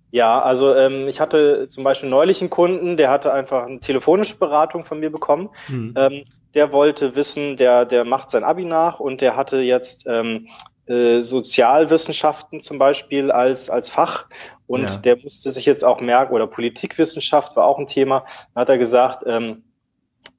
Ja, 0.09 0.41
also 0.41 0.73
ähm, 0.73 1.09
ich 1.09 1.19
hatte 1.19 1.67
zum 1.67 1.83
Beispiel 1.83 2.07
neulich 2.07 2.39
einen 2.39 2.49
Kunden, 2.49 2.95
der 2.95 3.11
hatte 3.11 3.33
einfach 3.33 3.65
eine 3.65 3.81
telefonische 3.81 4.37
Beratung 4.37 4.85
von 4.85 5.01
mir 5.01 5.11
bekommen. 5.11 5.49
Mhm. 5.67 5.93
Ähm, 5.97 6.23
der 6.53 6.71
wollte 6.71 7.17
wissen, 7.17 7.57
der, 7.57 7.83
der 7.83 8.05
macht 8.05 8.31
sein 8.31 8.45
Abi 8.45 8.63
nach 8.63 9.01
und 9.01 9.19
der 9.19 9.35
hatte 9.35 9.57
jetzt 9.57 10.05
ähm, 10.07 10.47
äh, 10.85 11.19
Sozialwissenschaften 11.19 12.61
zum 12.61 12.77
Beispiel 12.77 13.31
als, 13.31 13.69
als 13.69 13.89
Fach 13.89 14.27
und 14.73 14.89
ja. 14.89 14.97
der 14.97 15.17
musste 15.17 15.51
sich 15.51 15.65
jetzt 15.65 15.85
auch 15.85 16.01
merken, 16.01 16.33
oder 16.33 16.47
Politikwissenschaft 16.47 17.55
war 17.55 17.65
auch 17.65 17.77
ein 17.77 17.87
Thema, 17.87 18.25
da 18.53 18.61
hat 18.61 18.69
er 18.69 18.77
gesagt, 18.77 19.23
ähm, 19.27 19.63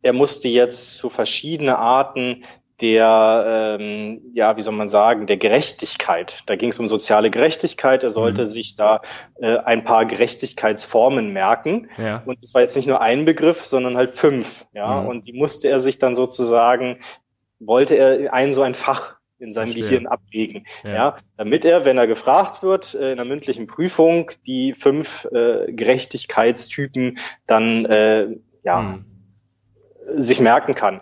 er 0.02 0.12
musste 0.12 0.48
jetzt 0.48 0.96
zu 0.96 1.08
verschiedene 1.08 1.78
Arten 1.78 2.44
der, 2.80 3.76
ähm, 3.78 4.20
ja, 4.34 4.56
wie 4.56 4.60
soll 4.60 4.74
man 4.74 4.88
sagen, 4.88 5.26
der 5.26 5.36
Gerechtigkeit. 5.36 6.42
Da 6.46 6.56
ging 6.56 6.70
es 6.70 6.78
um 6.78 6.88
soziale 6.88 7.30
Gerechtigkeit. 7.30 8.02
Er 8.02 8.10
sollte 8.10 8.42
mhm. 8.42 8.46
sich 8.46 8.74
da 8.74 9.00
äh, 9.40 9.58
ein 9.58 9.84
paar 9.84 10.04
Gerechtigkeitsformen 10.04 11.32
merken. 11.32 11.88
Ja. 11.96 12.22
Und 12.26 12.42
es 12.42 12.52
war 12.52 12.62
jetzt 12.62 12.74
nicht 12.74 12.88
nur 12.88 13.00
ein 13.00 13.24
Begriff, 13.24 13.64
sondern 13.64 13.96
halt 13.96 14.10
fünf. 14.10 14.66
Ja, 14.72 15.00
mhm. 15.00 15.08
und 15.08 15.26
die 15.26 15.32
musste 15.32 15.68
er 15.68 15.78
sich 15.78 15.98
dann 15.98 16.14
sozusagen, 16.16 16.98
wollte 17.60 17.94
er 17.94 18.34
ein 18.34 18.52
so 18.52 18.62
ein 18.62 18.74
Fach 18.74 19.14
in 19.38 19.52
seinem 19.52 19.68
Verstehe. 19.68 19.84
Gehirn 19.84 20.06
ablegen. 20.06 20.66
Ja. 20.82 20.90
ja. 20.90 21.16
damit 21.36 21.64
er, 21.64 21.84
wenn 21.84 21.98
er 21.98 22.06
gefragt 22.06 22.62
wird 22.62 22.94
äh, 22.94 23.12
in 23.12 23.18
einer 23.18 23.24
mündlichen 23.24 23.66
Prüfung, 23.66 24.30
die 24.46 24.74
fünf 24.74 25.26
äh, 25.26 25.72
Gerechtigkeitstypen 25.72 27.18
dann 27.46 27.84
äh, 27.86 28.36
ja 28.62 28.80
hm. 28.80 29.04
sich 30.16 30.40
merken 30.40 30.74
kann. 30.74 31.00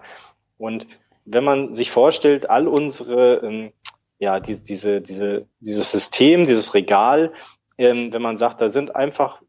Und 0.59 0.87
wenn 1.25 1.45
man 1.45 1.73
sich 1.73 1.91
vorstellt, 1.91 2.51
all 2.51 2.67
unsere 2.69 3.37
ähm, 3.45 3.73
ja 4.19 4.41
die, 4.41 4.63
diese 4.63 5.01
diese 5.01 5.47
dieses 5.61 5.93
System, 5.93 6.47
dieses 6.47 6.75
Regal, 6.75 7.33
ähm, 7.79 8.13
wenn 8.13 8.23
man 8.23 8.37
sagt, 8.37 8.61
da 8.61 8.69
sind 8.69 8.97
einfach 8.97 9.43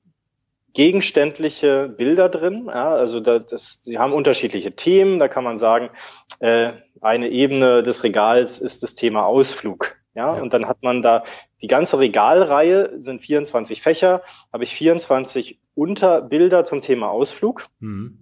gegenständliche 0.73 1.88
Bilder 1.88 2.29
drin. 2.29 2.65
Ja, 2.67 2.89
also 2.93 3.19
da, 3.19 3.39
das, 3.39 3.81
die 3.83 3.99
haben 3.99 4.13
unterschiedliche 4.13 4.75
Themen. 4.75 5.19
Da 5.19 5.27
kann 5.27 5.43
man 5.43 5.57
sagen, 5.57 5.89
äh, 6.39 6.73
eine 7.01 7.29
Ebene 7.29 7.83
des 7.83 8.03
Regals 8.03 8.59
ist 8.59 8.83
das 8.83 8.95
Thema 8.95 9.25
Ausflug. 9.25 9.95
Ja, 10.15 10.36
ja, 10.36 10.41
und 10.41 10.53
dann 10.53 10.67
hat 10.67 10.83
man 10.83 11.01
da 11.01 11.23
die 11.63 11.67
ganze 11.67 11.97
Regalreihe 11.97 13.01
sind 13.01 13.21
24 13.21 13.81
Fächer, 13.81 14.21
habe 14.51 14.63
ich 14.63 14.75
24 14.75 15.59
Unterbilder 15.73 16.65
zum 16.65 16.81
Thema 16.81 17.09
Ausflug. 17.09 17.67
Mhm. 17.79 18.19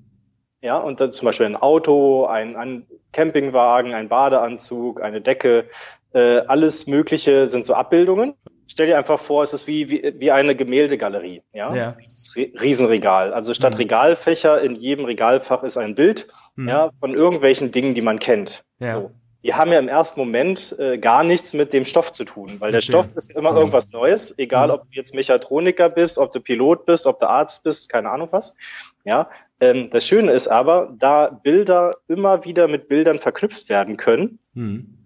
Ja, 0.62 0.78
und 0.78 1.02
dann 1.02 1.12
zum 1.12 1.26
Beispiel 1.26 1.48
ein 1.48 1.56
Auto, 1.56 2.26
ein, 2.28 2.56
ein 2.56 2.86
Campingwagen, 3.12 3.94
ein 3.94 4.10
Badeanzug, 4.10 5.02
eine 5.02 5.20
Decke, 5.20 5.68
äh, 6.14 6.40
alles 6.40 6.88
Mögliche 6.88 7.48
sind 7.48 7.66
so 7.66 7.74
Abbildungen 7.74 8.36
stell 8.72 8.88
dir 8.88 8.98
einfach 8.98 9.20
vor, 9.20 9.44
es 9.44 9.54
ist 9.54 9.68
wie, 9.68 9.90
wie, 9.90 10.14
wie 10.18 10.32
eine 10.32 10.56
Gemäldegalerie, 10.56 11.44
ja, 11.54 11.76
ja. 11.76 11.92
dieses 12.02 12.36
Riesenregal. 12.36 13.34
Also 13.34 13.54
statt 13.54 13.74
mhm. 13.74 13.80
Regalfächer 13.80 14.62
in 14.62 14.76
jedem 14.76 15.06
Regalfach 15.06 15.64
ist 15.64 15.78
ein 15.78 15.96
Bild, 15.96 16.28
mhm. 16.56 16.70
ja, 16.70 16.90
von 17.00 17.14
irgendwelchen 17.14 17.72
Dingen, 17.72 17.94
die 17.94 18.02
man 18.02 18.20
kennt. 18.20 18.64
Ja. 18.80 18.92
So. 18.92 19.12
Die 19.44 19.56
haben 19.56 19.72
ja 19.72 19.80
im 19.80 19.88
ersten 19.88 20.20
Moment 20.20 20.76
äh, 20.78 21.00
gar 21.00 21.24
nichts 21.24 21.54
mit 21.54 21.74
dem 21.74 21.84
Stoff 21.84 22.12
zu 22.12 22.26
tun, 22.26 22.58
weil 22.60 22.72
der 22.72 22.82
Stoff 22.82 23.10
ist 23.16 23.36
immer 23.36 23.52
mhm. 23.52 23.58
irgendwas 23.58 23.92
Neues, 23.92 24.38
egal 24.38 24.68
mhm. 24.68 24.74
ob 24.76 24.82
du 24.84 24.90
jetzt 24.92 25.16
Mechatroniker 25.16 25.90
bist, 25.90 26.18
ob 26.20 26.32
du 26.32 26.40
Pilot 26.40 26.86
bist, 26.86 27.08
ob 27.08 27.20
du 27.20 27.28
Arzt 27.28 27.64
bist, 27.64 27.90
keine 27.90 28.10
Ahnung 28.12 28.30
was. 28.32 28.56
Ja, 29.04 29.30
ähm, 29.60 29.90
das 29.92 30.06
Schöne 30.06 30.32
ist 30.32 30.48
aber, 30.48 30.94
da 30.98 31.28
Bilder 31.28 31.96
immer 32.08 32.46
wieder 32.46 32.68
mit 32.68 32.88
Bildern 32.88 33.18
verknüpft 33.18 33.68
werden 33.68 33.98
können, 33.98 34.40
mhm. 34.54 35.01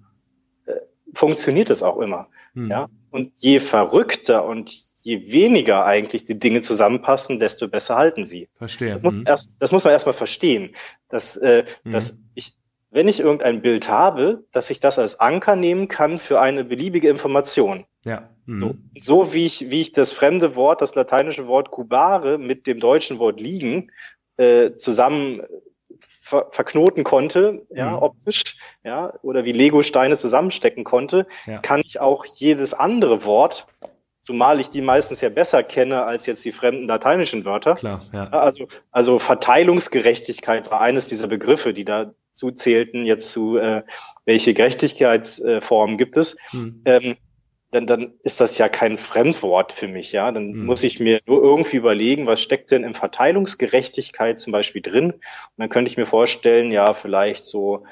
Funktioniert 1.16 1.70
es 1.70 1.84
auch 1.84 1.98
immer. 1.98 2.28
Mhm. 2.54 2.70
Ja, 2.70 2.90
und 3.10 3.32
je 3.36 3.60
verrückter 3.60 4.46
und 4.46 4.72
je 5.06 5.32
weniger 5.32 5.86
eigentlich 5.86 6.24
die 6.26 6.40
Dinge 6.40 6.62
zusammenpassen, 6.62 7.40
desto 7.40 7.68
besser 7.68 7.96
halten 7.96 8.26
sie. 8.26 8.50
Verstehe. 8.58 8.96
Das 8.96 9.04
muss, 9.04 9.16
mhm. 9.16 9.24
erst, 9.28 9.56
das 9.60 9.72
muss 9.72 9.84
man 9.84 9.94
erstmal 9.94 10.14
verstehen, 10.14 10.76
dass, 11.10 11.38
äh, 11.38 11.66
mhm. 11.84 11.92
dass 11.92 12.20
ich, 12.34 12.54
wenn 12.90 13.08
ich 13.08 13.20
irgendein 13.20 13.62
Bild 13.62 13.88
habe, 13.88 14.46
dass 14.52 14.70
ich 14.70 14.80
das 14.80 14.98
als 14.98 15.20
Anker 15.20 15.56
nehmen 15.56 15.88
kann 15.88 16.18
für 16.18 16.42
eine 16.42 16.64
beliebige 16.64 17.10
Information. 17.10 17.86
Ja. 18.04 18.30
Mhm. 18.46 18.60
So, 18.60 18.76
so 19.00 19.34
wie 19.34 19.46
ich, 19.46 19.70
wie 19.70 19.82
ich 19.82 19.92
das 19.92 20.12
fremde 20.12 20.56
Wort, 20.56 20.82
das 20.82 20.96
lateinische 20.96 21.48
Wort 21.48 21.72
Kubare 21.72 22.38
mit 22.38 22.66
dem 22.66 22.80
deutschen 22.80 23.20
Wort 23.20 23.40
liegen 23.40 23.92
äh, 24.38 24.74
zusammen 24.74 25.42
ver 26.26 26.48
verknoten 26.50 27.04
konnte, 27.04 27.68
ja, 27.70 27.92
mhm. 27.92 27.98
optisch, 28.00 28.58
ja, 28.84 29.14
oder 29.22 29.46
wie 29.46 29.52
Lego-Steine 29.52 30.18
zusammenstecken 30.18 30.84
konnte, 30.84 31.28
ja. 31.46 31.60
kann 31.60 31.82
ich 31.86 32.00
auch 32.00 32.26
jedes 32.26 32.74
andere 32.74 33.26
Wort, 33.26 33.68
zumal 34.24 34.60
ich 34.60 34.72
die 34.72 34.82
meistens 34.82 35.22
ja 35.22 35.30
besser 35.30 35.62
kenne 35.62 36.04
als 36.04 36.26
jetzt 36.26 36.44
die 36.44 36.52
fremden 36.52 36.88
lateinischen 36.88 37.46
Wörter. 37.46 37.76
Klar, 37.76 38.02
ja. 38.12 38.28
Also, 38.30 38.68
also 38.92 39.20
Verteilungsgerechtigkeit 39.20 40.72
war 40.72 40.82
eines 40.82 41.08
dieser 41.08 41.28
Begriffe, 41.28 41.76
die 41.76 41.86
dazu 41.86 42.50
zählten, 42.52 43.06
jetzt 43.06 43.32
zu, 43.32 43.58
äh, 43.58 43.84
welche 44.26 44.56
Gerechtigkeitsformen 44.56 46.00
gibt 46.00 46.18
es. 46.18 46.38
Mhm. 46.54 46.82
Ähm, 46.86 47.18
dann, 47.76 47.88
dann 47.88 48.14
ist 48.24 48.40
das 48.42 48.58
ja 48.58 48.70
kein 48.70 48.98
Fremdwort 48.98 49.74
für 49.74 49.88
mich, 49.88 50.14
ja. 50.14 50.32
Dann 50.32 50.52
mhm. 50.52 50.66
muss 50.66 50.84
ich 50.84 51.00
mir 51.00 51.20
nur 51.26 51.44
irgendwie 51.44 51.78
überlegen, 51.78 52.26
was 52.26 52.42
steckt 52.42 52.72
denn 52.72 52.84
in 52.84 52.94
Verteilungsgerechtigkeit 52.94 54.40
zum 54.40 54.54
Beispiel 54.54 54.82
drin? 54.82 55.12
Und 55.12 55.22
dann 55.58 55.70
könnte 55.70 55.92
ich 55.92 55.98
mir 55.98 56.06
vorstellen, 56.06 56.72
ja, 56.72 56.94
vielleicht 56.94 57.46
so 57.46 57.84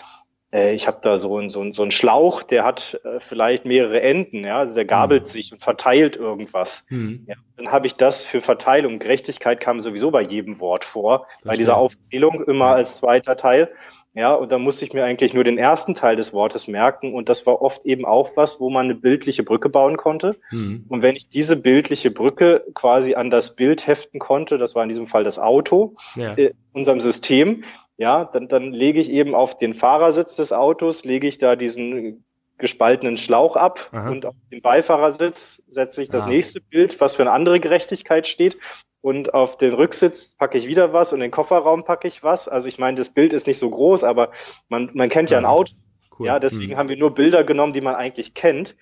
äh, 0.54 0.74
ich 0.74 0.88
habe 0.88 1.00
da 1.02 1.18
so, 1.18 1.38
ein, 1.38 1.50
so, 1.50 1.62
ein, 1.62 1.74
so 1.74 1.82
einen 1.82 1.92
Schlauch, 1.92 2.44
der 2.44 2.64
hat 2.64 3.02
äh, 3.04 3.20
vielleicht 3.20 3.66
mehrere 3.66 4.02
Enden, 4.02 4.46
ja, 4.46 4.60
also 4.60 4.76
der 4.76 4.86
gabelt 4.86 5.24
mhm. 5.24 5.28
sich 5.28 5.52
und 5.52 5.62
verteilt 5.62 6.16
irgendwas. 6.16 6.86
Mhm. 6.90 7.26
Ja, 7.28 7.36
dann 7.58 7.72
habe 7.72 7.88
ich 7.88 7.96
das 7.96 8.24
für 8.24 8.40
Verteilung. 8.40 9.00
Gerechtigkeit 9.00 9.60
kam 9.60 9.82
sowieso 9.82 10.12
bei 10.12 10.22
jedem 10.22 10.60
Wort 10.60 10.86
vor, 10.86 11.28
das 11.40 11.44
bei 11.44 11.56
dieser 11.56 11.76
Aufzählung 11.76 12.44
immer 12.44 12.68
als 12.68 12.98
zweiter 12.98 13.36
Teil. 13.36 13.72
Ja, 14.16 14.34
und 14.36 14.52
da 14.52 14.60
musste 14.60 14.86
ich 14.86 14.94
mir 14.94 15.04
eigentlich 15.04 15.34
nur 15.34 15.44
den 15.44 15.58
ersten 15.58 15.96
Teil 15.96 16.16
des 16.16 16.34
Wortes 16.34 16.68
merken. 16.68 17.16
Und 17.16 17.30
das 17.30 17.48
war 17.48 17.62
oft 17.64 17.84
eben 17.86 18.06
auch 18.06 18.38
was, 18.38 18.60
wo 18.60 18.70
man 18.70 18.86
eine 18.86 18.96
bildliche 18.96 19.42
Brücke 19.42 19.70
bauen 19.70 19.98
konnte. 19.98 20.38
Mhm. 20.52 20.86
Und 20.88 21.02
wenn 21.02 21.16
ich 21.16 21.30
diese 21.30 21.56
bildliche 21.56 22.12
Brücke 22.12 22.64
quasi 22.76 23.16
an 23.16 23.32
das 23.32 23.56
Bild 23.56 23.88
heften 23.88 24.20
konnte, 24.20 24.60
das 24.60 24.76
war 24.76 24.84
in 24.84 24.90
diesem 24.90 25.08
Fall 25.08 25.24
das 25.24 25.40
Auto, 25.40 25.96
ja. 26.16 26.38
äh, 26.38 26.54
unserem 26.74 27.00
System, 27.00 27.64
ja, 27.98 28.26
dann, 28.26 28.48
dann 28.48 28.72
lege 28.72 29.00
ich 29.00 29.10
eben 29.10 29.34
auf 29.34 29.58
den 29.58 29.74
Fahrersitz 29.74 30.36
des 30.36 30.54
Autos, 30.54 31.06
lege 31.06 31.28
ich 31.28 31.40
da 31.40 31.56
diesen 31.56 32.24
gespaltenen 32.60 33.18
Schlauch 33.18 33.56
ab 33.56 33.90
Aha. 33.92 34.12
und 34.12 34.28
auf 34.28 34.36
den 34.52 34.62
Beifahrersitz 34.62 35.64
setze 35.70 36.04
ich 36.04 36.10
das 36.10 36.24
ah. 36.24 36.28
nächste 36.28 36.62
Bild, 36.62 37.02
was 37.02 37.16
für 37.16 37.24
eine 37.24 37.32
andere 37.32 37.60
Gerechtigkeit 37.60 38.28
steht 38.28 38.58
und 39.04 39.34
auf 39.34 39.58
den 39.58 39.74
Rücksitz 39.74 40.34
packe 40.36 40.58
ich 40.58 40.66
wieder 40.66 40.94
was 40.94 41.12
und 41.12 41.20
in 41.20 41.24
den 41.24 41.32
Kofferraum 41.32 41.84
packe 41.84 42.08
ich 42.08 42.24
was. 42.24 42.48
Also 42.48 42.70
ich 42.70 42.80
meine, 42.80 42.98
das 42.98 43.10
Bild 43.10 43.34
ist 43.34 43.48
nicht 43.48 43.58
so 43.58 43.70
groß, 43.70 44.06
aber 44.06 44.32
man, 44.70 44.92
man 44.94 45.10
kennt 45.10 45.30
ja, 45.30 45.38
ein 45.38 45.46
Auto. 45.46 45.74
Cool. 46.18 46.28
Ja, 46.28 46.40
deswegen 46.40 46.72
hm. 46.72 46.78
haben 46.78 46.90
wir 46.90 46.96
nur 46.96 47.14
Bilder 47.14 47.44
genommen, 47.44 47.74
die 47.74 47.82
man 47.82 47.96
eigentlich 47.96 48.34
kennt 48.34 48.76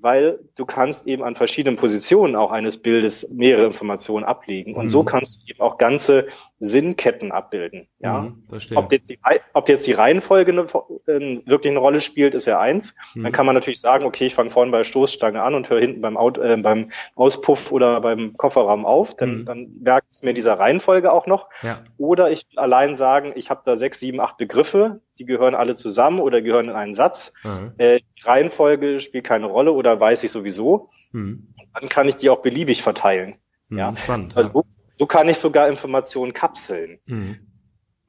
weil 0.00 0.38
du 0.54 0.64
kannst 0.64 1.06
eben 1.06 1.22
an 1.22 1.34
verschiedenen 1.34 1.76
Positionen 1.76 2.36
auch 2.36 2.52
eines 2.52 2.78
Bildes 2.78 3.30
mehrere 3.30 3.66
Informationen 3.66 4.24
ablegen. 4.24 4.74
Und 4.74 4.84
mhm. 4.84 4.88
so 4.88 5.02
kannst 5.02 5.40
du 5.40 5.50
eben 5.50 5.60
auch 5.60 5.76
ganze 5.76 6.28
Sinnketten 6.60 7.32
abbilden. 7.32 7.88
Ja, 7.98 8.22
mhm, 8.22 8.44
ob, 8.74 8.92
jetzt 8.92 9.10
die, 9.10 9.18
ob 9.52 9.68
jetzt 9.68 9.86
die 9.86 9.92
Reihenfolge 9.92 10.52
eine, 10.52 10.62
äh, 11.06 11.40
wirklich 11.46 11.70
eine 11.70 11.80
Rolle 11.80 12.00
spielt, 12.00 12.34
ist 12.34 12.46
ja 12.46 12.60
eins. 12.60 12.94
Mhm. 13.14 13.24
Dann 13.24 13.32
kann 13.32 13.46
man 13.46 13.54
natürlich 13.54 13.80
sagen, 13.80 14.04
okay, 14.04 14.26
ich 14.26 14.34
fange 14.34 14.50
vorne 14.50 14.70
bei 14.70 14.78
der 14.78 14.84
Stoßstange 14.84 15.42
an 15.42 15.54
und 15.54 15.68
höre 15.68 15.80
hinten 15.80 16.00
beim, 16.00 16.16
Auto, 16.16 16.40
äh, 16.42 16.56
beim 16.56 16.90
Auspuff 17.16 17.72
oder 17.72 18.00
beim 18.00 18.36
Kofferraum 18.36 18.86
auf. 18.86 19.14
Dann, 19.14 19.40
mhm. 19.40 19.44
dann 19.46 19.68
merkt 19.82 20.08
es 20.12 20.22
mir 20.22 20.32
dieser 20.32 20.54
Reihenfolge 20.58 21.12
auch 21.12 21.26
noch. 21.26 21.48
Ja. 21.62 21.78
Oder 21.96 22.30
ich 22.30 22.46
will 22.50 22.58
allein 22.58 22.96
sagen, 22.96 23.32
ich 23.34 23.50
habe 23.50 23.62
da 23.64 23.74
sechs, 23.74 23.98
sieben, 23.98 24.20
acht 24.20 24.36
Begriffe, 24.36 25.00
die 25.18 25.24
gehören 25.24 25.54
alle 25.54 25.74
zusammen 25.74 26.20
oder 26.20 26.40
gehören 26.42 26.68
in 26.68 26.74
einen 26.74 26.94
Satz. 26.94 27.32
Mhm. 27.44 27.72
Äh, 27.78 28.00
die 28.00 28.22
Reihenfolge 28.22 29.00
spielt 29.00 29.24
keine 29.24 29.46
Rolle 29.46 29.72
oder 29.72 29.98
weiß 29.98 30.24
ich 30.24 30.30
sowieso. 30.30 30.88
Mhm. 31.12 31.54
Dann 31.74 31.88
kann 31.88 32.08
ich 32.08 32.16
die 32.16 32.30
auch 32.30 32.42
beliebig 32.42 32.82
verteilen. 32.82 33.36
Mhm, 33.68 33.78
ja. 33.78 33.96
Spannend. 33.96 34.36
Also, 34.36 34.52
so, 34.52 34.64
so 34.92 35.06
kann 35.06 35.28
ich 35.28 35.38
sogar 35.38 35.68
Informationen 35.68 36.32
kapseln. 36.32 36.98
Mhm. 37.06 37.38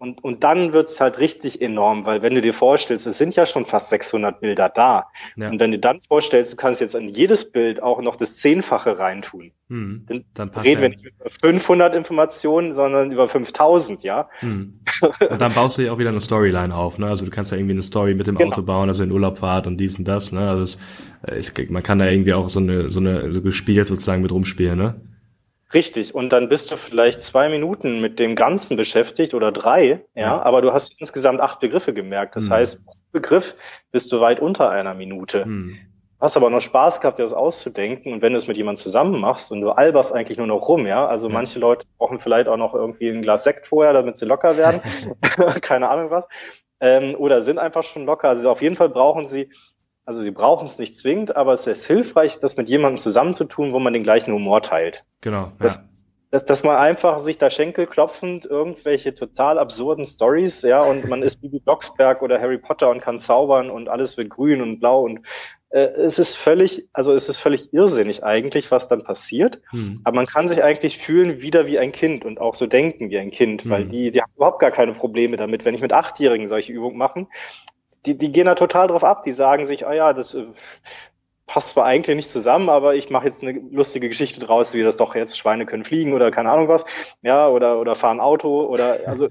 Und, 0.02 0.24
und 0.24 0.46
dann 0.46 0.72
wird's 0.72 1.02
halt 1.02 1.20
richtig 1.20 1.62
enorm, 1.62 2.06
weil 2.06 2.22
wenn 2.22 2.34
du 2.34 2.42
dir 2.42 2.54
vorstellst, 2.54 3.06
es 3.06 3.18
sind 3.18 3.36
ja 3.36 3.46
schon 3.46 3.66
fast 3.66 3.90
600 3.90 4.40
Bilder 4.40 4.70
da. 4.70 5.08
Ja. 5.36 5.50
Und 5.50 5.60
wenn 5.60 5.72
du 5.72 5.78
dann 5.78 6.00
vorstellst, 6.00 6.54
du 6.54 6.56
kannst 6.56 6.80
jetzt 6.80 6.96
an 6.96 7.10
jedes 7.10 7.52
Bild 7.52 7.84
auch 7.84 8.02
noch 8.02 8.16
das 8.16 8.36
Zehnfache 8.36 8.98
reintun, 8.98 9.52
hm, 9.68 10.06
dann, 10.08 10.24
dann 10.34 10.50
reden 10.52 10.82
wir 10.82 10.90
nicht 10.90 11.04
über 11.04 11.30
500 11.30 11.96
Informationen, 11.96 12.72
sondern 12.72 13.12
über 13.12 13.28
5000, 13.28 14.02
ja. 14.04 14.30
Hm. 14.40 14.72
Und 15.30 15.42
dann 15.42 15.54
baust 15.54 15.78
du 15.78 15.82
ja 15.82 15.92
auch 15.92 15.98
wieder 15.98 16.12
eine 16.12 16.22
Storyline 16.22 16.74
auf, 16.74 16.98
ne? 16.98 17.08
Also 17.08 17.26
du 17.26 17.32
kannst 17.32 17.52
ja 17.52 17.58
irgendwie 17.58 17.74
eine 17.74 17.82
Story 17.82 18.16
mit 18.16 18.26
dem 18.26 18.36
genau. 18.36 18.52
Auto 18.52 18.62
bauen, 18.62 18.88
also 18.88 19.04
in 19.04 19.12
Urlaub 19.12 19.40
fahrt 19.40 19.68
und 19.68 19.76
dies 19.76 20.00
und 20.00 20.08
das, 20.08 20.32
ne? 20.32 20.50
Also 20.50 20.64
es, 20.64 20.78
ich, 21.38 21.60
äh, 21.60 21.68
man 21.70 21.84
kann 21.84 22.00
da 22.00 22.06
irgendwie 22.06 22.34
auch 22.34 22.48
so 22.48 22.62
eine, 22.62 22.90
so 22.90 23.02
eine, 23.02 23.34
so 23.34 23.42
gespielt 23.42 23.88
sozusagen 23.88 24.22
mit 24.22 24.32
rumspielen, 24.32 24.78
ne? 24.78 24.96
Richtig, 25.74 26.16
und 26.16 26.34
dann 26.34 26.50
bist 26.50 26.72
du 26.72 26.78
vielleicht 26.78 27.22
zwei 27.22 27.48
Minuten 27.48 28.02
mit 28.02 28.20
dem 28.20 28.36
Ganzen 28.36 28.76
beschäftigt 28.76 29.36
oder 29.36 29.52
drei, 29.52 30.04
ja, 30.16 30.22
ja. 30.22 30.42
aber 30.42 30.62
du 30.62 30.74
hast 30.74 31.00
insgesamt 31.00 31.42
acht 31.42 31.60
Begriffe 31.60 31.94
gemerkt. 31.94 32.36
Das 32.36 32.50
mhm. 32.50 32.54
heißt, 32.54 32.86
pro 32.86 32.94
Begriff 33.12 33.56
bist 33.92 34.12
du 34.12 34.20
weit 34.20 34.40
unter 34.40 34.70
einer 34.70 34.96
Minute. 34.96 35.46
Mhm. 35.46 35.78
Hast 36.20 36.36
aber 36.36 36.50
noch 36.50 36.60
Spaß 36.60 37.00
gehabt, 37.02 37.18
dir 37.18 37.24
das 37.24 37.34
auszudenken 37.34 38.12
und 38.12 38.22
wenn 38.22 38.34
du 38.34 38.38
es 38.38 38.48
mit 38.48 38.58
jemandem 38.58 38.82
zusammen 38.82 39.22
machst 39.22 39.52
und 39.52 39.62
du 39.62 39.70
alberst 39.70 40.14
eigentlich 40.14 40.38
nur 40.38 40.48
noch 40.48 40.68
rum, 40.68 40.86
ja, 40.86 41.08
also 41.08 41.28
ja. 41.28 41.34
manche 41.34 41.60
Leute 41.60 41.86
brauchen 41.98 42.20
vielleicht 42.20 42.50
auch 42.50 42.58
noch 42.58 42.74
irgendwie 42.74 43.10
ein 43.10 43.22
Glas 43.22 43.46
Sekt 43.46 43.68
vorher, 43.68 43.94
damit 43.94 44.18
sie 44.18 44.26
locker 44.26 44.58
werden, 44.58 44.82
keine 45.62 45.90
Ahnung 45.90 46.12
was, 46.12 46.28
ähm, 46.82 47.16
oder 47.16 47.42
sind 47.42 47.58
einfach 47.58 47.84
schon 47.84 48.06
locker. 48.06 48.28
Also 48.28 48.50
auf 48.50 48.62
jeden 48.62 48.76
Fall 48.76 48.90
brauchen 48.90 49.28
sie 49.28 49.50
also 50.10 50.24
sie 50.24 50.32
brauchen 50.32 50.66
es 50.66 50.80
nicht 50.80 50.96
zwingend, 50.96 51.36
aber 51.36 51.54
es 51.54 51.68
ist 51.68 51.86
hilfreich, 51.86 52.40
das 52.40 52.58
mit 52.58 52.68
jemandem 52.68 52.98
zusammenzutun, 52.98 53.74
wo 53.74 53.80
man 53.80 53.94
den 53.94 54.02
gleichen 54.02 54.34
Humor 54.34 54.64
teilt. 54.64 55.06
Genau. 55.22 55.52
Das, 55.60 55.78
ja. 55.78 55.84
dass, 56.32 56.46
dass 56.46 56.64
man 56.64 56.78
einfach 56.78 57.20
sich 57.20 57.38
da 57.38 57.52
Schenkel 57.52 57.86
klopfend 57.86 58.44
irgendwelche 58.44 59.14
total 59.14 59.60
absurden 59.60 60.08
Stories, 60.08 60.64
ja, 60.64 60.82
und 60.82 61.08
man 61.08 61.22
ist 61.22 61.36
Bibi 61.42 61.60
Blocksberg 61.60 62.24
oder 62.24 62.42
Harry 62.42 62.58
Potter 62.58 62.90
und 62.90 63.02
kann 63.02 63.20
zaubern 63.20 63.70
und 63.70 63.88
alles 63.88 64.18
wird 64.18 64.32
grün 64.32 64.64
und 64.64 64.80
blau 64.80 65.04
und 65.04 65.28
äh, 65.70 65.82
es 65.82 66.18
ist 66.18 66.38
völlig, 66.38 66.90
also 66.92 67.14
es 67.14 67.30
ist 67.30 67.38
völlig 67.38 67.72
irrsinnig 67.72 68.24
eigentlich, 68.24 68.72
was 68.72 68.88
dann 68.88 69.04
passiert. 69.04 69.62
Hm. 69.70 70.02
Aber 70.06 70.16
man 70.16 70.26
kann 70.26 70.48
sich 70.48 70.64
eigentlich 70.64 70.98
fühlen 70.98 71.44
wieder 71.44 71.68
wie 71.68 71.78
ein 71.78 71.92
Kind 71.92 72.26
und 72.26 72.42
auch 72.42 72.56
so 72.56 72.66
denken 72.66 73.12
wie 73.12 73.20
ein 73.20 73.30
Kind, 73.30 73.62
hm. 73.62 73.70
weil 73.70 73.86
die, 73.86 74.10
die 74.10 74.24
haben 74.24 74.32
überhaupt 74.36 74.60
gar 74.60 74.72
keine 74.72 74.94
Probleme 74.94 75.38
damit. 75.38 75.66
Wenn 75.66 75.76
ich 75.76 75.82
mit 75.82 75.94
Achtjährigen 75.94 76.48
solche 76.48 76.74
Übungen 76.74 76.98
mache, 76.98 77.28
die, 78.06 78.18
die 78.18 78.32
gehen 78.32 78.46
da 78.46 78.56
total 78.56 78.88
drauf 78.88 79.04
ab. 79.04 79.24
Die 79.24 79.32
sagen 79.32 79.66
sich, 79.66 79.86
ah 79.86 79.90
oh 79.90 79.94
ja, 79.94 80.14
das 80.14 80.34
äh, 80.36 80.46
passt 81.50 81.72
zwar 81.72 81.86
eigentlich 81.86 82.16
nicht 82.16 82.30
zusammen, 82.30 82.70
aber 82.70 82.94
ich 82.94 83.10
mache 83.10 83.26
jetzt 83.26 83.42
eine 83.42 83.60
lustige 83.72 84.08
Geschichte 84.08 84.40
draus, 84.40 84.76
wie 84.76 84.84
das 84.84 84.98
doch 84.98 85.16
jetzt 85.16 85.38
Schweine 85.38 85.66
können 85.66 85.84
fliegen 85.84 86.14
oder 86.14 86.30
keine 86.30 86.52
Ahnung 86.52 86.68
was, 86.68 86.86
ja, 87.24 87.48
oder 87.50 87.80
oder 87.80 87.96
fahren 87.96 88.20
Auto 88.20 88.66
oder 88.66 89.08
also 89.08 89.30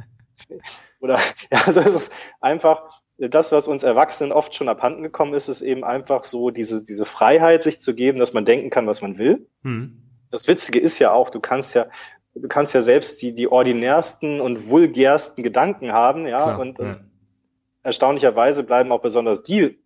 oder 1.00 1.18
ja, 1.52 1.62
also 1.64 1.80
es 1.80 1.94
ist 1.94 2.12
einfach 2.40 3.00
das, 3.18 3.52
was 3.52 3.68
uns 3.68 3.84
Erwachsenen 3.84 4.32
oft 4.32 4.54
schon 4.54 4.68
abhanden 4.68 5.02
gekommen 5.04 5.32
ist, 5.34 5.48
ist 5.48 5.60
eben 5.60 5.84
einfach 5.84 6.24
so 6.24 6.50
diese 6.50 6.84
diese 6.84 7.04
Freiheit, 7.04 7.62
sich 7.62 7.80
zu 7.80 7.94
geben, 7.94 8.18
dass 8.18 8.32
man 8.32 8.44
denken 8.44 8.70
kann, 8.70 8.88
was 8.88 9.00
man 9.00 9.16
will. 9.16 9.46
Hm. 9.62 10.02
Das 10.30 10.48
Witzige 10.48 10.80
ist 10.80 10.98
ja 10.98 11.12
auch, 11.12 11.30
du 11.30 11.38
kannst 11.38 11.74
ja 11.74 11.86
du 12.34 12.48
kannst 12.48 12.74
ja 12.74 12.80
selbst 12.80 13.22
die 13.22 13.32
die 13.32 13.46
ordinärsten 13.46 14.40
und 14.40 14.68
vulgärsten 14.68 15.44
Gedanken 15.44 15.92
haben, 15.92 16.26
ja, 16.26 16.42
Klar, 16.42 16.58
und, 16.58 16.78
ja 16.80 16.98
erstaunlicherweise 17.88 18.62
bleiben 18.62 18.92
auch 18.92 19.00
besonders 19.00 19.42
die 19.42 19.78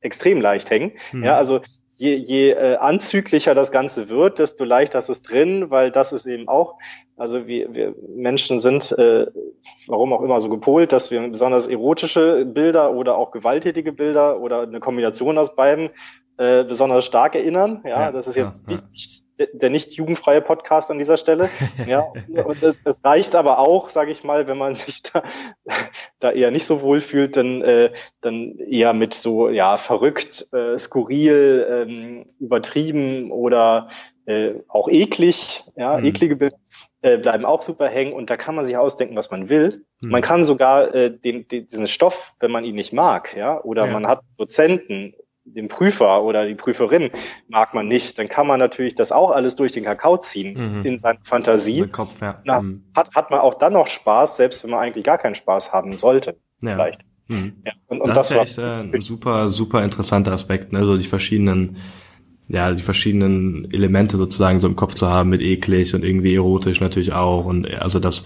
extrem 0.00 0.40
leicht 0.40 0.70
hängen. 0.70 0.92
Mhm. 1.12 1.24
Ja, 1.24 1.36
also 1.36 1.60
je, 1.96 2.14
je 2.14 2.50
äh, 2.50 2.76
anzüglicher 2.76 3.54
das 3.54 3.72
Ganze 3.72 4.08
wird, 4.08 4.38
desto 4.38 4.64
leichter 4.64 4.98
ist 4.98 5.08
es 5.08 5.22
drin, 5.22 5.70
weil 5.70 5.90
das 5.90 6.12
ist 6.12 6.26
eben 6.26 6.48
auch, 6.48 6.78
also 7.16 7.46
wir, 7.46 7.74
wir 7.74 7.94
Menschen 8.16 8.58
sind, 8.58 8.92
äh, 8.92 9.26
warum 9.86 10.12
auch 10.12 10.22
immer 10.22 10.40
so 10.40 10.48
gepolt, 10.48 10.92
dass 10.92 11.10
wir 11.10 11.28
besonders 11.28 11.66
erotische 11.66 12.44
Bilder 12.44 12.92
oder 12.92 13.16
auch 13.16 13.30
gewalttätige 13.30 13.92
Bilder 13.92 14.40
oder 14.40 14.62
eine 14.62 14.80
Kombination 14.80 15.38
aus 15.38 15.56
beiden 15.56 15.90
äh, 16.36 16.64
besonders 16.64 17.04
stark 17.04 17.34
erinnern. 17.34 17.82
Ja, 17.84 18.02
ja 18.02 18.12
das 18.12 18.26
ist 18.26 18.36
jetzt 18.36 18.62
ja, 18.68 18.76
nicht 18.76 19.23
der 19.52 19.70
nicht 19.70 19.94
jugendfreie 19.94 20.40
Podcast 20.40 20.90
an 20.90 20.98
dieser 20.98 21.16
Stelle. 21.16 21.48
Ja, 21.86 22.12
und 22.44 22.62
es, 22.62 22.86
es 22.86 23.04
reicht 23.04 23.34
aber 23.34 23.58
auch, 23.58 23.88
sage 23.88 24.10
ich 24.10 24.24
mal, 24.24 24.48
wenn 24.48 24.56
man 24.56 24.74
sich 24.74 25.02
da, 25.02 25.22
da 26.20 26.30
eher 26.30 26.50
nicht 26.50 26.66
so 26.66 26.82
wohl 26.82 27.00
fühlt, 27.00 27.36
dann, 27.36 27.62
äh, 27.62 27.92
dann 28.20 28.58
eher 28.58 28.92
mit 28.92 29.12
so 29.12 29.48
ja 29.48 29.76
verrückt, 29.76 30.46
äh, 30.52 30.78
skurril, 30.78 31.66
ähm, 31.68 32.26
übertrieben 32.38 33.30
oder 33.32 33.88
äh, 34.26 34.54
auch 34.68 34.88
eklig, 34.88 35.64
ja, 35.76 35.98
mhm. 35.98 36.06
eklige 36.06 36.36
Bilder 36.36 36.56
äh, 37.04 37.18
bleiben 37.18 37.44
auch 37.44 37.60
super 37.60 37.86
hängen 37.86 38.14
und 38.14 38.30
da 38.30 38.38
kann 38.38 38.54
man 38.54 38.64
sich 38.64 38.78
ausdenken, 38.78 39.14
was 39.14 39.30
man 39.30 39.50
will. 39.50 39.84
Mhm. 40.00 40.10
Man 40.10 40.22
kann 40.22 40.42
sogar 40.42 40.94
äh, 40.94 41.10
den, 41.10 41.46
den, 41.48 41.66
diesen 41.66 41.86
Stoff, 41.86 42.34
wenn 42.40 42.50
man 42.50 42.64
ihn 42.64 42.76
nicht 42.76 42.94
mag, 42.94 43.36
ja, 43.36 43.62
oder 43.62 43.84
ja. 43.84 43.92
man 43.92 44.06
hat 44.06 44.22
Dozenten 44.38 45.14
den 45.44 45.68
Prüfer 45.68 46.22
oder 46.22 46.46
die 46.46 46.54
Prüferin 46.54 47.10
mag 47.48 47.74
man 47.74 47.86
nicht, 47.86 48.18
dann 48.18 48.28
kann 48.28 48.46
man 48.46 48.58
natürlich 48.58 48.94
das 48.94 49.12
auch 49.12 49.30
alles 49.30 49.56
durch 49.56 49.72
den 49.72 49.84
Kakao 49.84 50.16
ziehen 50.16 50.78
mhm. 50.78 50.84
in 50.84 50.96
seiner 50.96 51.18
Fantasie. 51.22 51.86
Kopf, 51.88 52.20
ja. 52.20 52.40
Na, 52.44 52.62
mhm. 52.62 52.84
hat, 52.94 53.14
hat 53.14 53.30
man 53.30 53.40
auch 53.40 53.54
dann 53.54 53.74
noch 53.74 53.86
Spaß, 53.86 54.36
selbst 54.36 54.64
wenn 54.64 54.70
man 54.70 54.80
eigentlich 54.80 55.04
gar 55.04 55.18
keinen 55.18 55.34
Spaß 55.34 55.72
haben 55.72 55.96
sollte. 55.96 56.38
Ja. 56.62 56.72
Vielleicht. 56.72 57.00
Mhm. 57.28 57.54
Ja, 57.64 57.72
und, 57.88 58.00
und 58.00 58.08
das, 58.16 58.28
das 58.28 58.30
ist 58.30 58.36
ja 58.36 58.42
echt 58.42 58.58
äh, 58.58 58.96
ein 58.96 59.00
super, 59.00 59.50
super 59.50 59.82
interessanter 59.82 60.32
Aspekt, 60.32 60.72
ne? 60.72 60.84
so 60.84 60.96
die 60.96 61.04
verschiedenen, 61.04 61.76
ja, 62.48 62.72
die 62.72 62.82
verschiedenen 62.82 63.70
Elemente 63.72 64.16
sozusagen 64.16 64.58
so 64.58 64.66
im 64.66 64.76
Kopf 64.76 64.94
zu 64.94 65.08
haben 65.08 65.30
mit 65.30 65.40
eklig 65.40 65.94
und 65.94 66.04
irgendwie 66.04 66.34
erotisch 66.34 66.80
natürlich 66.80 67.12
auch 67.12 67.46
und 67.46 67.70
also 67.80 67.98
das 67.98 68.24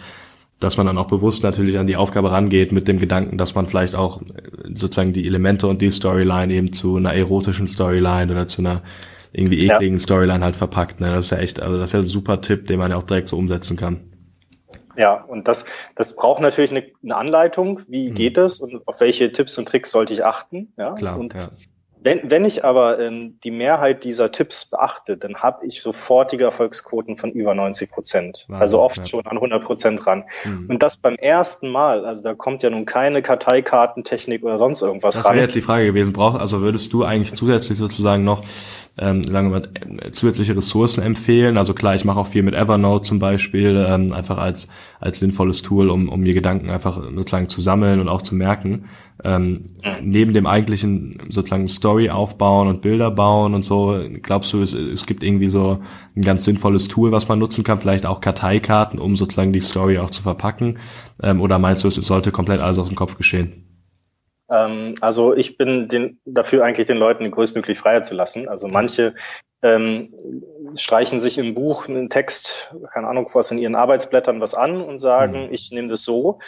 dass 0.60 0.76
man 0.76 0.86
dann 0.86 0.98
auch 0.98 1.06
bewusst 1.06 1.42
natürlich 1.42 1.78
an 1.78 1.86
die 1.86 1.96
Aufgabe 1.96 2.32
rangeht 2.32 2.72
mit 2.72 2.88
dem 2.88 2.98
Gedanken, 2.98 3.38
dass 3.38 3.54
man 3.54 3.66
vielleicht 3.66 3.94
auch 3.94 4.20
äh, 4.22 4.24
sozusagen 4.74 5.12
die 5.12 5.26
Elemente 5.26 5.66
und 5.66 5.80
die 5.82 5.90
Storyline 5.90 6.52
eben 6.52 6.72
zu 6.72 6.96
einer 6.96 7.14
erotischen 7.14 7.66
Storyline 7.66 8.32
oder 8.32 8.46
zu 8.46 8.62
einer 8.62 8.82
irgendwie 9.32 9.66
ekligen 9.66 9.96
ja. 9.96 10.02
Storyline 10.02 10.44
halt 10.44 10.56
verpackt. 10.56 11.00
Ne? 11.00 11.14
Das 11.14 11.26
ist 11.26 11.30
ja 11.30 11.38
echt, 11.38 11.60
also 11.60 11.78
das 11.78 11.90
ist 11.90 11.92
ja 11.92 12.00
ein 12.00 12.06
super 12.06 12.40
Tipp, 12.40 12.66
den 12.66 12.78
man 12.78 12.90
ja 12.90 12.96
auch 12.96 13.02
direkt 13.02 13.28
so 13.28 13.36
umsetzen 13.36 13.76
kann. 13.76 14.00
Ja, 14.96 15.22
und 15.22 15.46
das, 15.46 15.66
das 15.94 16.16
braucht 16.16 16.40
natürlich 16.40 16.72
eine, 16.72 16.84
eine 17.04 17.16
Anleitung. 17.16 17.82
Wie 17.86 18.10
mhm. 18.10 18.14
geht 18.14 18.36
es 18.36 18.60
und 18.60 18.86
auf 18.88 19.00
welche 19.00 19.30
Tipps 19.30 19.56
und 19.58 19.68
Tricks 19.68 19.92
sollte 19.92 20.12
ich 20.12 20.24
achten? 20.24 20.72
Ja, 20.76 20.94
Klar, 20.94 21.18
und 21.18 21.34
ja 21.34 21.48
Wenn, 22.08 22.30
wenn 22.30 22.46
ich 22.46 22.64
aber 22.64 22.98
ähm, 22.98 23.38
die 23.44 23.50
Mehrheit 23.50 24.02
dieser 24.02 24.32
Tipps 24.32 24.70
beachte, 24.70 25.18
dann 25.18 25.36
habe 25.36 25.66
ich 25.66 25.82
sofortige 25.82 26.44
Erfolgsquoten 26.44 27.18
von 27.18 27.32
über 27.32 27.54
90 27.54 27.90
Prozent. 27.90 28.46
Also 28.48 28.80
oft 28.80 28.96
ja. 28.96 29.04
schon 29.04 29.26
an 29.26 29.36
100 29.36 29.62
Prozent 29.62 30.06
ran. 30.06 30.24
Mhm. 30.42 30.70
Und 30.70 30.82
das 30.82 30.96
beim 30.96 31.16
ersten 31.16 31.68
Mal. 31.68 32.06
Also 32.06 32.22
da 32.22 32.32
kommt 32.32 32.62
ja 32.62 32.70
nun 32.70 32.86
keine 32.86 33.20
Karteikartentechnik 33.20 34.42
oder 34.42 34.56
sonst 34.56 34.80
irgendwas 34.80 35.16
das 35.16 35.26
ran. 35.26 35.32
Das 35.32 35.36
wäre 35.36 35.44
jetzt 35.44 35.54
die 35.54 35.60
Frage 35.60 35.84
gewesen. 35.84 36.14
Brauch, 36.14 36.36
also 36.36 36.62
würdest 36.62 36.94
du 36.94 37.04
eigentlich 37.04 37.34
zusätzlich 37.34 37.76
sozusagen 37.76 38.24
noch 38.24 38.42
ähm, 38.98 39.24
sagen 39.24 39.52
wir 39.52 39.60
mal, 39.60 40.10
zusätzliche 40.10 40.56
Ressourcen 40.56 41.02
empfehlen. 41.02 41.56
Also 41.56 41.74
klar, 41.74 41.94
ich 41.94 42.04
mache 42.04 42.18
auch 42.18 42.26
viel 42.26 42.42
mit 42.42 42.54
Evernote 42.54 43.06
zum 43.06 43.18
Beispiel, 43.18 43.84
ähm, 43.88 44.12
einfach 44.12 44.38
als, 44.38 44.68
als 45.00 45.20
sinnvolles 45.20 45.62
Tool, 45.62 45.88
um, 45.90 46.08
um 46.08 46.20
mir 46.20 46.34
Gedanken 46.34 46.70
einfach 46.70 47.02
sozusagen 47.02 47.48
zu 47.48 47.60
sammeln 47.60 48.00
und 48.00 48.08
auch 48.08 48.22
zu 48.22 48.34
merken. 48.34 48.86
Ähm, 49.24 49.62
neben 50.02 50.32
dem 50.32 50.46
eigentlichen 50.46 51.18
sozusagen 51.28 51.68
Story 51.68 52.10
aufbauen 52.10 52.68
und 52.68 52.82
Bilder 52.82 53.10
bauen 53.10 53.54
und 53.54 53.64
so, 53.64 54.00
glaubst 54.22 54.52
du, 54.52 54.62
es, 54.62 54.74
es 54.74 55.06
gibt 55.06 55.24
irgendwie 55.24 55.48
so 55.48 55.80
ein 56.16 56.22
ganz 56.22 56.44
sinnvolles 56.44 56.88
Tool, 56.88 57.10
was 57.10 57.28
man 57.28 57.38
nutzen 57.38 57.64
kann, 57.64 57.78
vielleicht 57.78 58.06
auch 58.06 58.20
Karteikarten, 58.20 58.98
um 58.98 59.16
sozusagen 59.16 59.52
die 59.52 59.60
Story 59.60 59.98
auch 59.98 60.10
zu 60.10 60.22
verpacken? 60.22 60.78
Ähm, 61.22 61.40
oder 61.40 61.58
meinst 61.58 61.84
du, 61.84 61.88
es 61.88 61.96
sollte 61.96 62.30
komplett 62.30 62.60
alles 62.60 62.78
aus 62.78 62.88
dem 62.88 62.96
Kopf 62.96 63.16
geschehen? 63.16 63.67
Ähm, 64.50 64.94
also 65.00 65.34
ich 65.34 65.56
bin 65.56 65.88
den, 65.88 66.20
dafür 66.24 66.64
eigentlich 66.64 66.86
den 66.86 66.96
Leuten 66.96 67.30
größtmöglich 67.30 67.78
Freiheit 67.78 68.06
zu 68.06 68.14
lassen. 68.14 68.48
Also 68.48 68.68
manche 68.68 69.14
ähm, 69.62 70.14
streichen 70.76 71.20
sich 71.20 71.38
im 71.38 71.54
Buch 71.54 71.88
einen 71.88 72.10
Text, 72.10 72.74
keine 72.92 73.08
Ahnung, 73.08 73.28
was 73.32 73.50
in 73.50 73.58
ihren 73.58 73.74
Arbeitsblättern 73.74 74.40
was 74.40 74.54
an 74.54 74.80
und 74.80 74.98
sagen, 74.98 75.46
mhm. 75.46 75.52
ich 75.52 75.70
nehme 75.70 75.88
das 75.88 76.04
so, 76.04 76.38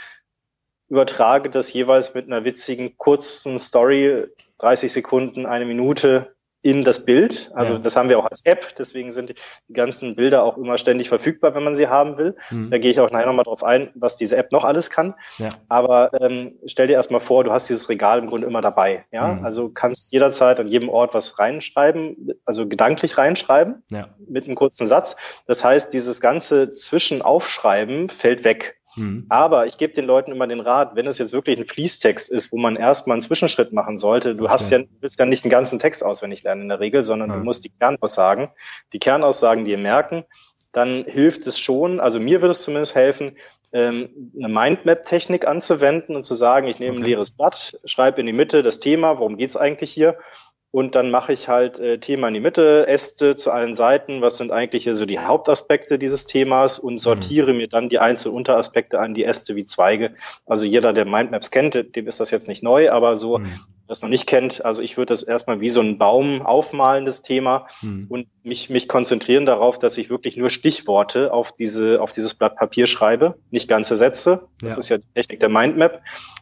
übertrage 0.89 1.51
das 1.51 1.73
jeweils 1.73 2.15
mit 2.15 2.27
einer 2.27 2.45
witzigen, 2.45 2.97
kurzen 2.97 3.59
Story, 3.59 4.27
30 4.59 4.93
Sekunden, 4.93 5.47
eine 5.47 5.65
Minute 5.65 6.35
in 6.63 6.85
das 6.85 7.07
Bild. 7.07 7.51
Also 7.55 7.75
ja. 7.75 7.79
das 7.79 7.97
haben 7.97 8.09
wir 8.11 8.19
auch 8.19 8.27
als 8.27 8.45
App, 8.45 8.75
deswegen 8.77 9.11
sind 9.11 9.35
die 9.69 9.73
ganzen 9.73 10.15
Bilder 10.15 10.43
auch 10.43 10.59
immer 10.59 10.77
ständig 10.77 11.09
verfügbar, 11.09 11.55
wenn 11.55 11.65
man 11.65 11.75
sie 11.75 11.89
haben 11.89 12.19
will. 12.19 12.37
Mhm. 12.51 12.71
Da 12.71 12.79
gehe 12.79 12.91
ich 12.91 13.01
auch 13.01 13.11
nachher 13.11 13.27
nochmal 13.27 13.45
drauf 13.45 13.65
ein, 13.65 13.91
was 13.95 14.17
diese 14.17 14.37
App 14.37 14.53
noch 14.53 14.65
alles 14.65 14.91
kann. 14.91 15.15
Ja. 15.39 15.49
Aber 15.69 16.13
ähm, 16.21 16.59
stell 16.67 16.87
dir 16.87 16.95
erstmal 16.95 17.21
vor, 17.21 17.45
du 17.45 17.53
hast 17.53 17.69
dieses 17.69 17.89
Regal 17.89 18.19
im 18.19 18.27
Grunde 18.27 18.47
immer 18.47 18.61
dabei. 18.61 19.07
Ja, 19.11 19.35
mhm. 19.35 19.45
also 19.45 19.71
kannst 19.71 20.13
jederzeit 20.13 20.61
an 20.61 20.69
jedem 20.69 20.91
Ort 20.91 21.15
was 21.15 21.39
reinschreiben, 21.39 22.33
also 22.45 22.69
gedanklich 22.69 23.17
reinschreiben 23.17 23.83
ja. 23.91 24.09
mit 24.29 24.45
einem 24.45 24.55
kurzen 24.55 24.87
Satz. 24.87 25.17
Das 25.47 25.65
heißt, 25.65 25.95
dieses 25.95 26.21
ganze 26.21 26.69
Zwischenaufschreiben 26.71 28.11
fällt 28.11 28.45
weg. 28.45 28.80
Mhm. 28.97 29.27
Aber 29.29 29.67
ich 29.67 29.79
gebe 29.79 29.93
den 29.93 30.05
Leuten 30.05 30.33
immer 30.33 30.47
den 30.47 30.61
Rat, 30.61 30.97
wenn 30.97 31.07
es 31.07 31.19
jetzt 31.19 31.33
wirklich 31.33 31.59
ein 31.59 31.67
Fließtext 31.67 32.31
ist, 32.31 32.53
wo 32.53 32.59
man 32.59 32.77
erstmal 32.77 33.15
einen 33.15 33.23
Zwischenschritt 33.23 33.73
machen 33.73 33.99
sollte, 33.99 34.35
du 34.35 34.49
hast 34.49 34.71
ja, 34.71 34.81
willst 35.01 35.19
ja 35.19 35.27
nicht 35.27 35.45
den 35.45 35.51
ganzen 35.51 35.79
Text 35.79 36.05
auswendig 36.05 36.43
lernen 36.43 36.63
in 36.63 36.69
der 36.69 36.81
Regel, 36.81 37.03
sondern 37.03 37.31
ja. 37.31 37.37
du 37.37 37.45
musst 37.45 37.65
die 37.65 37.71
Kernaussagen, 37.71 38.49
die 38.93 38.99
Kernaussagen 38.99 39.65
dir 39.65 39.79
merken, 39.79 40.25
dann 40.73 41.05
hilft 41.05 41.47
es 41.47 41.59
schon, 41.59 42.01
also 42.01 42.21
mir 42.21 42.43
würde 42.43 42.53
es 42.53 42.63
zumindest 42.63 42.95
helfen, 42.95 43.37
ähm, 43.73 44.33
eine 44.37 44.49
Mindmap-Technik 44.49 45.47
anzuwenden 45.47 46.17
und 46.17 46.25
zu 46.25 46.35
sagen, 46.35 46.67
ich 46.67 46.79
nehme 46.79 46.93
okay. 46.93 47.01
ein 47.01 47.05
leeres 47.05 47.31
Blatt, 47.31 47.79
schreibe 47.85 48.21
in 48.21 48.27
die 48.27 48.33
Mitte 48.33 48.63
das 48.63 48.81
Thema, 48.81 49.19
worum 49.19 49.37
geht's 49.37 49.57
eigentlich 49.57 49.93
hier 49.93 50.19
und 50.73 50.95
dann 50.95 51.11
mache 51.11 51.33
ich 51.33 51.49
halt 51.49 51.81
äh, 51.81 51.99
Thema 51.99 52.29
in 52.29 52.35
die 52.35 52.41
Mitte, 52.41 52.87
Äste 52.87 53.35
zu 53.35 53.51
allen 53.51 53.75
Seiten, 53.75 54.23
was 54.23 54.37
sind 54.37 54.53
eigentlich 54.53 54.85
hier 54.85 54.95
so 54.95 55.05
die 55.05 55.19
Hauptaspekte 55.19 55.99
dieses 55.99 56.27
Themas 56.27 56.79
und 56.79 56.95
mhm. 56.95 56.99
sortiere 56.99 57.53
mhm. 57.53 57.59
mir 57.59 57.69
dann 57.69 57.89
die 57.89 57.99
einzelnen 57.99 58.37
Unteraspekte 58.37 59.01
an, 59.01 59.15
die 59.15 59.25
Äste 59.25 59.57
wie 59.57 59.65
Zweige. 59.65 60.15
Also 60.47 60.65
jeder, 60.65 60.93
der 60.93 61.07
Mindmaps 61.07 61.51
kennt, 61.51 61.75
dem 61.75 62.07
ist 62.07 62.21
das 62.21 62.31
jetzt 62.31 62.47
nicht 62.47 62.63
neu, 62.63 62.93
aber 62.93 63.17
so, 63.17 63.39
mhm. 63.39 63.53
das 63.89 64.03
noch 64.03 64.09
nicht 64.09 64.29
kennt, 64.29 64.65
also 64.65 64.81
ich 64.81 64.97
würde 64.97 65.13
das 65.13 65.25
erstmal 65.25 65.61
wie 65.61 65.71
so 65.71 65.81
ein 65.81 65.99
Baum 65.99 66.43
aufmalen, 66.43 67.05
das 67.05 67.23
Thema, 67.23 67.67
mhm. 67.83 68.07
und 68.09 68.29
mich, 68.45 68.71
mich 68.71 68.87
konzentrieren 68.87 69.47
darauf, 69.47 69.77
dass 69.77 69.99
ich 69.99 70.09
wirklich 70.09 70.37
nur 70.37 70.51
Stichworte 70.51 71.33
auf 71.33 71.51
diese, 71.51 72.01
auf 72.01 72.13
dieses 72.13 72.35
Blatt 72.35 72.55
Papier 72.55 72.87
schreibe, 72.87 73.35
nicht 73.51 73.69
ganze 73.69 73.97
Sätze. 73.97 74.47
Das 74.61 74.75
ja. 74.75 74.79
ist 74.79 74.89
ja 74.89 74.99
die 74.99 75.13
Technik 75.15 75.41
der 75.41 75.49
Mindmap 75.49 76.01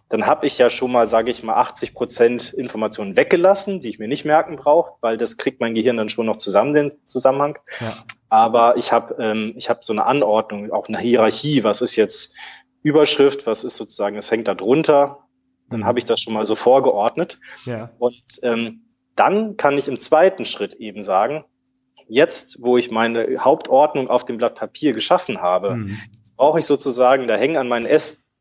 dann 0.08 0.26
habe 0.26 0.46
ich 0.46 0.56
ja 0.56 0.70
schon 0.70 0.90
mal, 0.90 1.06
sage 1.06 1.30
ich 1.30 1.42
mal, 1.42 1.54
80 1.54 1.92
Prozent 1.92 2.52
Informationen 2.54 3.16
weggelassen, 3.16 3.80
die 3.80 3.90
ich 3.90 3.98
mir 3.98 4.08
nicht 4.08 4.24
merken 4.24 4.56
brauche, 4.56 4.94
weil 5.00 5.18
das 5.18 5.36
kriegt 5.36 5.60
mein 5.60 5.74
Gehirn 5.74 5.98
dann 5.98 6.08
schon 6.08 6.26
noch 6.26 6.38
zusammen, 6.38 6.72
den 6.72 6.92
Zusammenhang. 7.06 7.58
Ja. 7.80 7.94
Aber 8.30 8.76
ich 8.76 8.90
habe 8.90 9.16
ähm, 9.22 9.54
ich 9.56 9.68
hab 9.68 9.84
so 9.84 9.92
eine 9.92 10.06
Anordnung, 10.06 10.70
auch 10.72 10.88
eine 10.88 10.98
Hierarchie, 10.98 11.62
was 11.62 11.82
ist 11.82 11.96
jetzt 11.96 12.34
Überschrift, 12.82 13.46
was 13.46 13.64
ist 13.64 13.76
sozusagen, 13.76 14.16
es 14.16 14.30
hängt 14.30 14.48
da 14.48 14.54
drunter. 14.54 15.24
Dann 15.68 15.80
mhm. 15.80 15.84
habe 15.84 15.98
ich 15.98 16.06
das 16.06 16.20
schon 16.20 16.32
mal 16.32 16.46
so 16.46 16.54
vorgeordnet. 16.54 17.38
Ja. 17.66 17.90
Und 17.98 18.22
ähm, 18.42 18.86
dann 19.14 19.56
kann 19.56 19.76
ich 19.76 19.88
im 19.88 19.98
zweiten 19.98 20.46
Schritt 20.46 20.74
eben 20.74 21.02
sagen, 21.02 21.44
jetzt, 22.06 22.62
wo 22.62 22.78
ich 22.78 22.90
meine 22.90 23.38
Hauptordnung 23.38 24.08
auf 24.08 24.24
dem 24.24 24.38
Blatt 24.38 24.54
Papier 24.54 24.94
geschaffen 24.94 25.42
habe, 25.42 25.74
mhm. 25.74 25.98
brauche 26.36 26.60
ich 26.60 26.66
sozusagen, 26.66 27.26
da 27.26 27.36
hängen 27.36 27.58
an 27.58 27.68
meinen 27.68 27.84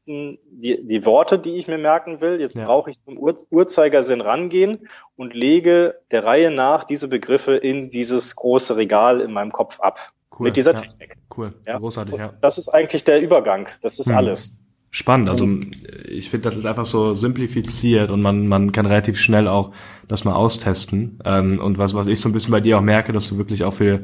Ästen 0.07 0.37
die, 0.49 0.79
die 0.85 1.05
Worte, 1.05 1.37
die 1.37 1.57
ich 1.57 1.67
mir 1.67 1.77
merken 1.77 2.21
will. 2.21 2.39
Jetzt 2.39 2.55
ja. 2.55 2.65
brauche 2.65 2.89
ich 2.89 3.03
zum 3.03 3.17
Ur 3.17 3.35
Uhrzeigersinn 3.49 4.21
rangehen 4.21 4.87
und 5.15 5.33
lege 5.33 5.95
der 6.11 6.23
Reihe 6.23 6.51
nach 6.51 6.83
diese 6.83 7.07
Begriffe 7.07 7.55
in 7.55 7.89
dieses 7.89 8.35
große 8.35 8.77
Regal 8.77 9.21
in 9.21 9.33
meinem 9.33 9.51
Kopf 9.51 9.79
ab. 9.79 10.13
Cool. 10.37 10.45
Mit 10.45 10.57
dieser 10.57 10.73
ja. 10.73 10.81
Technik. 10.81 11.17
Cool. 11.35 11.53
Ja? 11.67 11.77
Großartig, 11.77 12.15
ja. 12.15 12.33
Das 12.41 12.57
ist 12.57 12.69
eigentlich 12.69 13.03
der 13.03 13.21
Übergang. 13.21 13.67
Das 13.81 13.99
ist 13.99 14.09
hm. 14.09 14.17
alles. 14.17 14.61
Spannend. 14.89 15.29
Also 15.29 15.47
ich 16.07 16.29
finde, 16.29 16.45
das 16.45 16.55
ist 16.55 16.65
einfach 16.65 16.85
so 16.85 17.13
simplifiziert 17.13 18.09
und 18.09 18.21
man, 18.21 18.47
man 18.47 18.71
kann 18.71 18.85
relativ 18.85 19.19
schnell 19.19 19.47
auch 19.47 19.73
das 20.07 20.23
mal 20.23 20.33
austesten. 20.33 21.19
Ähm, 21.25 21.59
und 21.59 21.77
was, 21.77 21.93
was 21.93 22.07
ich 22.07 22.21
so 22.21 22.29
ein 22.29 22.31
bisschen 22.31 22.51
bei 22.51 22.61
dir 22.61 22.77
auch 22.77 22.81
merke, 22.81 23.11
dass 23.11 23.27
du 23.27 23.37
wirklich 23.37 23.65
auch 23.65 23.73
für 23.73 24.03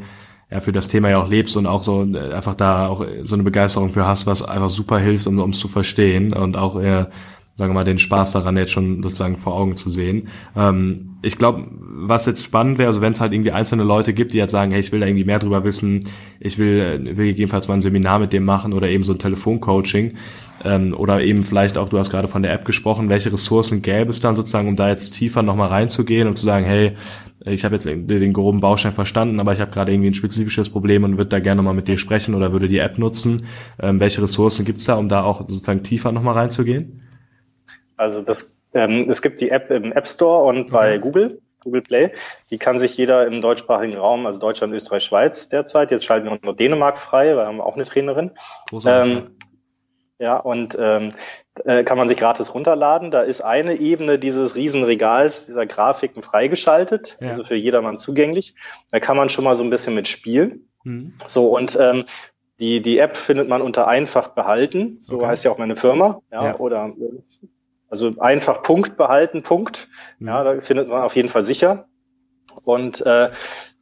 ja, 0.54 0.60
für 0.60 0.72
das 0.72 0.88
Thema 0.88 1.10
ja 1.10 1.20
auch 1.20 1.28
lebst 1.28 1.58
und 1.58 1.66
auch 1.66 1.82
so 1.82 2.06
äh, 2.06 2.32
einfach 2.32 2.54
da 2.54 2.88
auch 2.88 3.04
so 3.24 3.36
eine 3.36 3.43
Begeisterung 3.43 3.89
für 3.89 4.06
hast, 4.06 4.28
was 4.28 4.43
einfach 4.43 4.70
super 4.70 4.99
hilft, 4.99 5.26
um 5.26 5.49
es 5.49 5.60
zu 5.60 5.68
verstehen 5.68 6.32
und 6.32 6.56
auch 6.56 6.80
eher, 6.80 7.10
sagen 7.56 7.72
wir 7.72 7.80
mal, 7.80 7.84
den 7.84 7.97
Spaß 7.97 8.34
daran 8.34 8.56
jetzt 8.58 8.72
schon 8.72 9.01
sozusagen 9.01 9.38
vor 9.38 9.56
Augen 9.56 9.76
zu 9.78 9.89
sehen. 9.89 10.28
Ähm, 10.56 11.18
ich 11.24 11.39
glaube, 11.39 11.66
was 11.72 12.28
jetzt 12.28 12.43
spannend 12.43 12.78
wäre, 12.78 12.89
also 12.89 13.01
wenn 13.01 13.14
es 13.14 13.22
halt 13.22 13.34
irgendwie 13.34 13.51
einzelne 13.51 13.84
Leute 13.84 14.14
gibt, 14.14 14.34
die 14.34 14.38
jetzt 14.38 14.51
sagen, 14.51 14.72
hey, 14.72 14.80
ich 14.80 14.91
will 14.91 14.99
da 14.99 15.08
irgendwie 15.08 15.24
mehr 15.24 15.39
drüber 15.39 15.64
wissen, 15.64 16.04
ich 16.39 16.60
will, 16.60 16.80
äh, 16.80 17.18
will 17.18 17.28
gegebenenfalls 17.28 17.68
mal 17.68 17.74
ein 17.74 17.82
Seminar 17.82 18.20
mit 18.20 18.32
dem 18.32 18.45
machen 18.45 18.74
oder 18.74 18.89
eben 18.89 19.04
so 19.04 19.14
ein 19.14 19.20
Telefoncoaching 19.20 20.14
ähm, 20.64 20.93
oder 20.95 21.24
eben 21.24 21.41
vielleicht 21.41 21.80
auch, 21.80 21.89
du 21.89 21.97
hast 21.97 22.12
gerade 22.12 22.28
von 22.28 22.43
der 22.43 22.54
App 22.54 22.66
gesprochen, 22.66 23.10
welche 23.10 23.34
Ressourcen 23.34 23.82
gäbe 23.82 24.12
es 24.12 24.20
dann 24.20 24.36
sozusagen, 24.36 24.68
um 24.68 24.76
da 24.76 24.89
jetzt 24.89 25.16
tiefer 25.16 25.41
nochmal 25.41 25.70
reinzugehen 25.70 26.28
und 26.28 26.38
zu 26.38 26.45
sagen, 26.45 26.66
hey, 26.66 26.91
ich 27.46 27.66
habe 27.66 27.76
jetzt 27.76 27.86
den 27.86 28.34
groben 28.34 28.60
Baustein 28.60 28.94
verstanden, 28.94 29.39
aber 29.39 29.54
ich 29.54 29.60
habe 29.60 29.72
gerade 29.72 29.91
irgendwie 29.91 30.12
ein 30.12 30.14
spezifisches 30.14 30.70
Problem 30.70 31.04
und 31.04 31.18
würde 31.18 31.30
da 31.30 31.39
gerne 31.39 31.62
mal 31.62 31.74
mit 31.74 31.88
dir 31.88 31.98
sprechen 31.98 32.36
oder 32.36 32.52
würde 32.52 32.68
die 32.68 32.80
App 32.80 32.98
nutzen. 32.98 33.46
Ähm, 33.82 34.00
welche 34.00 34.22
Ressourcen 34.22 34.66
gibt's 34.66 34.86
da, 34.86 34.96
um 34.96 35.10
da 35.10 35.24
auch 35.24 35.41
sozusagen 35.50 35.84
tiefer 35.84 36.12
nochmal 36.12 36.36
reinzugehen? 36.36 37.02
Also 37.98 38.22
das, 38.22 38.60
ähm, 38.74 39.08
es 39.10 39.22
gibt 39.22 39.41
die 39.41 39.52
App 39.52 39.70
im 39.72 39.91
App 39.91 40.08
Store 40.08 40.46
und 40.46 40.72
bei 40.72 40.98
Google. 40.98 41.39
Google 41.64 41.82
Play. 41.82 42.12
Die 42.50 42.58
kann 42.58 42.78
sich 42.78 42.98
jeder 42.98 43.26
im 43.26 43.39
deutschsprachigen 43.39 43.96
Raum, 43.96 44.26
also 44.26 44.39
Deutschland, 44.39 44.74
Österreich, 44.74 45.04
Schweiz 45.04 45.48
derzeit. 45.50 45.91
Jetzt 45.91 46.06
schalten 46.06 46.28
wir 46.28 46.38
nur 46.41 46.56
Dänemark 46.56 47.00
frei, 47.00 47.30
weil 47.30 47.44
wir 47.44 47.48
haben 47.48 47.62
auch 47.62 47.76
eine 47.76 47.86
Trainerin. 47.86 48.32
Ähm, 48.86 49.30
ja, 50.24 50.38
und 50.38 50.78
ähm, 50.80 51.12
äh, 51.66 51.84
kann 51.84 51.98
man 51.98 52.08
sich 52.08 52.16
gratis 52.16 52.56
runterladen. 52.56 53.12
Da 53.12 53.22
ist 53.22 53.42
eine 53.42 53.76
Ebene 53.76 54.18
dieses 54.18 54.56
Riesenregals, 54.56 55.48
dieser 55.48 55.66
Grafiken 55.66 56.24
freigeschaltet, 56.24 57.18
ja. 57.20 57.28
also 57.28 57.44
für 57.44 57.56
jedermann 57.56 57.98
zugänglich. 57.98 58.56
Da 58.90 59.02
kann 59.02 59.18
man 59.18 59.28
schon 59.28 59.44
mal 59.44 59.54
so 59.54 59.66
ein 59.66 59.70
bisschen 59.70 59.96
mitspielen. 59.96 60.70
Mhm. 60.86 61.16
So, 61.28 61.50
und 61.54 61.78
ähm, 61.78 62.06
die, 62.62 62.82
die 62.82 63.00
App 63.00 63.18
findet 63.18 63.50
man 63.50 63.62
unter 63.62 63.86
einfach 63.90 64.30
behalten, 64.30 64.98
so 65.02 65.18
okay. 65.18 65.26
heißt 65.26 65.44
ja 65.44 65.52
auch 65.52 65.58
meine 65.58 65.76
Firma, 65.76 66.22
ja, 66.32 66.46
ja. 66.46 66.58
oder 66.58 66.94
also 67.90 68.14
einfach 68.20 68.64
Punkt 68.64 68.96
behalten, 68.96 69.44
Punkt. 69.44 69.90
Mhm. 70.20 70.28
Ja, 70.30 70.44
da 70.46 70.62
findet 70.62 70.88
man 70.88 71.02
auf 71.02 71.18
jeden 71.18 71.28
Fall 71.28 71.44
sicher. 71.44 71.90
Und 72.64 73.06
äh, 73.06 73.30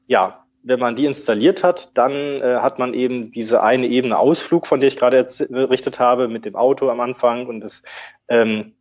ja, 0.07 0.40
wenn 0.63 0.79
man 0.79 0.95
die 0.95 1.05
installiert 1.05 1.63
hat, 1.63 1.97
dann 1.97 2.11
äh, 2.11 2.59
hat 2.61 2.79
man 2.79 2.93
eben 2.93 3.31
diese 3.31 3.63
eine 3.63 3.87
Ebene 3.87 4.17
Ausflug, 4.17 4.67
von 4.67 4.79
der 4.79 4.87
ich 4.87 4.97
gerade 4.97 5.25
berichtet 5.49 5.99
habe, 5.99 6.27
mit 6.27 6.45
dem 6.45 6.55
Auto 6.55 6.89
am 6.89 6.99
Anfang 6.99 7.47
und 7.47 7.61
das, 7.61 7.83
ähm, 8.27 8.75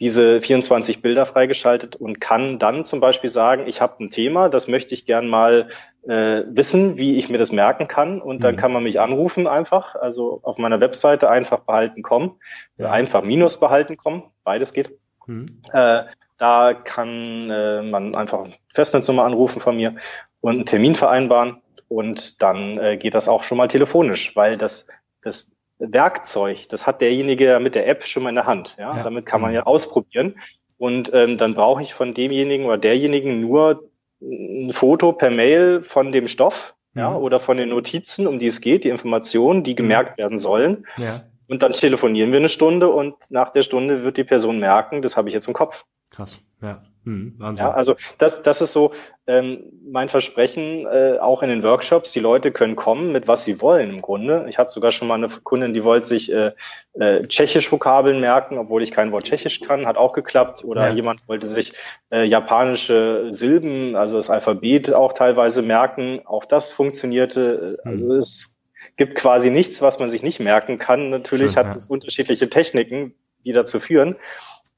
diese 0.00 0.40
24 0.40 1.02
Bilder 1.02 1.26
freigeschaltet 1.26 1.94
und 1.94 2.20
kann 2.20 2.58
dann 2.58 2.86
zum 2.86 3.00
Beispiel 3.00 3.28
sagen, 3.28 3.66
ich 3.66 3.82
habe 3.82 4.02
ein 4.02 4.10
Thema, 4.10 4.48
das 4.48 4.66
möchte 4.66 4.94
ich 4.94 5.04
gern 5.04 5.28
mal 5.28 5.68
äh, 6.08 6.42
wissen, 6.48 6.96
wie 6.96 7.18
ich 7.18 7.28
mir 7.28 7.36
das 7.36 7.52
merken 7.52 7.86
kann. 7.86 8.22
Und 8.22 8.42
dann 8.42 8.54
mhm. 8.54 8.58
kann 8.58 8.72
man 8.72 8.82
mich 8.82 8.98
anrufen 8.98 9.46
einfach, 9.46 9.94
also 9.94 10.40
auf 10.42 10.56
meiner 10.56 10.80
Webseite 10.80 11.28
einfach 11.28 11.60
behalten 11.60 12.02
kommen, 12.02 12.40
ja. 12.78 12.90
einfach 12.90 13.22
minus 13.22 13.60
behalten 13.60 13.98
kommen, 13.98 14.22
beides 14.42 14.72
geht. 14.72 14.98
Mhm. 15.26 15.46
Äh, 15.70 16.04
da 16.38 16.72
kann 16.72 17.50
äh, 17.50 17.82
man 17.82 18.16
einfach 18.16 18.46
Festnetznummer 18.72 19.24
anrufen 19.24 19.60
von 19.60 19.76
mir 19.76 19.96
und 20.40 20.54
einen 20.54 20.66
Termin 20.66 20.94
vereinbaren 20.94 21.60
und 21.88 22.42
dann 22.42 22.78
äh, 22.78 22.96
geht 22.96 23.14
das 23.14 23.28
auch 23.28 23.42
schon 23.42 23.58
mal 23.58 23.68
telefonisch, 23.68 24.36
weil 24.36 24.56
das, 24.56 24.86
das 25.22 25.50
Werkzeug, 25.78 26.68
das 26.68 26.86
hat 26.86 27.00
derjenige 27.00 27.58
mit 27.60 27.74
der 27.74 27.88
App 27.88 28.04
schon 28.04 28.22
mal 28.22 28.28
in 28.28 28.36
der 28.36 28.46
Hand. 28.46 28.76
Ja? 28.78 28.96
ja. 28.96 29.02
Damit 29.02 29.26
kann 29.26 29.40
man 29.40 29.52
ja 29.52 29.64
ausprobieren. 29.64 30.36
Und 30.78 31.12
ähm, 31.12 31.36
dann 31.36 31.54
brauche 31.54 31.82
ich 31.82 31.92
von 31.92 32.14
demjenigen 32.14 32.64
oder 32.66 32.78
derjenigen 32.78 33.40
nur 33.40 33.90
ein 34.22 34.70
Foto 34.70 35.12
per 35.12 35.30
Mail 35.30 35.82
von 35.82 36.12
dem 36.12 36.26
Stoff 36.26 36.74
ja, 36.94 37.10
mhm. 37.10 37.16
oder 37.16 37.40
von 37.40 37.56
den 37.56 37.70
Notizen, 37.70 38.26
um 38.26 38.38
die 38.38 38.46
es 38.46 38.60
geht, 38.60 38.84
die 38.84 38.88
Informationen, 38.88 39.62
die 39.62 39.72
mhm. 39.72 39.76
gemerkt 39.76 40.18
werden 40.18 40.38
sollen. 40.38 40.86
Ja. 40.96 41.24
Und 41.48 41.62
dann 41.62 41.72
telefonieren 41.72 42.30
wir 42.30 42.38
eine 42.38 42.48
Stunde 42.48 42.88
und 42.88 43.14
nach 43.30 43.50
der 43.50 43.62
Stunde 43.62 44.04
wird 44.04 44.16
die 44.16 44.24
Person 44.24 44.60
merken, 44.60 45.02
das 45.02 45.16
habe 45.16 45.28
ich 45.28 45.34
jetzt 45.34 45.48
im 45.48 45.54
Kopf. 45.54 45.84
Krass, 46.10 46.40
ja. 46.62 46.82
Hm, 47.04 47.34
Wahnsinn. 47.38 47.66
Ja, 47.66 47.72
also 47.72 47.94
das, 48.18 48.42
das 48.42 48.60
ist 48.60 48.74
so 48.74 48.92
ähm, 49.26 49.64
mein 49.82 50.10
Versprechen, 50.10 50.86
äh, 50.86 51.18
auch 51.18 51.42
in 51.42 51.48
den 51.48 51.62
Workshops. 51.62 52.12
Die 52.12 52.20
Leute 52.20 52.52
können 52.52 52.76
kommen 52.76 53.10
mit 53.12 53.26
was 53.26 53.44
sie 53.44 53.62
wollen 53.62 53.88
im 53.88 54.02
Grunde. 54.02 54.44
Ich 54.50 54.58
hatte 54.58 54.70
sogar 54.70 54.90
schon 54.90 55.08
mal 55.08 55.14
eine 55.14 55.28
Kundin, 55.28 55.72
die 55.72 55.82
wollte 55.82 56.06
sich 56.06 56.30
äh, 56.30 56.52
äh, 56.94 57.26
tschechisch 57.26 57.72
Vokabeln 57.72 58.20
merken, 58.20 58.58
obwohl 58.58 58.82
ich 58.82 58.90
kein 58.90 59.12
Wort 59.12 59.24
tschechisch 59.24 59.60
kann, 59.60 59.86
hat 59.86 59.96
auch 59.96 60.12
geklappt. 60.12 60.62
Oder 60.62 60.88
ja. 60.88 60.94
jemand 60.94 61.26
wollte 61.26 61.46
sich 61.46 61.72
äh, 62.10 62.24
japanische 62.24 63.26
Silben, 63.30 63.96
also 63.96 64.16
das 64.16 64.28
Alphabet 64.28 64.92
auch 64.92 65.14
teilweise 65.14 65.62
merken. 65.62 66.20
Auch 66.26 66.44
das 66.44 66.70
funktionierte. 66.70 67.78
Hm. 67.82 67.92
Also 67.92 68.14
es 68.14 68.58
gibt 68.96 69.14
quasi 69.14 69.50
nichts, 69.50 69.80
was 69.80 69.98
man 69.98 70.10
sich 70.10 70.22
nicht 70.22 70.40
merken 70.40 70.76
kann. 70.76 71.08
Natürlich 71.08 71.52
Schön, 71.52 71.60
hat 71.60 71.66
ja. 71.66 71.74
es 71.74 71.86
unterschiedliche 71.86 72.50
Techniken, 72.50 73.14
die 73.46 73.52
dazu 73.52 73.80
führen. 73.80 74.16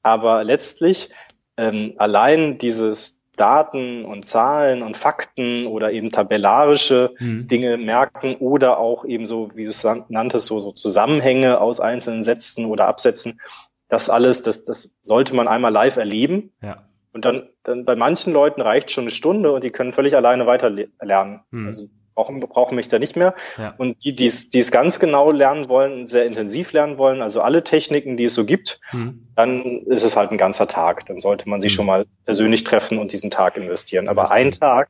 Aber 0.01 0.43
letztlich 0.45 1.09
ähm, 1.57 1.93
allein 1.97 2.57
dieses 2.57 3.21
Daten 3.35 4.05
und 4.05 4.27
Zahlen 4.27 4.83
und 4.83 4.95
Fakten 4.95 5.65
oder 5.65 5.91
eben 5.91 6.11
tabellarische 6.11 7.15
mhm. 7.19 7.47
Dinge 7.47 7.77
merken 7.77 8.35
oder 8.35 8.77
auch 8.77 9.05
eben 9.05 9.25
so, 9.25 9.49
wie 9.55 9.63
du 9.63 9.69
es 9.69 9.87
nanntest, 10.09 10.47
so, 10.47 10.59
so 10.59 10.71
Zusammenhänge 10.71 11.59
aus 11.59 11.79
einzelnen 11.79 12.21
Sätzen 12.21 12.65
oder 12.65 12.87
Absätzen. 12.87 13.41
Das 13.89 14.09
alles, 14.09 14.43
das, 14.43 14.63
das 14.63 14.91
sollte 15.01 15.35
man 15.35 15.47
einmal 15.47 15.71
live 15.71 15.97
erleben. 15.97 16.51
Ja. 16.61 16.83
Und 17.11 17.25
dann, 17.25 17.49
dann 17.63 17.85
bei 17.85 17.95
manchen 17.95 18.33
Leuten 18.33 18.61
reicht 18.61 18.91
schon 18.91 19.03
eine 19.03 19.11
Stunde 19.11 19.51
und 19.51 19.63
die 19.63 19.69
können 19.69 19.91
völlig 19.91 20.15
alleine 20.15 20.45
weiter 20.45 20.69
lernen. 20.69 21.41
Mhm. 21.51 21.65
Also 21.65 21.89
brauchen, 22.15 22.39
brauchen 22.39 22.75
mich 22.75 22.87
da 22.89 22.99
nicht 22.99 23.15
mehr. 23.15 23.35
Ja. 23.57 23.73
Und 23.77 24.03
die, 24.03 24.15
die 24.15 24.27
es 24.27 24.71
ganz 24.71 24.99
genau 24.99 25.31
lernen 25.31 25.69
wollen, 25.69 26.07
sehr 26.07 26.25
intensiv 26.25 26.73
lernen 26.73 26.97
wollen, 26.97 27.21
also 27.21 27.41
alle 27.41 27.63
Techniken, 27.63 28.17
die 28.17 28.25
es 28.25 28.35
so 28.35 28.45
gibt, 28.45 28.79
mhm. 28.91 29.27
dann 29.35 29.81
ist 29.85 30.03
es 30.03 30.15
halt 30.15 30.31
ein 30.31 30.37
ganzer 30.37 30.67
Tag. 30.67 31.05
Dann 31.05 31.19
sollte 31.19 31.49
man 31.49 31.61
sich 31.61 31.73
mhm. 31.73 31.75
schon 31.75 31.85
mal 31.85 32.05
persönlich 32.25 32.63
treffen 32.63 32.97
und 32.97 33.11
diesen 33.11 33.31
Tag 33.31 33.57
investieren. 33.57 34.07
Aber 34.07 34.31
ein 34.31 34.51
Tag 34.51 34.89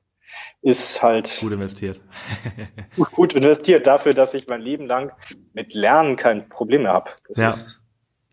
ist 0.61 1.03
halt 1.03 1.37
gut 1.41 1.51
investiert. 1.51 1.99
gut 3.11 3.33
investiert 3.33 3.85
dafür, 3.85 4.13
dass 4.13 4.33
ich 4.33 4.47
mein 4.47 4.61
Leben 4.61 4.87
lang 4.87 5.11
mit 5.53 5.73
Lernen 5.73 6.15
kein 6.15 6.47
Problem 6.49 6.83
mehr 6.83 6.93
habe. 6.93 7.11
Das 7.27 7.37
ja. 7.37 7.47
ist 7.47 7.82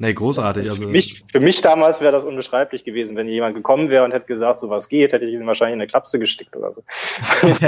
Nee, 0.03 0.15
großartig. 0.15 0.71
Also 0.71 0.83
für, 0.83 0.89
mich, 0.89 1.23
für 1.31 1.41
mich 1.41 1.61
damals 1.61 2.01
wäre 2.01 2.11
das 2.11 2.25
unbeschreiblich 2.25 2.85
gewesen, 2.85 3.19
wenn 3.19 3.29
jemand 3.29 3.55
gekommen 3.55 3.91
wäre 3.91 4.03
und 4.03 4.13
hätte 4.13 4.27
gesagt, 4.27 4.59
so 4.59 4.71
was 4.71 4.89
geht, 4.89 5.13
hätte 5.13 5.27
ich 5.27 5.35
ihn 5.35 5.47
wahrscheinlich 5.47 5.75
in 5.75 5.81
eine 5.83 5.89
Klapse 5.89 6.19
gestickt 6.19 6.57
oder 6.57 6.73
so. 6.73 6.83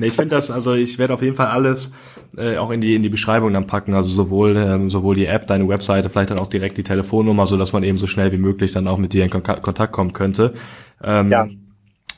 nee, 0.00 0.06
ich 0.06 0.12
finde 0.12 0.36
das, 0.36 0.52
also 0.52 0.74
ich 0.74 0.96
werde 0.96 1.12
auf 1.12 1.22
jeden 1.22 1.34
Fall 1.34 1.48
alles 1.48 1.90
äh, 2.36 2.56
auch 2.56 2.70
in 2.70 2.80
die 2.80 2.94
in 2.94 3.02
die 3.02 3.08
Beschreibung 3.08 3.52
dann 3.52 3.66
packen, 3.66 3.94
also 3.94 4.10
sowohl 4.10 4.56
ähm, 4.56 4.90
sowohl 4.90 5.16
die 5.16 5.26
App, 5.26 5.48
deine 5.48 5.68
Webseite, 5.68 6.08
vielleicht 6.08 6.30
dann 6.30 6.38
auch 6.38 6.46
direkt 6.46 6.76
die 6.78 6.84
Telefonnummer, 6.84 7.46
so 7.46 7.56
dass 7.56 7.72
man 7.72 7.82
eben 7.82 7.98
so 7.98 8.06
schnell 8.06 8.30
wie 8.30 8.38
möglich 8.38 8.70
dann 8.70 8.86
auch 8.86 8.98
mit 8.98 9.12
dir 9.12 9.24
in 9.24 9.30
Kontakt 9.30 9.90
kommen 9.90 10.12
könnte. 10.12 10.54
Ähm, 11.02 11.32
ja. 11.32 11.48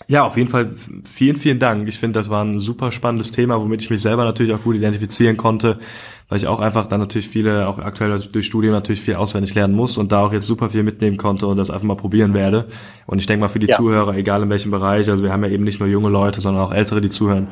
Ja, 0.08 0.24
auf 0.24 0.36
jeden 0.36 0.50
Fall 0.50 0.70
vielen, 1.04 1.36
vielen 1.36 1.58
Dank. 1.58 1.88
Ich 1.88 1.98
finde, 1.98 2.20
das 2.20 2.28
war 2.28 2.44
ein 2.44 2.60
super 2.60 2.92
spannendes 2.92 3.32
Thema, 3.32 3.58
womit 3.58 3.82
ich 3.82 3.90
mich 3.90 4.02
selber 4.02 4.24
natürlich 4.24 4.52
auch 4.52 4.62
gut 4.62 4.76
identifizieren 4.76 5.36
konnte 5.36 5.80
weil 6.28 6.38
ich 6.38 6.48
auch 6.48 6.58
einfach 6.58 6.86
dann 6.86 7.00
natürlich 7.00 7.28
viele, 7.28 7.68
auch 7.68 7.78
aktuell 7.78 8.18
durch 8.18 8.46
Studium 8.46 8.72
natürlich 8.72 9.00
viel 9.00 9.14
auswendig 9.14 9.54
lernen 9.54 9.74
muss 9.74 9.96
und 9.96 10.10
da 10.10 10.22
auch 10.22 10.32
jetzt 10.32 10.46
super 10.46 10.70
viel 10.70 10.82
mitnehmen 10.82 11.16
konnte 11.16 11.46
und 11.46 11.56
das 11.56 11.70
einfach 11.70 11.86
mal 11.86 11.96
probieren 11.96 12.34
werde. 12.34 12.66
Und 13.06 13.18
ich 13.18 13.26
denke 13.26 13.42
mal 13.42 13.48
für 13.48 13.60
die 13.60 13.68
ja. 13.68 13.76
Zuhörer, 13.76 14.16
egal 14.16 14.42
in 14.42 14.50
welchem 14.50 14.72
Bereich, 14.72 15.08
also 15.08 15.22
wir 15.22 15.32
haben 15.32 15.44
ja 15.44 15.50
eben 15.50 15.62
nicht 15.62 15.78
nur 15.78 15.88
junge 15.88 16.08
Leute, 16.08 16.40
sondern 16.40 16.64
auch 16.64 16.72
ältere, 16.72 17.00
die 17.00 17.10
zuhören, 17.10 17.48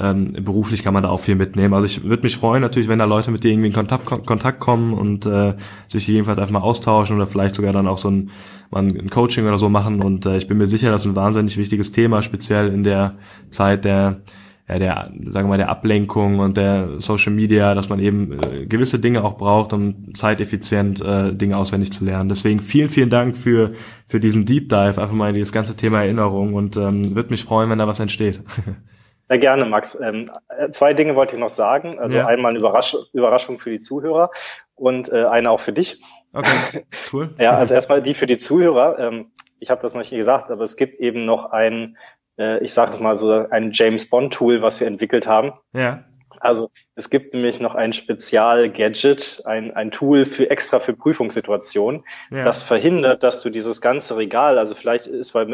ähm, 0.00 0.32
beruflich 0.40 0.82
kann 0.82 0.92
man 0.92 1.04
da 1.04 1.08
auch 1.08 1.20
viel 1.20 1.36
mitnehmen. 1.36 1.72
Also 1.72 1.86
ich 1.86 2.02
würde 2.04 2.24
mich 2.24 2.36
freuen 2.36 2.62
natürlich, 2.62 2.88
wenn 2.88 2.98
da 2.98 3.04
Leute 3.04 3.30
mit 3.30 3.44
dir 3.44 3.52
irgendwie 3.52 3.68
in 3.68 3.74
Kontakt, 3.74 4.04
Kontakt 4.26 4.60
kommen 4.60 4.92
und 4.92 5.24
äh, 5.24 5.54
sich 5.88 6.06
jedenfalls 6.06 6.38
einfach 6.38 6.52
mal 6.52 6.60
austauschen 6.60 7.16
oder 7.16 7.26
vielleicht 7.26 7.54
sogar 7.54 7.72
dann 7.72 7.86
auch 7.86 7.98
so 7.98 8.10
ein, 8.10 8.30
mal 8.70 8.82
ein 8.82 9.08
Coaching 9.08 9.46
oder 9.46 9.56
so 9.56 9.68
machen. 9.68 10.02
Und 10.02 10.26
äh, 10.26 10.36
ich 10.36 10.48
bin 10.48 10.58
mir 10.58 10.66
sicher, 10.66 10.90
das 10.90 11.02
ist 11.02 11.12
ein 11.12 11.16
wahnsinnig 11.16 11.56
wichtiges 11.56 11.92
Thema, 11.92 12.22
speziell 12.22 12.68
in 12.68 12.82
der 12.82 13.14
Zeit 13.50 13.84
der 13.84 14.20
ja, 14.68 14.78
der, 14.78 15.12
sagen 15.28 15.46
wir 15.46 15.50
mal, 15.50 15.58
der 15.58 15.68
Ablenkung 15.68 16.40
und 16.40 16.56
der 16.56 16.98
Social 16.98 17.32
Media, 17.32 17.74
dass 17.74 17.88
man 17.88 18.00
eben 18.00 18.32
äh, 18.32 18.66
gewisse 18.66 18.98
Dinge 18.98 19.22
auch 19.24 19.36
braucht, 19.38 19.72
um 19.72 20.12
zeiteffizient 20.12 21.00
äh, 21.00 21.32
Dinge 21.32 21.56
auswendig 21.56 21.92
zu 21.92 22.04
lernen. 22.04 22.28
Deswegen 22.28 22.60
vielen, 22.60 22.88
vielen 22.88 23.10
Dank 23.10 23.36
für, 23.36 23.72
für 24.08 24.18
diesen 24.18 24.44
Deep 24.44 24.68
Dive, 24.68 25.00
einfach 25.00 25.12
mal 25.12 25.32
dieses 25.32 25.52
ganze 25.52 25.76
Thema 25.76 26.02
Erinnerung 26.02 26.54
und 26.54 26.76
ähm, 26.76 27.14
würde 27.14 27.30
mich 27.30 27.44
freuen, 27.44 27.70
wenn 27.70 27.78
da 27.78 27.86
was 27.86 28.00
entsteht. 28.00 28.40
Sehr 29.28 29.38
gerne, 29.38 29.64
Max. 29.66 29.98
Ähm, 30.00 30.30
zwei 30.70 30.94
Dinge 30.94 31.16
wollte 31.16 31.34
ich 31.34 31.40
noch 31.40 31.48
sagen. 31.48 31.98
Also 31.98 32.18
ja. 32.18 32.26
einmal 32.26 32.50
eine 32.50 32.60
Überrasch 32.60 32.96
Überraschung 33.12 33.58
für 33.58 33.70
die 33.70 33.80
Zuhörer 33.80 34.30
und 34.76 35.10
äh, 35.10 35.24
eine 35.24 35.50
auch 35.50 35.60
für 35.60 35.72
dich. 35.72 36.00
Okay, 36.32 36.84
cool. 37.12 37.30
ja, 37.38 37.56
also 37.56 37.74
erstmal 37.74 38.02
die 38.02 38.14
für 38.14 38.26
die 38.26 38.36
Zuhörer. 38.36 38.98
Ähm, 38.98 39.32
ich 39.58 39.70
habe 39.70 39.80
das 39.80 39.94
noch 39.94 40.00
nicht 40.00 40.10
gesagt, 40.10 40.50
aber 40.50 40.62
es 40.62 40.76
gibt 40.76 40.98
eben 40.98 41.24
noch 41.24 41.50
ein 41.50 41.96
äh, 42.38 42.62
ich 42.64 42.72
sage 42.72 42.92
es 42.92 43.00
mal 43.00 43.16
so, 43.16 43.48
ein 43.48 43.70
James 43.72 44.08
Bond-Tool, 44.08 44.62
was 44.62 44.80
wir 44.80 44.86
entwickelt 44.86 45.26
haben. 45.26 45.52
Ja. 45.72 46.04
Also 46.40 46.70
es 46.94 47.10
gibt 47.10 47.34
nämlich 47.34 47.60
noch 47.60 47.74
ein 47.74 47.92
Spezial-Gadget, 47.92 49.42
ein, 49.44 49.74
ein 49.74 49.90
Tool 49.90 50.24
für 50.24 50.50
extra 50.50 50.78
für 50.78 50.94
Prüfungssituationen, 50.94 52.04
ja. 52.30 52.44
das 52.44 52.62
verhindert, 52.62 53.22
dass 53.22 53.42
du 53.42 53.50
dieses 53.50 53.80
ganze 53.80 54.16
Regal, 54.16 54.58
also 54.58 54.74
vielleicht 54.74 55.06
ist 55.06 55.32
bei 55.32 55.46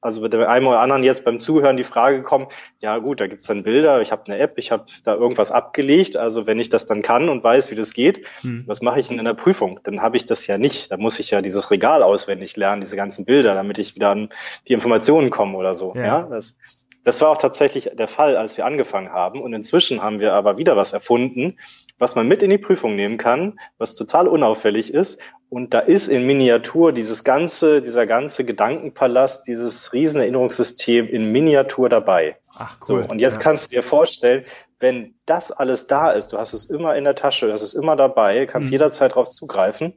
also 0.00 0.22
mit 0.22 0.32
dem 0.32 0.42
einen 0.42 0.66
oder 0.66 0.80
anderen 0.80 1.02
jetzt 1.02 1.24
beim 1.24 1.40
Zuhören 1.40 1.76
die 1.76 1.84
Frage 1.84 2.18
gekommen, 2.18 2.46
ja 2.80 2.96
gut, 2.98 3.20
da 3.20 3.26
gibt's 3.26 3.46
dann 3.46 3.62
Bilder, 3.62 4.00
ich 4.00 4.12
habe 4.12 4.24
eine 4.26 4.38
App, 4.38 4.54
ich 4.56 4.72
habe 4.72 4.86
da 5.04 5.14
irgendwas 5.14 5.50
abgelegt, 5.50 6.16
also 6.16 6.46
wenn 6.46 6.58
ich 6.58 6.70
das 6.70 6.86
dann 6.86 7.02
kann 7.02 7.28
und 7.28 7.44
weiß, 7.44 7.70
wie 7.70 7.74
das 7.74 7.92
geht, 7.92 8.26
hm. 8.40 8.64
was 8.66 8.80
mache 8.80 9.00
ich 9.00 9.08
denn 9.08 9.18
in 9.18 9.24
der 9.24 9.34
Prüfung? 9.34 9.80
Dann 9.84 10.00
habe 10.00 10.16
ich 10.16 10.26
das 10.26 10.46
ja 10.46 10.56
nicht, 10.56 10.90
da 10.90 10.96
muss 10.96 11.18
ich 11.20 11.30
ja 11.30 11.42
dieses 11.42 11.70
Regal 11.70 12.02
auswendig 12.02 12.56
lernen, 12.56 12.80
diese 12.80 12.96
ganzen 12.96 13.24
Bilder, 13.24 13.54
damit 13.54 13.78
ich 13.78 13.94
wieder 13.94 14.08
an 14.10 14.30
die 14.66 14.72
Informationen 14.72 15.30
komme 15.30 15.58
oder 15.58 15.74
so. 15.74 15.92
Ja, 15.94 16.02
ja 16.02 16.22
das, 16.22 16.56
das 17.04 17.20
war 17.20 17.30
auch 17.30 17.38
tatsächlich 17.38 17.90
der 17.94 18.08
Fall, 18.08 18.36
als 18.36 18.56
wir 18.56 18.66
angefangen 18.66 19.10
haben. 19.10 19.40
Und 19.40 19.52
inzwischen 19.52 20.02
haben 20.02 20.20
wir 20.20 20.34
aber 20.34 20.58
wieder 20.58 20.76
was 20.76 20.92
erfunden, 20.92 21.58
was 21.98 22.14
man 22.14 22.28
mit 22.28 22.42
in 22.42 22.50
die 22.50 22.58
Prüfung 22.58 22.94
nehmen 22.94 23.16
kann, 23.16 23.58
was 23.78 23.94
total 23.94 24.28
unauffällig 24.28 24.92
ist. 24.92 25.20
Und 25.48 25.74
da 25.74 25.80
ist 25.80 26.08
in 26.08 26.26
Miniatur 26.26 26.92
dieses 26.92 27.24
ganze, 27.24 27.80
dieser 27.80 28.06
ganze 28.06 28.44
Gedankenpalast, 28.44 29.46
dieses 29.46 29.92
Riesenerinnerungssystem 29.92 31.08
in 31.08 31.32
Miniatur 31.32 31.88
dabei. 31.88 32.36
Ach, 32.56 32.76
cool. 32.80 33.02
So, 33.02 33.10
und 33.10 33.20
jetzt 33.20 33.36
ja. 33.36 33.42
kannst 33.42 33.70
du 33.70 33.76
dir 33.76 33.82
vorstellen, 33.82 34.44
wenn 34.78 35.14
das 35.26 35.50
alles 35.50 35.86
da 35.86 36.10
ist, 36.10 36.32
du 36.32 36.38
hast 36.38 36.52
es 36.52 36.66
immer 36.66 36.96
in 36.96 37.04
der 37.04 37.14
Tasche, 37.14 37.46
du 37.46 37.52
hast 37.52 37.62
es 37.62 37.74
immer 37.74 37.96
dabei, 37.96 38.46
kannst 38.46 38.68
mhm. 38.68 38.74
jederzeit 38.74 39.12
darauf 39.12 39.28
zugreifen 39.28 39.94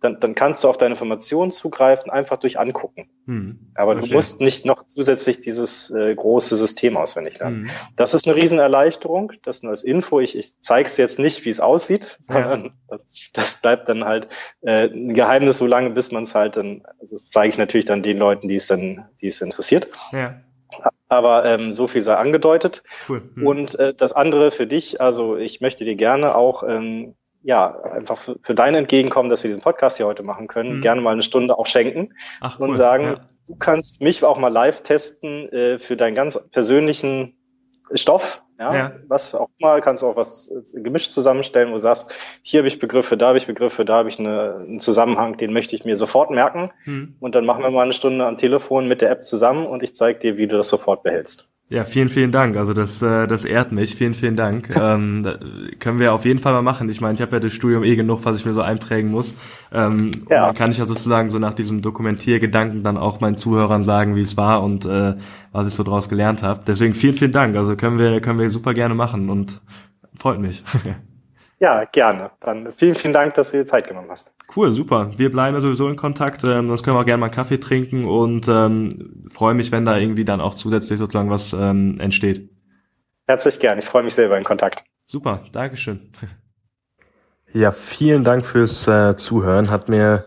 dann, 0.00 0.18
dann 0.18 0.34
kannst 0.34 0.64
du 0.64 0.68
auf 0.68 0.78
deine 0.78 0.94
Informationen 0.94 1.50
zugreifen, 1.50 2.10
einfach 2.10 2.38
durch 2.38 2.58
Angucken. 2.58 3.10
Hm, 3.26 3.72
Aber 3.74 3.92
verstehe. 3.92 4.10
du 4.10 4.16
musst 4.16 4.40
nicht 4.40 4.64
noch 4.64 4.82
zusätzlich 4.82 5.40
dieses 5.40 5.90
äh, 5.90 6.14
große 6.14 6.56
System 6.56 6.96
auswendig 6.96 7.38
lernen. 7.38 7.68
Hm. 7.68 7.70
Das 7.96 8.14
ist 8.14 8.26
eine 8.26 8.34
Riesenerleichterung, 8.34 9.32
das 9.42 9.62
nur 9.62 9.70
als 9.70 9.84
Info. 9.84 10.20
Ich, 10.20 10.36
ich 10.36 10.58
zeige 10.60 10.86
es 10.86 10.96
jetzt 10.96 11.18
nicht, 11.18 11.44
wie 11.44 11.50
es 11.50 11.60
aussieht, 11.60 12.18
sondern 12.20 12.64
ja. 12.64 12.70
das, 12.88 13.30
das, 13.34 13.54
bleibt 13.60 13.88
dann 13.90 14.04
halt 14.04 14.28
äh, 14.62 14.88
ein 14.88 15.12
Geheimnis 15.12 15.58
so 15.58 15.66
lange, 15.66 15.90
bis 15.90 16.12
man 16.12 16.22
es 16.22 16.34
halt 16.34 16.56
dann, 16.56 16.82
also 16.98 17.16
das 17.16 17.28
zeige 17.28 17.50
ich 17.50 17.58
natürlich 17.58 17.86
dann 17.86 18.02
den 18.02 18.16
Leuten, 18.16 18.48
die 18.48 18.54
es 18.54 18.66
dann, 18.66 19.06
die 19.20 19.26
es 19.26 19.42
interessiert. 19.42 19.88
Ja. 20.12 20.40
Aber 21.08 21.44
ähm, 21.44 21.72
so 21.72 21.88
viel 21.88 22.02
sei 22.02 22.14
angedeutet. 22.14 22.84
Cool. 23.08 23.22
Hm. 23.34 23.46
Und 23.46 23.78
äh, 23.78 23.92
das 23.92 24.12
andere 24.12 24.50
für 24.50 24.66
dich, 24.66 25.00
also 25.00 25.36
ich 25.36 25.60
möchte 25.60 25.84
dir 25.84 25.96
gerne 25.96 26.36
auch 26.36 26.62
ähm, 26.62 27.16
ja, 27.42 27.80
einfach 27.82 28.18
für, 28.18 28.36
für 28.42 28.54
dein 28.54 28.74
Entgegenkommen, 28.74 29.30
dass 29.30 29.42
wir 29.42 29.48
diesen 29.48 29.62
Podcast 29.62 29.96
hier 29.96 30.06
heute 30.06 30.22
machen 30.22 30.46
können, 30.46 30.76
mhm. 30.76 30.80
gerne 30.80 31.00
mal 31.00 31.12
eine 31.12 31.22
Stunde 31.22 31.58
auch 31.58 31.66
schenken 31.66 32.14
Ach, 32.40 32.58
cool. 32.58 32.68
und 32.68 32.74
sagen, 32.74 33.04
ja. 33.04 33.20
du 33.46 33.56
kannst 33.56 34.02
mich 34.02 34.22
auch 34.24 34.38
mal 34.38 34.48
live 34.48 34.82
testen 34.82 35.48
äh, 35.52 35.78
für 35.78 35.96
deinen 35.96 36.14
ganz 36.14 36.38
persönlichen 36.50 37.36
Stoff, 37.92 38.42
ja, 38.60 38.74
ja, 38.74 38.92
was 39.08 39.34
auch 39.34 39.48
mal, 39.58 39.80
kannst 39.80 40.02
du 40.02 40.06
auch 40.06 40.16
was 40.16 40.50
äh, 40.50 40.82
gemischt 40.82 41.12
zusammenstellen, 41.12 41.70
wo 41.70 41.72
du 41.72 41.78
sagst, 41.78 42.14
hier 42.42 42.58
habe 42.58 42.68
ich 42.68 42.78
Begriffe, 42.78 43.16
da 43.16 43.28
habe 43.28 43.38
ich 43.38 43.46
Begriffe, 43.46 43.86
da 43.86 43.94
habe 43.94 44.10
ich 44.10 44.18
eine, 44.18 44.56
einen 44.56 44.80
Zusammenhang, 44.80 45.38
den 45.38 45.54
möchte 45.54 45.74
ich 45.74 45.86
mir 45.86 45.96
sofort 45.96 46.30
merken. 46.30 46.70
Mhm. 46.84 47.16
Und 47.20 47.34
dann 47.34 47.46
machen 47.46 47.62
wir 47.62 47.70
mal 47.70 47.82
eine 47.82 47.94
Stunde 47.94 48.26
am 48.26 48.36
Telefon 48.36 48.86
mit 48.86 49.00
der 49.00 49.10
App 49.10 49.24
zusammen 49.24 49.64
und 49.64 49.82
ich 49.82 49.96
zeige 49.96 50.18
dir, 50.18 50.36
wie 50.36 50.46
du 50.46 50.58
das 50.58 50.68
sofort 50.68 51.02
behältst. 51.02 51.50
Ja, 51.72 51.84
vielen, 51.84 52.08
vielen 52.08 52.32
Dank. 52.32 52.56
Also 52.56 52.74
das, 52.74 53.00
äh, 53.00 53.28
das 53.28 53.44
ehrt 53.44 53.70
mich. 53.70 53.94
Vielen, 53.94 54.14
vielen 54.14 54.34
Dank. 54.34 54.70
ähm, 54.76 55.24
können 55.78 56.00
wir 56.00 56.12
auf 56.12 56.24
jeden 56.24 56.40
Fall 56.40 56.52
mal 56.52 56.62
machen. 56.62 56.88
Ich 56.88 57.00
meine, 57.00 57.14
ich 57.14 57.22
habe 57.22 57.36
ja 57.36 57.40
das 57.40 57.52
Studium 57.52 57.84
eh 57.84 57.94
genug, 57.94 58.24
was 58.24 58.36
ich 58.36 58.44
mir 58.44 58.54
so 58.54 58.60
einprägen 58.60 59.08
muss. 59.08 59.36
Ähm, 59.72 60.10
ja. 60.28 60.46
dann 60.46 60.54
kann 60.54 60.72
ich 60.72 60.78
ja 60.78 60.84
sozusagen 60.84 61.30
so 61.30 61.38
nach 61.38 61.54
diesem 61.54 61.80
Dokumentiergedanken 61.80 62.82
dann 62.82 62.96
auch 62.96 63.20
meinen 63.20 63.36
Zuhörern 63.36 63.84
sagen, 63.84 64.16
wie 64.16 64.22
es 64.22 64.36
war 64.36 64.64
und 64.64 64.84
äh, 64.84 65.14
was 65.52 65.68
ich 65.68 65.74
so 65.74 65.84
draus 65.84 66.08
gelernt 66.08 66.42
habe. 66.42 66.62
Deswegen 66.66 66.94
vielen, 66.94 67.14
vielen 67.14 67.32
Dank. 67.32 67.56
Also 67.56 67.76
können 67.76 68.00
wir, 68.00 68.20
können 68.20 68.40
wir 68.40 68.50
super 68.50 68.74
gerne 68.74 68.96
machen 68.96 69.30
und 69.30 69.60
freut 70.18 70.40
mich. 70.40 70.64
Ja, 71.60 71.84
gerne. 71.84 72.30
Dann 72.40 72.72
vielen, 72.74 72.94
vielen 72.94 73.12
Dank, 73.12 73.34
dass 73.34 73.50
du 73.50 73.58
dir 73.58 73.66
Zeit 73.66 73.86
genommen 73.86 74.08
hast. 74.10 74.32
Cool, 74.56 74.72
super. 74.72 75.10
Wir 75.16 75.30
bleiben 75.30 75.54
ja 75.54 75.60
sowieso 75.60 75.88
in 75.88 75.96
Kontakt. 75.96 76.42
Ähm, 76.44 76.68
sonst 76.68 76.82
können 76.82 76.96
wir 76.96 77.00
auch 77.00 77.04
gerne 77.04 77.20
mal 77.20 77.26
einen 77.26 77.34
Kaffee 77.34 77.60
trinken 77.60 78.06
und 78.06 78.48
ähm, 78.48 79.24
freue 79.28 79.52
mich, 79.52 79.70
wenn 79.70 79.84
da 79.84 79.98
irgendwie 79.98 80.24
dann 80.24 80.40
auch 80.40 80.54
zusätzlich 80.54 80.98
sozusagen 80.98 81.28
was 81.28 81.52
ähm, 81.52 82.00
entsteht. 82.00 82.48
Herzlich 83.26 83.60
gern. 83.60 83.78
Ich 83.78 83.84
freue 83.84 84.02
mich 84.02 84.14
selber 84.14 84.38
in 84.38 84.44
Kontakt. 84.44 84.84
Super, 85.06 85.44
Dankeschön. 85.52 86.12
Ja, 87.52 87.72
vielen 87.72 88.22
Dank 88.22 88.46
fürs 88.46 88.86
äh, 88.86 89.16
Zuhören. 89.16 89.70
Hat 89.70 89.88
mir 89.88 90.26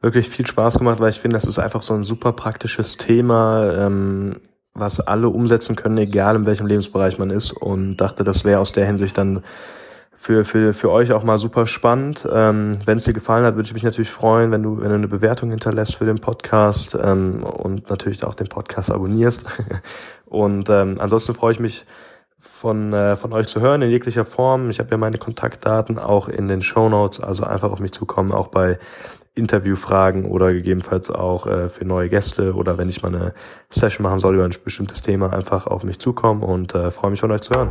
wirklich 0.00 0.28
viel 0.28 0.44
Spaß 0.44 0.78
gemacht, 0.78 0.98
weil 0.98 1.10
ich 1.10 1.20
finde, 1.20 1.36
das 1.36 1.44
ist 1.44 1.60
einfach 1.60 1.82
so 1.82 1.94
ein 1.94 2.02
super 2.02 2.32
praktisches 2.32 2.96
Thema, 2.96 3.86
ähm, 3.86 4.40
was 4.74 4.98
alle 4.98 5.28
umsetzen 5.28 5.76
können, 5.76 5.98
egal 5.98 6.34
in 6.34 6.46
welchem 6.46 6.66
Lebensbereich 6.66 7.16
man 7.16 7.30
ist. 7.30 7.52
Und 7.52 7.98
dachte, 7.98 8.24
das 8.24 8.44
wäre 8.44 8.58
aus 8.58 8.72
der 8.72 8.86
Hinsicht 8.86 9.16
dann 9.18 9.44
für, 10.20 10.44
für, 10.44 10.74
für 10.74 10.90
euch 10.90 11.12
auch 11.12 11.22
mal 11.22 11.38
super 11.38 11.68
spannend. 11.68 12.26
Ähm, 12.30 12.72
wenn 12.84 12.96
es 12.96 13.04
dir 13.04 13.12
gefallen 13.12 13.44
hat, 13.44 13.54
würde 13.54 13.68
ich 13.68 13.72
mich 13.72 13.84
natürlich 13.84 14.10
freuen, 14.10 14.50
wenn 14.50 14.64
du, 14.64 14.80
wenn 14.80 14.88
du 14.88 14.96
eine 14.96 15.06
Bewertung 15.06 15.50
hinterlässt 15.50 15.94
für 15.94 16.06
den 16.06 16.18
Podcast 16.18 16.98
ähm, 17.00 17.44
und 17.44 17.88
natürlich 17.88 18.24
auch 18.24 18.34
den 18.34 18.48
Podcast 18.48 18.90
abonnierst. 18.90 19.46
und 20.26 20.68
ähm, 20.70 20.96
ansonsten 20.98 21.34
freue 21.34 21.52
ich 21.52 21.60
mich 21.60 21.86
von, 22.36 22.92
äh, 22.92 23.16
von 23.16 23.32
euch 23.32 23.46
zu 23.46 23.60
hören 23.60 23.80
in 23.80 23.90
jeglicher 23.90 24.24
Form. 24.24 24.70
Ich 24.70 24.80
habe 24.80 24.90
ja 24.90 24.96
meine 24.96 25.18
Kontaktdaten 25.18 26.00
auch 26.00 26.28
in 26.28 26.48
den 26.48 26.62
Show 26.62 26.88
Notes, 26.88 27.20
also 27.20 27.44
einfach 27.44 27.70
auf 27.70 27.78
mich 27.78 27.92
zukommen, 27.92 28.32
auch 28.32 28.48
bei 28.48 28.80
Interviewfragen 29.36 30.24
oder 30.24 30.52
gegebenenfalls 30.52 31.12
auch 31.12 31.46
äh, 31.46 31.68
für 31.68 31.84
neue 31.84 32.08
Gäste 32.08 32.54
oder 32.54 32.76
wenn 32.76 32.88
ich 32.88 33.02
mal 33.02 33.14
eine 33.14 33.34
Session 33.70 34.02
machen 34.02 34.18
soll 34.18 34.34
über 34.34 34.44
ein 34.44 34.54
bestimmtes 34.64 35.00
Thema, 35.00 35.32
einfach 35.32 35.68
auf 35.68 35.84
mich 35.84 36.00
zukommen 36.00 36.42
und 36.42 36.74
äh, 36.74 36.90
freue 36.90 37.12
mich 37.12 37.20
von 37.20 37.30
euch 37.30 37.42
zu 37.42 37.54
hören. 37.54 37.70